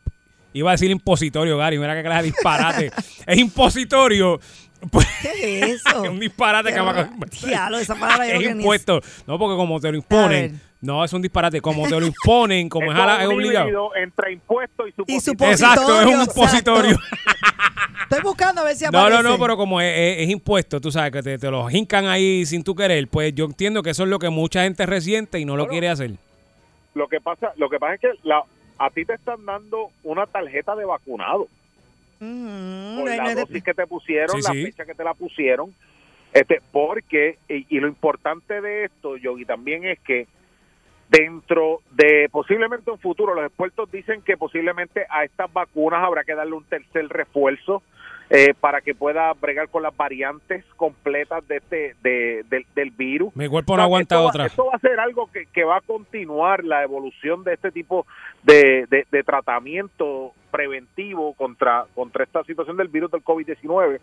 iba 0.54 0.70
a 0.70 0.74
decir 0.74 0.92
impositorio, 0.92 1.58
Gary, 1.58 1.80
mira 1.80 1.96
que 1.96 2.04
clase 2.04 2.22
de 2.24 2.28
disparate. 2.28 2.92
es 3.28 3.38
impositorio. 3.38 4.40
Pues, 4.92 5.08
¿Qué 5.22 5.60
es 5.60 5.86
eso? 5.86 6.04
es 6.04 6.10
un 6.12 6.20
disparate 6.20 6.74
que 6.74 6.80
raro. 6.82 7.10
Diablo, 7.46 7.78
esa 7.80 7.96
palabra 7.96 8.28
yo 8.28 8.34
es 8.50 8.56
impuesto. 8.56 9.02
No, 9.28 9.38
porque 9.40 9.56
como 9.56 9.80
te 9.80 9.92
lo 9.92 9.98
imponen. 9.98 10.60
No, 10.82 11.04
es 11.06 11.14
un 11.14 11.22
disparate. 11.22 11.62
Como 11.62 11.88
te 11.88 11.98
lo 12.00 12.06
imponen, 12.06 12.68
como 12.68 12.92
es, 12.92 13.00
a 13.00 13.06
la- 13.06 13.22
es 13.22 13.28
un 13.30 13.36
obligado. 13.36 13.96
entre 13.96 14.34
impuestos 14.34 14.88
y 14.90 15.14
Y 15.16 15.20
supositorio. 15.22 15.52
Exacto, 15.54 16.02
es 16.02 16.06
un 16.08 16.12
Exacto. 16.14 16.34
impositorio. 16.42 17.00
Estoy 18.04 18.22
buscando 18.22 18.62
a 18.62 18.64
ver 18.66 18.76
si 18.76 18.84
No, 18.86 19.00
aparece. 19.00 19.24
no, 19.24 19.30
no, 19.30 19.40
pero 19.40 19.56
como 19.58 19.80
es, 19.82 19.88
es- 19.98 20.24
es 20.26 20.30
impuesto, 20.30 20.82
tú 20.82 20.92
sabes, 20.92 21.12
que 21.12 21.24
te, 21.24 21.38
te 21.38 21.50
lo 21.50 21.70
hincan 21.70 22.06
ahí 22.08 22.46
sin 22.46 22.64
tu 22.64 22.76
querer, 22.76 23.08
pues 23.08 23.34
yo 23.34 23.46
entiendo 23.46 23.82
que 23.82 23.92
eso 23.92 24.04
es 24.04 24.10
lo 24.10 24.20
que 24.20 24.30
mucha 24.30 24.64
gente 24.64 24.86
resiente 24.86 25.40
y 25.40 25.46
no 25.46 25.56
lo 25.56 25.68
quiere 25.68 25.90
hacer. 25.90 26.12
Lo 26.94 27.08
que 27.08 27.20
pasa, 27.22 27.54
lo 27.56 27.70
que 27.70 27.80
pasa 27.80 27.94
es 27.96 28.02
que 28.02 28.10
la, 28.24 28.44
a 28.78 28.90
ti 28.92 29.06
te 29.06 29.14
están 29.14 29.44
dando 29.46 29.90
una 30.04 30.28
tarjeta 30.28 30.76
de 30.76 30.86
vacunado 30.86 31.48
Ujú, 32.24 33.01
por 33.01 33.15
la 33.15 33.36
dosis 33.36 33.63
que 33.63 33.74
te 33.74 33.88
pusieron, 33.88 34.38
Sí, 34.38 34.41
la 34.43 34.51
sí. 34.53 34.63
fecha 34.65 34.86
que 34.86 34.95
te 34.95 35.03
la 35.03 35.13
pusieron. 35.13 35.74
Este, 36.32 36.61
porque, 36.71 37.38
y, 37.47 37.65
y 37.76 37.80
lo 37.80 37.88
importante 37.88 38.59
de 38.61 38.86
esto, 38.86 39.17
Yogi, 39.17 39.45
también 39.45 39.86
es 39.86 39.99
que 39.99 40.26
dentro 41.09 41.82
de 41.91 42.28
posiblemente 42.32 42.89
un 42.89 42.97
futuro, 42.97 43.36
los 43.36 43.45
expertos 43.45 43.91
dicen 43.91 44.21
que 44.24 44.36
posiblemente 44.38 45.05
a 45.09 45.24
estas 45.24 45.51
vacunas 45.53 46.03
habrá 46.03 46.24
que 46.24 46.34
darle 46.34 46.53
un 46.55 46.63
tercer 46.63 47.07
refuerzo 47.07 47.84
eh, 48.32 48.53
para 48.59 48.82
que 48.82 48.95
pueda 48.95 49.32
bregar 49.34 49.69
con 49.69 49.84
las 49.84 49.95
variantes 49.95 50.65
completas 50.76 51.47
de 51.47 51.57
este 51.57 51.95
de, 52.01 52.43
del- 52.49 52.65
del 52.74 52.89
virus. 52.91 53.36
Mi 53.36 53.47
cuerpo 53.47 53.74
O 53.74 53.76
no 53.76 53.82
sea, 53.82 53.86
aguanta 53.86 54.15
esto 54.15 54.24
va- 54.24 54.30
otra. 54.30 54.45
esto 54.47 54.65
va 54.65 54.71
a 54.76 54.80
ser 54.80 54.99
algo 54.99 55.30
que, 55.32 55.45
que 55.47 55.63
va 55.63 55.78
a 55.78 55.82
continuar 55.82 56.63
la 56.63 56.82
evolución 56.82 57.43
de 57.43 57.53
este 57.53 57.69
tipo 57.71 58.07
de, 58.41 58.88
de- 58.89 59.05
de 59.11 59.24
tratamiento 59.24 60.34
preventivo 60.54 61.34
contra, 61.34 61.86
contra 61.95 62.24
esta 62.26 62.43
situación 62.43 62.78
del 62.78 62.88
virus 62.88 63.10
del 63.10 63.24
COVID-19. 63.24 63.99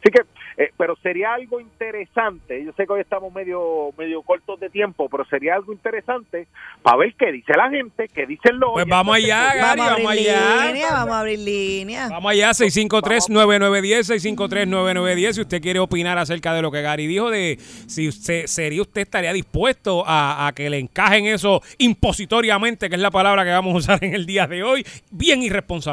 Así 0.00 0.10
que, 0.12 0.22
eh, 0.56 0.72
pero 0.76 0.96
sería 0.96 1.34
algo 1.34 1.60
interesante, 1.60 2.64
yo 2.64 2.72
sé 2.72 2.86
que 2.86 2.92
hoy 2.92 3.00
estamos 3.02 3.32
medio, 3.32 3.90
medio 3.96 4.20
cortos 4.22 4.58
de 4.58 4.68
tiempo, 4.68 5.08
pero 5.08 5.24
sería 5.26 5.54
algo 5.54 5.72
interesante 5.72 6.48
para 6.82 6.96
ver 6.96 7.14
qué 7.14 7.30
dice 7.30 7.52
la 7.56 7.70
gente, 7.70 8.08
qué 8.08 8.26
dicen 8.26 8.58
los 8.58 8.72
Pues 8.72 8.86
vamos 8.88 9.14
allá, 9.14 9.54
Gary, 9.54 9.78
Vamos 9.78 9.86
a 9.86 9.90
vamos 9.92 10.10
abrir 10.10 10.30
allá. 10.30 10.66
línea, 10.66 10.92
vamos 10.92 11.14
a 11.14 11.20
abrir 11.20 11.38
línea. 11.38 12.08
Vamos 12.08 12.32
allá, 12.32 12.50
653-9910, 12.50 14.36
653-9910. 14.36 15.32
Si 15.34 15.40
usted 15.42 15.62
quiere 15.62 15.78
opinar 15.78 16.18
acerca 16.18 16.52
de 16.52 16.62
lo 16.62 16.72
que 16.72 16.82
Gary 16.82 17.06
dijo, 17.06 17.30
de 17.30 17.58
si 17.60 18.08
usted 18.08 18.46
sería 18.46 18.82
usted 18.82 19.02
estaría 19.02 19.32
dispuesto 19.32 20.02
a, 20.04 20.48
a 20.48 20.52
que 20.52 20.68
le 20.68 20.80
encajen 20.80 21.26
eso 21.26 21.62
impositoriamente, 21.78 22.88
que 22.88 22.96
es 22.96 23.00
la 23.00 23.12
palabra 23.12 23.44
que 23.44 23.50
vamos 23.50 23.74
a 23.74 23.76
usar 23.76 24.04
en 24.04 24.14
el 24.14 24.26
día 24.26 24.48
de 24.48 24.64
hoy, 24.64 24.84
bien 25.12 25.44
irresponsable. 25.44 25.91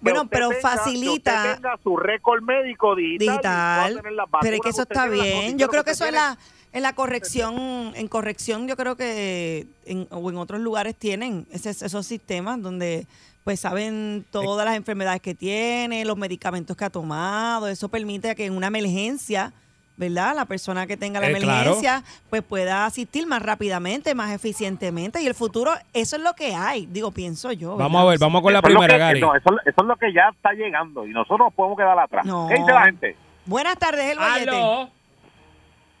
Bueno, 0.00 0.26
pero 0.28 0.48
tenga- 0.50 0.60
facilita. 0.60 1.32
Que 1.32 1.38
usted 1.50 1.54
tenga 1.62 1.78
su 1.82 1.96
récord 1.96 2.42
médico 2.42 2.94
digital. 2.94 3.28
digital. 3.36 3.90
pueda 3.92 4.02
tener 4.02 4.12
las 4.12 4.26
Pero 4.42 4.54
es 4.56 4.60
que 4.62 4.68
eso 4.68 4.82
está 4.82 5.06
bien. 5.06 5.58
Yo 5.58 5.68
creo 5.68 5.82
que 5.84 5.92
eso 5.92 6.04
en 6.04 6.10
tiene. 6.10 6.26
la, 6.26 6.38
en 6.72 6.82
la 6.82 6.92
corrección, 6.94 7.92
en 7.94 8.08
corrección, 8.08 8.68
yo 8.68 8.76
creo 8.76 8.96
que 8.96 9.66
en, 9.86 10.06
o 10.10 10.28
en 10.30 10.36
otros 10.36 10.60
lugares 10.60 10.94
tienen 10.96 11.46
ese- 11.52 11.70
esos 11.70 12.06
sistemas 12.06 12.60
donde 12.60 13.06
pues 13.44 13.60
saben 13.60 14.24
todas 14.30 14.64
las 14.66 14.74
enfermedades 14.76 15.20
que 15.20 15.34
tiene, 15.34 16.04
los 16.04 16.16
medicamentos 16.16 16.76
que 16.76 16.84
ha 16.84 16.90
tomado. 16.90 17.68
Eso 17.68 17.88
permite 17.88 18.34
que 18.34 18.46
en 18.46 18.54
una 18.56 18.66
emergencia, 18.68 19.52
¿verdad? 19.96 20.34
La 20.34 20.44
persona 20.44 20.86
que 20.86 20.96
tenga 20.96 21.20
la 21.20 21.28
Eh, 21.28 21.34
claro. 21.34 21.60
emergencia, 21.60 22.02
pues 22.30 22.42
pueda 22.42 22.84
asistir 22.86 23.26
más 23.26 23.40
rápidamente, 23.42 24.14
más 24.14 24.32
eficientemente. 24.32 25.22
Y 25.22 25.26
el 25.26 25.34
futuro, 25.34 25.72
eso 25.92 26.16
es 26.16 26.22
lo 26.22 26.34
que 26.34 26.54
hay, 26.54 26.86
digo, 26.86 27.12
pienso 27.12 27.52
yo. 27.52 27.76
Vamos 27.76 28.02
a 28.02 28.04
ver, 28.06 28.18
vamos 28.18 28.42
con 28.42 28.52
la 28.52 28.58
Eso 28.58 28.66
primera, 28.66 28.94
que- 28.94 28.98
Gary. 28.98 29.20
no, 29.20 29.34
eso, 29.36 29.50
eso 29.64 29.80
es 29.82 29.86
lo 29.86 29.96
que 29.96 30.12
ya 30.12 30.30
está 30.34 30.52
llegando 30.52 31.06
y 31.06 31.10
nosotros 31.10 31.40
nos 31.46 31.54
podemos 31.54 31.78
quedar 31.78 31.98
atrás. 31.98 32.26
No. 32.26 32.46
¿Qué 32.48 32.54
dice 32.56 32.72
la 32.72 32.82
gente? 32.84 33.16
Buenas 33.46 33.76
tardes, 33.78 34.04
el. 34.12 34.18
Aló. 34.18 34.90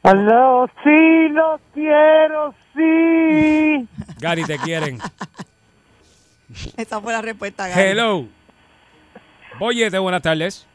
Aló, 0.02 0.66
sí, 0.82 1.28
lo 1.30 1.60
quiero, 1.72 2.54
sí. 2.74 3.88
Gary, 4.20 4.44
te 4.44 4.58
quieren. 4.58 4.98
Esa 6.76 7.00
fue 7.00 7.12
la 7.12 7.22
respuesta, 7.22 7.68
Gary. 7.68 7.80
Hello. 7.90 8.26
Boyete, 9.58 9.98
buenas 9.98 10.20
tardes. 10.22 10.66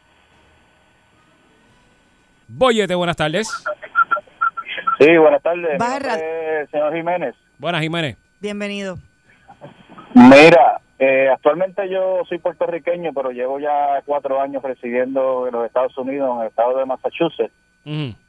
Boyete, 2.49 2.95
buenas 2.95 3.15
tardes. 3.15 3.47
Sí, 4.99 5.17
buenas 5.17 5.41
tardes. 5.41 5.77
Es 6.63 6.69
señor 6.71 6.93
Jiménez. 6.95 7.35
Buenas, 7.57 7.81
Jiménez. 7.81 8.17
Bienvenido. 8.41 8.97
Mira, 10.15 10.81
eh, 10.97 11.29
actualmente 11.31 11.87
yo 11.89 12.23
soy 12.27 12.39
puertorriqueño, 12.39 13.11
pero 13.13 13.31
llevo 13.31 13.59
ya 13.59 14.01
cuatro 14.05 14.41
años 14.41 14.63
residiendo 14.63 15.47
en 15.47 15.53
los 15.53 15.65
Estados 15.65 15.97
Unidos, 15.97 16.35
en 16.35 16.41
el 16.41 16.47
estado 16.47 16.77
de 16.77 16.85
Massachusetts, 16.85 17.53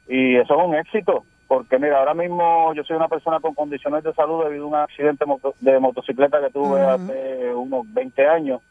y 0.07 0.35
eso 0.37 0.59
es 0.59 0.65
un 0.67 0.75
éxito, 0.75 1.25
porque 1.47 1.77
mira, 1.79 1.99
ahora 1.99 2.13
mismo 2.13 2.73
yo 2.73 2.83
soy 2.83 2.95
una 2.95 3.07
persona 3.07 3.39
con 3.39 3.53
condiciones 3.55 4.03
de 4.03 4.13
salud 4.13 4.43
debido 4.45 4.65
a 4.65 4.67
un 4.67 4.75
accidente 4.75 5.25
moto- 5.25 5.55
de 5.59 5.79
motocicleta 5.79 6.39
que 6.39 6.49
tuve 6.51 6.79
hace 6.81 7.53
unos 7.53 7.91
20 7.93 8.27
años, 8.27 8.61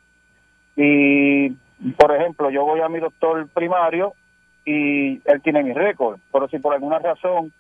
y 0.77 1.51
por 1.99 2.15
ejemplo, 2.15 2.51
yo 2.51 2.65
voy 2.65 2.81
a 2.81 2.89
mi 2.89 3.01
doctor 3.01 3.47
primario 3.49 4.15
y 4.65 5.21
él 5.25 5.43
tiene 5.43 5.63
mi 5.63 5.73
récord, 5.73 6.19
pero 6.33 6.49
si 6.49 6.59
por 6.59 6.75
alguna 6.75 6.99
razón 6.99 7.53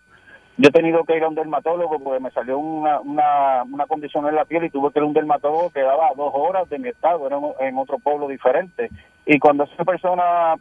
yo 0.57 0.68
he 0.68 0.72
tenido 0.72 1.05
que 1.05 1.16
ir 1.16 1.22
a 1.24 1.28
un 1.28 1.34
dermatólogo 1.34 1.98
porque 1.98 2.22
me 2.22 2.30
salió 2.32 2.59
una, 2.59 3.01
una, 3.01 3.62
una 3.62 3.86
condición 3.86 4.26
en 4.28 4.34
la 4.34 4.44
piel 4.44 4.64
y 4.64 4.70
tuve 4.70 4.92
que 4.92 4.98
ir 4.98 5.05
a 5.05 5.07
un 5.07 5.14
dermatólogo 5.14 5.70
que 5.70 5.80
daba 5.80 6.11
dos 6.16 6.32
horas 6.34 6.68
de 6.68 6.78
mi 6.78 6.88
estado, 6.90 7.26
era 7.26 7.38
en, 7.61 7.78
otro 7.78 7.98
pueblo 7.98 8.28
diferente. 8.28 8.90
Y 9.24 9.38
cuando 9.38 9.64
esa 9.64 9.84
persona, 9.84 10.57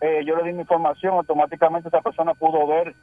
eh, 0.00 0.22
yo 0.24 0.36
le 0.36 0.44
di 0.44 0.54
mi 0.54 0.60
información, 0.60 1.14
automáticamente 1.14 1.88
esa 1.88 2.00
persona 2.00 2.32
pudo 2.32 2.66
ver 2.66 2.94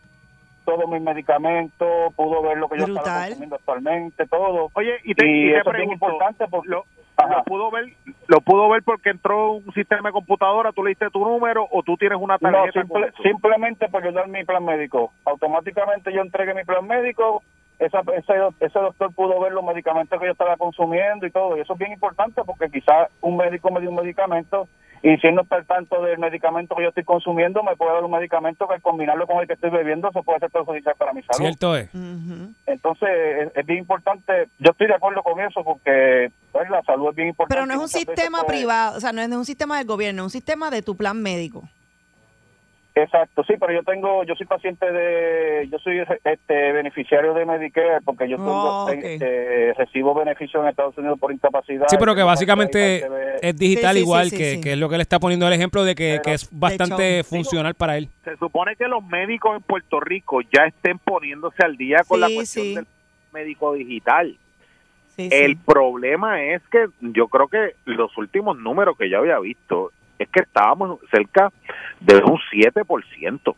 todos 0.65 0.89
mis 0.89 1.01
medicamentos, 1.01 2.13
pudo 2.15 2.41
ver 2.41 2.57
lo 2.57 2.69
que 2.69 2.79
yo 2.79 2.85
estaba 2.85 3.25
consumiendo 3.25 3.55
actualmente, 3.57 4.25
todo. 4.25 4.71
Oye, 4.73 4.95
y 5.03 5.13
te, 5.13 5.27
y 5.27 5.51
te 5.51 5.57
eso 5.57 5.71
es 5.71 5.77
bien 5.77 5.91
importante 5.91 6.47
porque... 6.47 6.69
lo, 6.69 6.85
Ajá. 7.17 7.37
lo 7.37 7.43
pudo 7.43 7.71
ver 7.71 7.85
lo 8.27 8.41
pudo 8.41 8.69
ver 8.69 8.81
porque 8.83 9.09
entró 9.09 9.51
un 9.53 9.73
sistema 9.73 10.09
de 10.09 10.13
computadora, 10.13 10.71
tú 10.71 10.83
le 10.83 10.89
diste 10.89 11.09
tu 11.09 11.19
número 11.23 11.67
o 11.69 11.83
tú 11.83 11.97
tienes 11.97 12.17
una 12.19 12.37
No, 12.39 12.51
tarjeta. 12.51 12.81
simple- 12.81 13.11
simplemente 13.21 13.89
por 13.89 14.03
yo 14.03 14.11
dar 14.11 14.27
mi 14.29 14.43
plan 14.45 14.63
médico. 14.63 15.11
Automáticamente 15.25 16.13
yo 16.13 16.21
entregué 16.21 16.53
mi 16.53 16.63
plan 16.63 16.85
médico, 16.87 17.43
esa, 17.79 17.99
ese, 18.15 18.33
ese 18.59 18.79
doctor 18.79 19.13
pudo 19.13 19.39
ver 19.39 19.51
los 19.51 19.63
medicamentos 19.63 20.19
que 20.19 20.27
yo 20.27 20.31
estaba 20.31 20.55
consumiendo 20.55 21.25
y 21.25 21.31
todo. 21.31 21.57
Y 21.57 21.61
eso 21.61 21.73
es 21.73 21.79
bien 21.79 21.91
importante 21.91 22.41
porque 22.45 22.69
quizás 22.69 23.09
un 23.21 23.35
médico 23.37 23.69
me 23.71 23.81
dio 23.81 23.89
un 23.89 23.95
medicamento 23.95 24.67
y 25.03 25.17
si 25.17 25.27
él 25.27 25.35
no 25.35 25.41
está 25.41 25.55
al 25.55 25.65
tanto 25.65 26.01
del 26.03 26.19
medicamento 26.19 26.75
que 26.75 26.83
yo 26.83 26.89
estoy 26.89 27.03
consumiendo, 27.03 27.63
me 27.63 27.75
puede 27.75 27.93
dar 27.93 28.03
un 28.03 28.11
medicamento 28.11 28.67
que 28.67 28.75
al 28.75 28.81
combinarlo 28.81 29.25
con 29.25 29.39
el 29.39 29.47
que 29.47 29.53
estoy 29.53 29.71
bebiendo, 29.71 30.09
eso 30.09 30.21
puede 30.21 30.39
ser 30.39 30.51
perjudicial 30.51 30.95
para 30.95 31.13
mi 31.13 31.23
salud. 31.23 31.39
Cierto 31.39 31.75
es. 31.75 31.89
Entonces 32.67 33.09
es, 33.09 33.51
es 33.55 33.65
bien 33.65 33.79
importante, 33.79 34.47
yo 34.59 34.71
estoy 34.71 34.87
de 34.87 34.93
acuerdo 34.93 35.23
con 35.23 35.39
eso 35.39 35.63
porque 35.63 36.31
pues, 36.51 36.69
la 36.69 36.81
salud 36.83 37.09
es 37.09 37.15
bien 37.15 37.29
importante. 37.29 37.55
Pero 37.55 37.65
no 37.65 37.73
es 37.73 37.79
un 37.79 37.87
sistema 37.87 38.43
pues, 38.43 38.57
privado, 38.57 38.97
o 38.97 38.99
sea, 38.99 39.11
no 39.11 39.21
es 39.21 39.31
un 39.31 39.45
sistema 39.45 39.77
del 39.77 39.87
gobierno, 39.87 40.21
es 40.21 40.25
un 40.25 40.29
sistema 40.29 40.69
de 40.69 40.81
tu 40.81 40.95
plan 40.95 41.21
médico. 41.21 41.67
Exacto, 43.03 43.43
sí, 43.43 43.53
pero 43.59 43.73
yo 43.73 43.83
tengo, 43.83 44.23
yo 44.23 44.35
soy 44.35 44.45
paciente 44.45 44.91
de, 44.91 45.67
yo 45.71 45.79
soy 45.79 46.03
este 46.23 46.71
beneficiario 46.71 47.33
de 47.33 47.45
Medicare 47.45 48.01
porque 48.03 48.27
yo 48.29 48.37
tengo, 48.37 48.51
Oh, 48.51 48.83
ok. 48.85 48.93
este, 48.93 49.73
recibo 49.73 50.13
beneficios 50.13 50.61
en 50.63 50.69
Estados 50.69 50.97
Unidos 50.97 51.17
por 51.19 51.31
incapacidad. 51.31 51.85
Sí, 51.89 51.95
pero 51.99 52.13
que 52.15 52.23
básicamente 52.23 53.05
es 53.41 53.55
digital 53.57 53.93
Sí, 53.95 53.99
sí, 53.99 54.03
igual, 54.03 54.29
sí, 54.29 54.37
que, 54.37 54.51
sí. 54.55 54.61
que 54.61 54.73
es 54.73 54.77
lo 54.77 54.89
que 54.89 54.97
le 54.97 55.03
está 55.03 55.19
poniendo 55.19 55.47
el 55.47 55.53
ejemplo 55.53 55.83
de 55.83 55.95
que, 55.95 56.11
Pero- 56.13 56.21
que 56.23 56.33
es 56.33 56.47
bastante 56.51 57.23
funcional 57.23 57.73
para 57.75 57.97
él. 57.97 58.09
Se 58.23 58.35
supone 58.37 58.75
que 58.75 58.87
los 58.87 59.03
médicos 59.05 59.55
en 59.57 59.63
Puerto 59.63 59.99
Rico 59.99 60.41
ya 60.41 60.65
estén 60.65 60.97
poniéndose 60.99 61.63
al 61.63 61.77
día 61.77 61.99
con 62.07 62.19
la 62.19 62.27
cuestión 62.33 62.65
sí. 62.65 62.75
del 62.75 62.85
médico 63.33 63.73
digital. 63.73 64.35
Sí, 65.15 65.29
sí. 65.29 65.35
El 65.35 65.57
problema 65.57 66.41
es 66.43 66.61
que 66.71 66.85
yo 67.01 67.27
creo 67.27 67.47
que 67.47 67.75
los 67.85 68.17
últimos 68.17 68.57
números 68.57 68.97
que 68.97 69.09
yo 69.09 69.19
había 69.19 69.39
visto 69.39 69.91
es 70.23 70.29
que 70.29 70.41
estábamos 70.41 70.99
cerca 71.11 71.51
de 71.99 72.15
un 72.17 72.39
7%. 72.51 73.55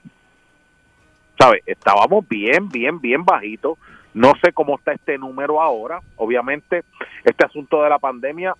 ¿Sabes? 1.39 1.63
Estábamos 1.65 2.27
bien, 2.27 2.69
bien, 2.69 2.99
bien 3.01 3.23
bajitos. 3.25 3.77
No 4.13 4.33
sé 4.43 4.53
cómo 4.53 4.75
está 4.77 4.93
este 4.93 5.17
número 5.17 5.61
ahora. 5.61 5.99
Obviamente, 6.17 6.83
este 7.23 7.45
asunto 7.45 7.81
de 7.83 7.89
la 7.89 7.97
pandemia 7.99 8.53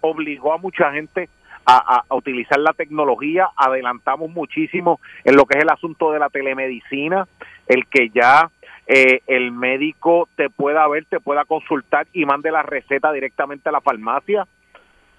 obligó 0.00 0.52
a 0.54 0.58
mucha 0.58 0.90
gente 0.92 1.28
a, 1.66 2.02
a- 2.08 2.14
utilizar 2.14 2.58
la 2.58 2.72
tecnología. 2.72 3.48
Adelantamos 3.56 4.30
muchísimo 4.30 5.00
en 5.24 5.36
lo 5.36 5.44
que 5.44 5.58
es 5.58 5.64
el 5.64 5.70
asunto 5.70 6.12
de 6.12 6.18
la 6.18 6.30
telemedicina, 6.30 7.26
el 7.66 7.86
que 7.86 8.08
ya 8.10 8.50
eh, 8.86 9.20
el 9.26 9.52
médico 9.52 10.28
te 10.36 10.48
pueda 10.48 10.86
ver, 10.88 11.04
te 11.06 11.20
pueda 11.20 11.44
consultar 11.44 12.06
y 12.12 12.24
mande 12.24 12.50
la 12.50 12.62
receta 12.62 13.12
directamente 13.12 13.68
a 13.68 13.72
la 13.72 13.80
farmacia. 13.80 14.46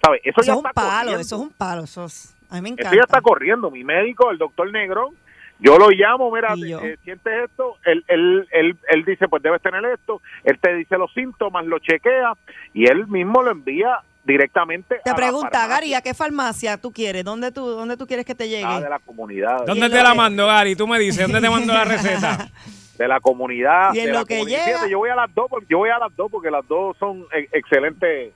¿Sabes? 0.02 0.20
Eso, 0.24 0.40
Eso 0.40 0.46
ya 0.46 0.52
es 0.52 0.58
un 0.58 0.66
está 0.66 0.72
palo, 0.72 0.98
corriendo. 0.98 1.20
eso 1.20 1.36
es 1.36 1.42
un 1.42 1.50
palo, 1.50 1.84
eso 1.84 2.04
es- 2.04 2.34
a 2.50 2.54
mí 2.56 2.60
me 2.62 2.68
Eso 2.68 2.74
encanta. 2.80 2.96
ya 2.96 3.02
está 3.02 3.20
corriendo. 3.20 3.70
Mi 3.70 3.84
médico, 3.84 4.30
el 4.30 4.38
doctor 4.38 4.70
Negrón, 4.70 5.14
yo 5.58 5.76
lo 5.76 5.90
llamo, 5.90 6.30
mira, 6.30 6.54
eh, 6.54 6.96
sientes 7.02 7.32
esto, 7.50 7.76
él, 7.84 8.04
él, 8.08 8.46
él, 8.52 8.76
él 8.88 9.04
dice, 9.04 9.26
pues 9.28 9.42
debes 9.42 9.60
tener 9.60 9.84
esto, 9.86 10.22
él 10.44 10.58
te 10.60 10.72
dice 10.74 10.96
los 10.96 11.12
síntomas, 11.12 11.66
lo 11.66 11.78
chequea 11.80 12.32
y 12.72 12.88
él 12.88 13.06
mismo 13.08 13.42
lo 13.42 13.50
envía 13.50 13.98
directamente 14.24 15.00
Te 15.02 15.10
a 15.10 15.14
la 15.14 15.16
pregunta, 15.16 15.66
Gary, 15.66 15.94
¿a 15.94 16.00
qué 16.02 16.14
farmacia 16.14 16.76
tú 16.76 16.92
quieres? 16.92 17.24
¿Dónde 17.24 17.50
tú, 17.50 17.66
dónde 17.66 17.96
tú 17.96 18.06
quieres 18.06 18.24
que 18.26 18.34
te 18.34 18.48
llegue? 18.48 18.80
de 18.80 18.88
la 18.88 18.98
comunidad. 19.00 19.64
¿Dónde 19.66 19.88
te 19.90 20.02
la 20.02 20.14
mando, 20.14 20.46
Gary? 20.46 20.76
Tú 20.76 20.86
me 20.86 20.98
dices, 20.98 21.22
¿dónde 21.26 21.40
te 21.40 21.50
mando 21.50 21.72
la 21.72 21.84
receta? 21.84 22.48
de 22.98 23.08
la 23.08 23.20
comunidad. 23.20 23.94
Y 23.94 24.00
en 24.00 24.06
de 24.06 24.12
lo 24.12 24.18
la 24.20 24.24
que 24.26 24.36
comunidad. 24.38 24.64
llega- 24.66 24.88
yo 24.88 24.98
voy 24.98 25.10
a 25.10 25.14
las 25.16 25.34
dos, 25.34 25.46
porque- 25.48 25.66
yo 25.70 25.78
voy 25.78 25.90
a 25.90 25.98
las 25.98 26.14
dos 26.14 26.30
porque 26.30 26.50
las 26.50 26.66
dos 26.68 26.96
son 26.98 27.24
eh, 27.34 27.48
excelentes 27.52 28.32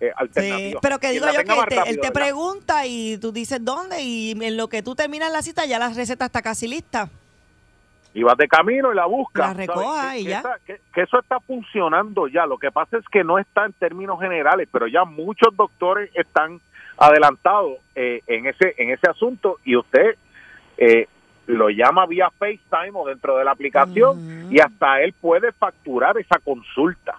eh, 0.00 0.12
Sí, 0.36 0.74
pero 0.80 0.98
que 0.98 1.10
digo 1.10 1.26
yo 1.32 1.40
que 1.40 1.44
más 1.46 1.56
te- 1.68 1.76
rápido, 1.76 1.84
él 1.86 2.00
te 2.00 2.10
pregunta 2.12 2.86
y 2.86 3.18
tú 3.18 3.32
dices 3.32 3.64
dónde 3.64 4.00
y 4.02 4.32
en 4.32 4.56
lo 4.56 4.68
que 4.68 4.82
tú 4.82 4.94
terminas 4.94 5.32
la 5.32 5.42
cita 5.42 5.66
ya 5.66 5.78
la 5.78 5.88
receta 5.88 6.26
está 6.26 6.40
casi 6.42 6.68
lista. 6.68 7.08
y 8.14 8.22
vas 8.22 8.36
de 8.38 8.48
camino 8.48 8.90
y 8.92 8.96
la 8.96 9.06
buscas. 9.06 9.48
La 9.48 9.54
recoja 9.54 10.16
y 10.18 10.24
que 10.24 10.30
ya. 10.30 10.38
esa- 10.40 10.58
que, 10.66 10.80
que 10.92 11.02
eso 11.02 11.18
está 11.20 11.38
funcionando 11.40 12.26
ya. 12.26 12.46
Lo 12.46 12.58
que 12.58 12.70
pasa 12.72 12.96
es 12.98 13.04
que 13.12 13.22
no 13.22 13.38
está 13.38 13.64
en 13.66 13.72
términos 13.74 14.18
generales, 14.20 14.68
pero 14.72 14.86
ya 14.88 15.04
muchos 15.04 15.54
doctores 15.56 16.10
están 16.14 16.60
adelantados 16.96 17.74
eh, 17.94 18.22
en 18.26 18.46
ese 18.46 18.74
en 18.78 18.90
ese 18.90 19.08
asunto 19.08 19.58
y 19.64 19.76
usted 19.76 20.16
eh, 20.78 21.06
lo 21.46 21.70
llama 21.70 22.06
vía 22.06 22.28
FaceTime 22.38 22.90
o 22.94 23.06
dentro 23.06 23.36
de 23.36 23.44
la 23.44 23.52
aplicación 23.52 24.48
y 24.50 24.58
hasta 24.60 25.00
él 25.02 25.12
puede 25.12 25.52
facturar 25.52 26.18
esa 26.18 26.38
consulta. 26.40 27.16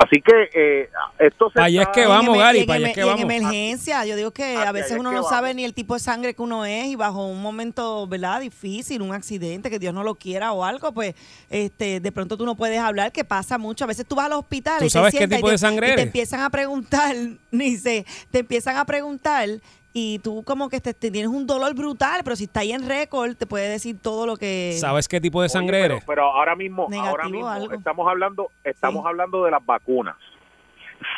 Así 0.00 0.22
que 0.22 0.32
eh, 0.54 0.88
esto 1.18 1.50
se 1.52 1.60
Allá 1.60 1.82
es 1.82 1.88
está- 1.88 2.00
que 2.00 2.06
vamos, 2.06 2.36
Y 2.36 2.38
en- 2.38 2.44
Gary, 2.44 2.58
emer- 2.60 2.86
es 2.86 2.94
que 2.94 3.00
y 3.00 3.02
en 3.02 3.08
vamos. 3.08 3.22
emergencia, 3.24 4.04
yo 4.04 4.14
digo 4.14 4.30
que 4.30 4.44
Hacia 4.56 4.68
a 4.68 4.72
veces 4.72 4.96
uno 4.96 5.10
es 5.10 5.16
no 5.16 5.22
sabe 5.24 5.48
vamos. 5.48 5.56
ni 5.56 5.64
el 5.64 5.74
tipo 5.74 5.94
de 5.94 6.00
sangre 6.00 6.34
que 6.34 6.40
uno 6.42 6.64
es 6.64 6.86
y 6.86 6.94
bajo 6.94 7.26
un 7.26 7.42
momento, 7.42 8.06
¿verdad? 8.06 8.40
Difícil, 8.40 9.02
un 9.02 9.12
accidente, 9.12 9.70
que 9.70 9.80
Dios 9.80 9.92
no 9.92 10.04
lo 10.04 10.14
quiera 10.14 10.52
o 10.52 10.64
algo, 10.64 10.92
pues 10.92 11.16
este 11.50 11.98
de 11.98 12.12
pronto 12.12 12.36
tú 12.36 12.46
no 12.46 12.54
puedes 12.54 12.78
hablar, 12.78 13.10
que 13.10 13.24
pasa 13.24 13.58
mucho. 13.58 13.82
A 13.84 13.88
veces 13.88 14.06
tú 14.06 14.14
vas 14.14 14.26
al 14.26 14.34
hospital 14.34 14.78
¿Tú 14.78 14.84
y 14.84 14.86
te 14.86 14.90
sabes 14.92 15.10
qué 15.10 15.18
sientas 15.18 15.36
y 15.36 15.40
tipo 15.40 15.48
te- 15.48 15.52
de 15.52 15.58
sangre 15.58 15.92
y 15.92 15.96
te 15.96 16.02
empiezan 16.02 16.40
a 16.42 16.50
preguntar, 16.50 17.16
ni 17.50 17.76
sé, 17.76 18.06
te 18.30 18.38
empiezan 18.38 18.76
a 18.76 18.84
preguntar 18.84 19.48
y 19.92 20.18
tú 20.20 20.42
como 20.44 20.68
que 20.68 20.80
te, 20.80 20.94
te 20.94 21.10
tienes 21.10 21.30
un 21.30 21.46
dolor 21.46 21.74
brutal, 21.74 22.20
pero 22.24 22.36
si 22.36 22.44
está 22.44 22.60
ahí 22.60 22.72
en 22.72 22.86
récord 22.86 23.34
te 23.36 23.46
puede 23.46 23.68
decir 23.68 23.98
todo 24.00 24.26
lo 24.26 24.36
que... 24.36 24.76
¿Sabes 24.78 25.08
qué 25.08 25.20
tipo 25.20 25.40
de 25.40 25.46
Oye, 25.46 25.52
sangre 25.52 25.80
pero, 25.82 25.94
eres? 25.94 26.04
pero 26.06 26.22
ahora 26.24 26.54
mismo, 26.54 26.86
Negativo 26.88 27.08
ahora 27.10 27.24
mismo 27.28 27.48
algo. 27.48 27.72
estamos 27.74 28.08
hablando, 28.08 28.50
estamos 28.64 29.06
hablando 29.06 29.44
de 29.44 29.50
las 29.50 29.64
vacunas. 29.64 30.16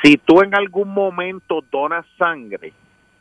Si 0.03 0.17
tú 0.19 0.43
en 0.43 0.55
algún 0.55 0.89
momento 0.91 1.65
donas 1.71 2.07
sangre, 2.19 2.73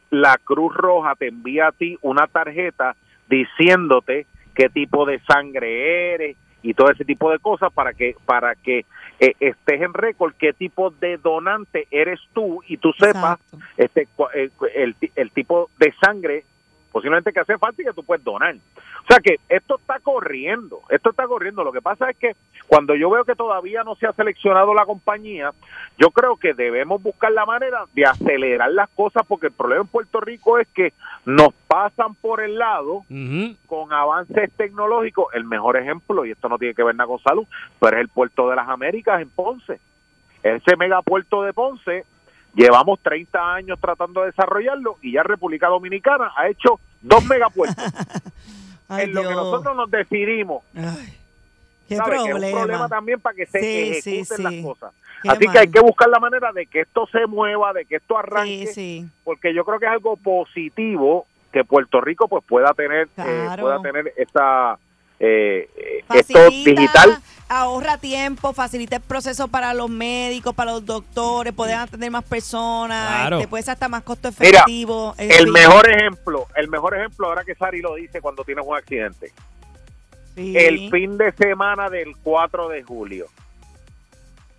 la 0.09 0.37
Cruz 0.43 0.73
Roja 0.75 1.15
te 1.15 1.27
envía 1.27 1.67
a 1.67 1.71
ti 1.71 1.97
una 2.01 2.27
tarjeta 2.27 2.95
diciéndote 3.29 4.25
qué 4.55 4.69
tipo 4.69 5.05
de 5.05 5.19
sangre 5.21 6.13
eres 6.13 6.37
y 6.61 6.73
todo 6.73 6.91
ese 6.91 7.05
tipo 7.05 7.31
de 7.31 7.39
cosas 7.39 7.71
para 7.71 7.93
que 7.93 8.15
para 8.25 8.55
que 8.55 8.85
eh, 9.19 9.35
estés 9.39 9.81
en 9.81 9.93
récord 9.93 10.33
qué 10.37 10.53
tipo 10.53 10.91
de 10.91 11.17
donante 11.17 11.87
eres 11.91 12.19
tú 12.33 12.63
y 12.67 12.77
tú 12.77 12.93
sepas 12.93 13.39
este 13.77 14.07
eh, 14.33 14.49
el, 14.75 14.95
el 15.15 15.31
tipo 15.31 15.69
de 15.77 15.93
sangre 16.01 16.45
posiblemente 16.91 17.31
que 17.31 17.39
hace 17.39 17.57
falta 17.57 17.81
y 17.81 17.85
que 17.85 17.93
tú 17.93 18.03
puedes 18.03 18.23
donar. 18.23 18.55
O 18.55 19.07
sea 19.07 19.19
que 19.19 19.39
esto 19.49 19.77
está 19.77 19.99
corriendo, 19.99 20.81
esto 20.89 21.09
está 21.09 21.27
corriendo. 21.27 21.63
Lo 21.63 21.71
que 21.71 21.81
pasa 21.81 22.09
es 22.09 22.17
que 22.17 22.35
cuando 22.67 22.95
yo 22.95 23.09
veo 23.09 23.25
que 23.25 23.35
todavía 23.35 23.83
no 23.83 23.95
se 23.95 24.05
ha 24.05 24.13
seleccionado 24.13 24.73
la 24.73 24.85
compañía, 24.85 25.51
yo 25.97 26.11
creo 26.11 26.37
que 26.37 26.53
debemos 26.53 27.01
buscar 27.01 27.31
la 27.31 27.45
manera 27.45 27.85
de 27.93 28.05
acelerar 28.05 28.71
las 28.71 28.89
cosas 28.89 29.25
porque 29.27 29.47
el 29.47 29.53
problema 29.53 29.81
en 29.81 29.87
Puerto 29.87 30.19
Rico 30.19 30.59
es 30.59 30.67
que 30.67 30.93
nos 31.25 31.53
pasan 31.67 32.13
por 32.15 32.41
el 32.41 32.57
lado 32.57 33.03
con 33.65 33.91
avances 33.91 34.51
tecnológicos. 34.53 35.33
El 35.33 35.45
mejor 35.45 35.77
ejemplo, 35.77 36.25
y 36.25 36.31
esto 36.31 36.49
no 36.49 36.59
tiene 36.59 36.75
que 36.75 36.83
ver 36.83 36.95
nada 36.95 37.07
con 37.07 37.19
salud, 37.19 37.47
pero 37.79 37.97
es 37.97 38.01
el 38.01 38.09
puerto 38.09 38.49
de 38.49 38.55
las 38.55 38.69
Américas 38.69 39.21
en 39.21 39.29
Ponce. 39.29 39.79
Ese 40.43 40.77
megapuerto 40.77 41.43
de 41.43 41.53
Ponce, 41.53 42.05
llevamos 42.55 42.99
30 43.01 43.53
años 43.55 43.79
tratando 43.79 44.21
de 44.21 44.27
desarrollarlo 44.27 44.97
y 45.01 45.13
ya 45.13 45.23
República 45.23 45.67
Dominicana 45.67 46.31
ha 46.35 46.47
hecho 46.49 46.79
dos 47.01 47.23
megapuertos. 47.25 47.83
Ay, 48.87 49.05
en 49.05 49.13
lo 49.13 49.21
que 49.21 49.29
nosotros 49.35 49.75
nos 49.75 49.91
decidimos. 49.91 50.63
qué 51.87 51.95
¿sabes? 51.95 52.23
Que 52.23 52.29
es 52.29 52.35
un 52.35 52.51
problema. 52.51 52.89
también 52.89 53.19
para 53.19 53.35
que 53.35 53.45
se 53.45 53.59
Sí, 53.59 53.91
ejecuten 54.09 54.37
sí. 54.37 54.43
las 54.43 54.65
cosas. 54.65 54.93
Qué 55.21 55.29
Así 55.29 55.45
mal. 55.45 55.53
que 55.53 55.59
hay 55.59 55.67
que 55.69 55.79
buscar 55.81 56.09
la 56.09 56.19
manera 56.19 56.51
de 56.53 56.65
que 56.65 56.81
esto 56.81 57.07
se 57.11 57.27
mueva, 57.27 57.73
de 57.73 57.85
que 57.85 57.97
esto 57.97 58.17
arranque, 58.17 59.05
porque 59.23 59.53
yo 59.53 59.63
creo 59.65 59.79
que 59.79 59.85
es 59.85 59.91
algo 59.91 60.15
positivo 60.17 61.25
que 61.51 61.63
Puerto 61.63 61.99
Rico 61.99 62.27
pues 62.27 62.43
pueda 62.45 62.73
tener 62.73 63.09
eh, 63.17 63.47
pueda 63.59 63.81
tener 63.81 64.13
esta 64.17 64.77
eh, 65.19 65.67
eh, 65.75 66.03
esto 66.13 66.49
digital 66.49 67.17
ahorra 67.49 67.97
tiempo, 67.97 68.53
facilita 68.53 68.97
el 68.97 69.01
proceso 69.01 69.47
para 69.47 69.73
los 69.73 69.89
médicos, 69.89 70.53
para 70.55 70.71
los 70.73 70.85
doctores, 70.85 71.51
pueden 71.53 71.77
atender 71.79 72.11
más 72.11 72.23
personas, 72.23 73.07
Claro. 73.07 73.37
este, 73.37 73.47
puede 73.47 73.63
ser 73.63 73.73
hasta 73.73 73.89
más 73.89 74.03
costo 74.03 74.27
efectivo. 74.29 75.15
el 75.17 75.31
fin. 75.45 75.51
mejor 75.51 75.89
ejemplo, 75.89 76.45
el 76.55 76.67
mejor 76.69 76.95
ejemplo 76.95 77.27
ahora 77.27 77.43
que 77.43 77.55
Sari 77.55 77.81
lo 77.81 77.95
dice 77.95 78.21
cuando 78.21 78.43
tienes 78.43 78.63
un 78.65 78.75
accidente. 78.77 79.31
Sí. 80.35 80.55
El 80.55 80.89
fin 80.91 81.17
de 81.17 81.31
semana 81.33 81.89
del 81.89 82.15
4 82.23 82.69
de 82.69 82.83
julio. 82.83 83.25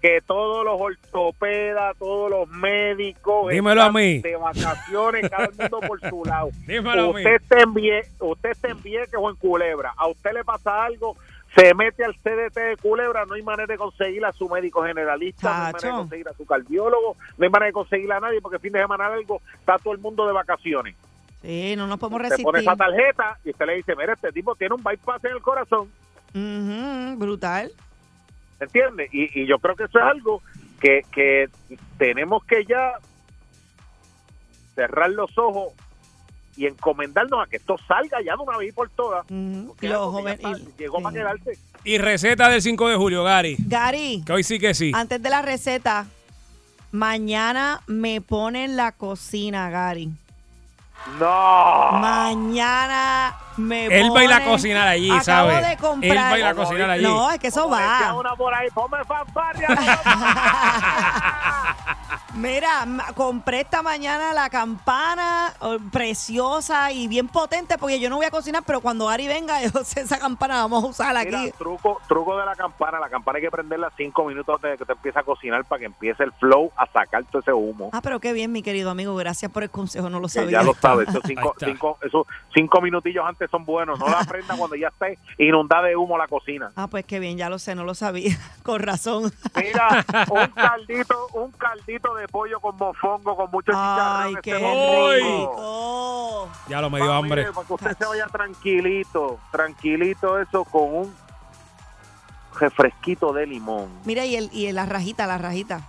Que 0.03 0.23
todos 0.27 0.65
los 0.65 0.81
ortopedas, 0.81 1.95
todos 1.99 2.31
los 2.31 2.49
médicos 2.49 3.51
Dímelo 3.51 3.83
a 3.83 3.93
mí. 3.93 4.19
de 4.21 4.35
vacaciones, 4.35 5.29
cada 5.29 5.49
mundo 5.59 5.81
por 5.87 6.01
su 6.01 6.25
lado. 6.27 6.49
Dímelo 6.67 7.11
a 7.11 7.13
mí. 7.13 7.19
usted 7.19 7.35
está 7.35 7.61
en 7.61 7.75
Vie- 7.75 8.07
usted 8.19 8.51
está 8.51 8.69
en 8.69 8.83
Vieques 8.83 9.15
o 9.19 9.29
en 9.29 9.37
Culebra, 9.37 9.93
a 9.97 10.07
usted 10.09 10.33
le 10.33 10.43
pasa 10.43 10.85
algo, 10.85 11.17
se 11.55 11.75
mete 11.75 12.05
al 12.05 12.15
CDT 12.17 12.55
de 12.55 12.77
Culebra, 12.77 13.25
no 13.27 13.35
hay 13.35 13.43
manera 13.43 13.67
de 13.67 13.77
conseguir 13.79 14.25
a 14.25 14.33
su 14.33 14.49
médico 14.49 14.85
generalista, 14.85 15.49
no 15.49 15.55
hay 15.67 15.73
manera 15.73 15.89
de 15.93 15.99
conseguir 15.99 16.29
a 16.29 16.33
su 16.35 16.47
cardiólogo, 16.47 17.17
no 17.39 17.45
hay 17.45 17.51
manera 17.51 17.67
de 17.67 17.73
conseguir 17.73 18.13
a 18.13 18.21
nadie 18.21 18.41
porque 18.41 18.59
fin 18.59 18.73
de 18.73 18.81
semana 18.81 19.07
algo 19.07 19.41
está 19.59 19.77
todo 19.79 19.93
el 19.93 19.99
mundo 20.01 20.27
de 20.27 20.33
vacaciones. 20.33 20.95
Sí, 21.43 21.75
no 21.77 21.87
nos 21.87 21.99
podemos 21.99 22.21
Usted 22.23 22.43
pone 22.43 22.59
resistir. 22.59 22.73
esa 22.73 22.77
tarjeta 22.77 23.39
y 23.45 23.51
usted 23.51 23.67
le 23.67 23.77
dice, 23.77 23.97
mira, 23.97 24.13
este 24.13 24.31
tipo 24.33 24.55
tiene 24.55 24.75
un 24.75 24.83
bypass 24.83 25.25
en 25.25 25.33
el 25.33 25.43
corazón. 25.43 25.91
Brutal. 27.19 27.73
¿Entiendes? 28.61 29.09
Y, 29.13 29.41
y 29.41 29.47
yo 29.47 29.59
creo 29.59 29.75
que 29.75 29.85
eso 29.85 29.99
es 29.99 30.05
algo 30.05 30.43
que, 30.81 31.01
que 31.11 31.49
tenemos 31.99 32.45
que 32.45 32.65
ya 32.67 32.93
cerrar 34.75 35.11
los 35.11 35.37
ojos 35.39 35.73
y 36.61 36.67
encomendarnos 36.67 37.43
a 37.43 37.49
que 37.49 37.57
esto 37.57 37.77
salga 37.89 38.19
ya 38.23 38.37
de 38.37 38.43
una 38.43 38.59
vez 38.59 38.69
y 38.69 38.73
por 38.73 38.91
todas. 38.91 39.25
Porque 39.27 39.89
Los 39.89 40.13
joven- 40.13 40.35
está- 40.35 40.53
llegó 40.77 41.01
para 41.03 41.15
quedarse. 41.15 41.59
Y 41.85 41.97
receta 41.97 42.51
del 42.51 42.61
5 42.61 42.87
de 42.89 42.97
julio, 42.97 43.25
Gary. 43.25 43.57
Gary, 43.67 44.23
Que 44.27 44.33
hoy 44.35 44.43
sí 44.45 44.59
que 44.59 44.75
sí. 44.75 44.93
antes 44.95 45.23
de 45.23 45.31
la 45.31 45.41
receta, 45.41 46.07
mañana 46.93 47.81
me 47.87 48.21
ponen 48.21 48.77
la 48.77 48.93
cocina, 48.93 49.71
Gary. 49.71 50.11
No. 51.19 51.93
Mañana 51.93 53.35
me 53.61 53.87
Él 53.87 54.11
va 54.15 54.21
a 54.21 54.25
ir 54.25 54.33
a 54.33 54.45
cocinar 54.45 54.89
allí, 54.89 55.11
Acabo 55.11 55.51
¿sabe? 55.51 55.69
de 55.69 55.77
comprar. 55.77 56.11
Él 56.13 56.19
va 56.19 56.31
a 56.31 56.39
ir 56.39 56.45
a 56.47 56.55
cocinar 56.55 56.91
allí. 56.91 57.03
No, 57.05 57.31
es 57.31 57.39
que 57.39 57.49
eso 57.49 57.69
va. 57.69 58.15
una 58.15 58.35
por 58.37 58.53
ahí, 58.55 58.69
ponme 58.75 59.05
fanfarria. 59.05 59.69
Mira, 62.35 62.87
ma- 62.87 63.13
compré 63.13 63.61
esta 63.63 63.83
mañana 63.83 64.33
la 64.33 64.49
campana 64.51 65.53
oh, 65.61 65.79
preciosa 65.91 66.93
y 66.93 67.09
bien 67.09 67.27
potente 67.27 67.77
porque 67.77 67.99
yo 67.99 68.09
no 68.09 68.17
voy 68.17 68.25
a 68.27 68.31
cocinar, 68.31 68.63
pero 68.65 68.81
cuando 68.81 69.09
Ari 69.09 69.27
venga, 69.27 69.61
yo 69.67 69.83
sé 69.85 70.03
esa 70.03 70.19
campana 70.19 70.55
vamos 70.63 70.85
a 70.85 70.87
usarla 70.87 71.25
Mira, 71.25 71.41
aquí. 71.41 71.51
truco, 71.59 72.01
truco 72.09 72.37
de 72.39 72.47
la 72.47 72.55
campana. 72.55 73.01
La 73.01 73.09
campana 73.09 73.39
hay 73.39 73.43
que 73.43 73.51
prenderla 73.51 73.91
cinco 73.97 74.25
minutos 74.27 74.55
antes 74.57 74.71
de 74.73 74.79
que 74.79 74.85
te 74.85 74.93
empiece 74.93 75.19
a 75.19 75.23
cocinar 75.25 75.65
para 75.65 75.81
que 75.81 75.87
empiece 75.87 76.23
el 76.23 76.33
flow 76.35 76.71
a 76.77 76.87
sacar 76.87 77.25
todo 77.25 77.41
ese 77.43 77.53
humo. 77.53 77.91
Ah, 77.93 78.01
pero 78.01 78.21
qué 78.21 78.33
bien, 78.33 78.53
mi 78.53 78.63
querido 78.63 78.91
amigo. 78.91 79.17
Gracias 79.17 79.51
por 79.51 79.65
el 79.65 79.71
consejo, 79.71 80.09
no 80.09 80.21
lo 80.21 80.29
Que 80.29 80.35
sabía. 80.35 80.51
ya 80.61 80.63
lo 80.63 80.75
sabes, 80.75 81.09
esos 81.09 81.25
Ahí 81.25 81.35
cinco, 81.35 81.53
está. 81.53 81.67
cinco, 81.67 81.99
esos 82.03 82.27
cinco 82.55 82.81
minutillos 82.81 83.25
antes 83.27 83.50
son 83.51 83.65
buenos. 83.65 83.99
No 83.99 84.09
la 84.09 84.25
prendan 84.25 84.57
cuando 84.59 84.77
ya 84.77 84.89
esté 84.89 85.19
inundada 85.39 85.89
de 85.89 85.97
humo 85.97 86.17
la 86.17 86.27
cocina. 86.29 86.71
Ah, 86.77 86.87
pues 86.87 87.05
qué 87.05 87.19
bien, 87.19 87.37
ya 87.37 87.49
lo 87.49 87.59
sé, 87.59 87.75
no 87.75 87.85
lo 87.85 87.95
sabía. 87.95 88.37
Con 88.63 88.81
razón. 88.81 89.33
Mira, 89.57 90.05
un 90.31 90.47
caldito, 90.55 91.27
un 91.35 91.51
caldito 91.53 92.15
de 92.15 92.29
pollo 92.29 92.61
con 92.61 92.77
mofongo, 92.77 93.37
con 93.37 93.51
mucho 93.51 93.73
Ay, 93.75 94.35
chicharrón. 94.37 94.43
qué 94.43 94.57
ese 94.57 95.27
rico. 95.27 96.49
Ya 96.69 96.81
lo 96.81 96.91
me 96.91 97.01
dio 97.01 97.13
hambre. 97.13 97.43
mire, 97.43 97.53
Para 97.53 97.67
que 97.67 97.73
usted 97.75 97.97
se 97.99 98.07
vaya 98.07 98.27
tranquilito, 98.27 99.39
tranquilito 99.51 100.39
eso 100.41 100.65
con 100.65 100.95
un 100.95 101.15
refresquito 102.59 103.33
de 103.33 103.47
limón. 103.47 103.89
Mira, 104.05 104.25
y, 104.25 104.37
el, 104.37 104.51
y 104.53 104.71
la 104.73 104.87
rajita, 104.87 105.27
la 105.27 105.39
rajita. 105.39 105.81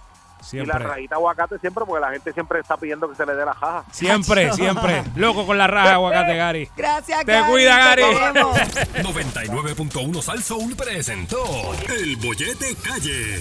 Y 0.54 0.58
la 0.58 0.64
Siempre. 0.66 0.80
rajita 0.80 1.16
de 1.16 1.20
aguacate 1.20 1.60
siempre, 1.60 1.86
porque 1.86 2.02
la 2.02 2.12
gente 2.12 2.34
siempre 2.34 2.60
está 2.60 2.76
pidiendo 2.78 3.08
que 3.10 3.16
se 3.16 3.26
le 3.26 3.36
dé 3.36 3.46
la 3.46 3.54
jaja. 3.54 3.84
Siempre, 3.92 4.52
siempre. 4.54 5.04
Loco 5.16 5.46
con 5.46 5.58
la 5.58 5.68
raja 5.68 5.88
de 5.89 5.94
aguacate, 5.94 6.36
Gary. 6.36 6.70
Gracias, 6.76 7.26
Te 7.26 7.42
cuida, 7.50 7.78
Gary. 7.78 8.04
te 8.04 8.10
queremos. 8.18 8.58
99.1 9.04 10.22
Sal 10.22 10.44
Soul 10.44 10.76
presentó 10.76 11.44
El 11.89 12.16
Bollete 12.18 12.76
Calle. 12.84 13.39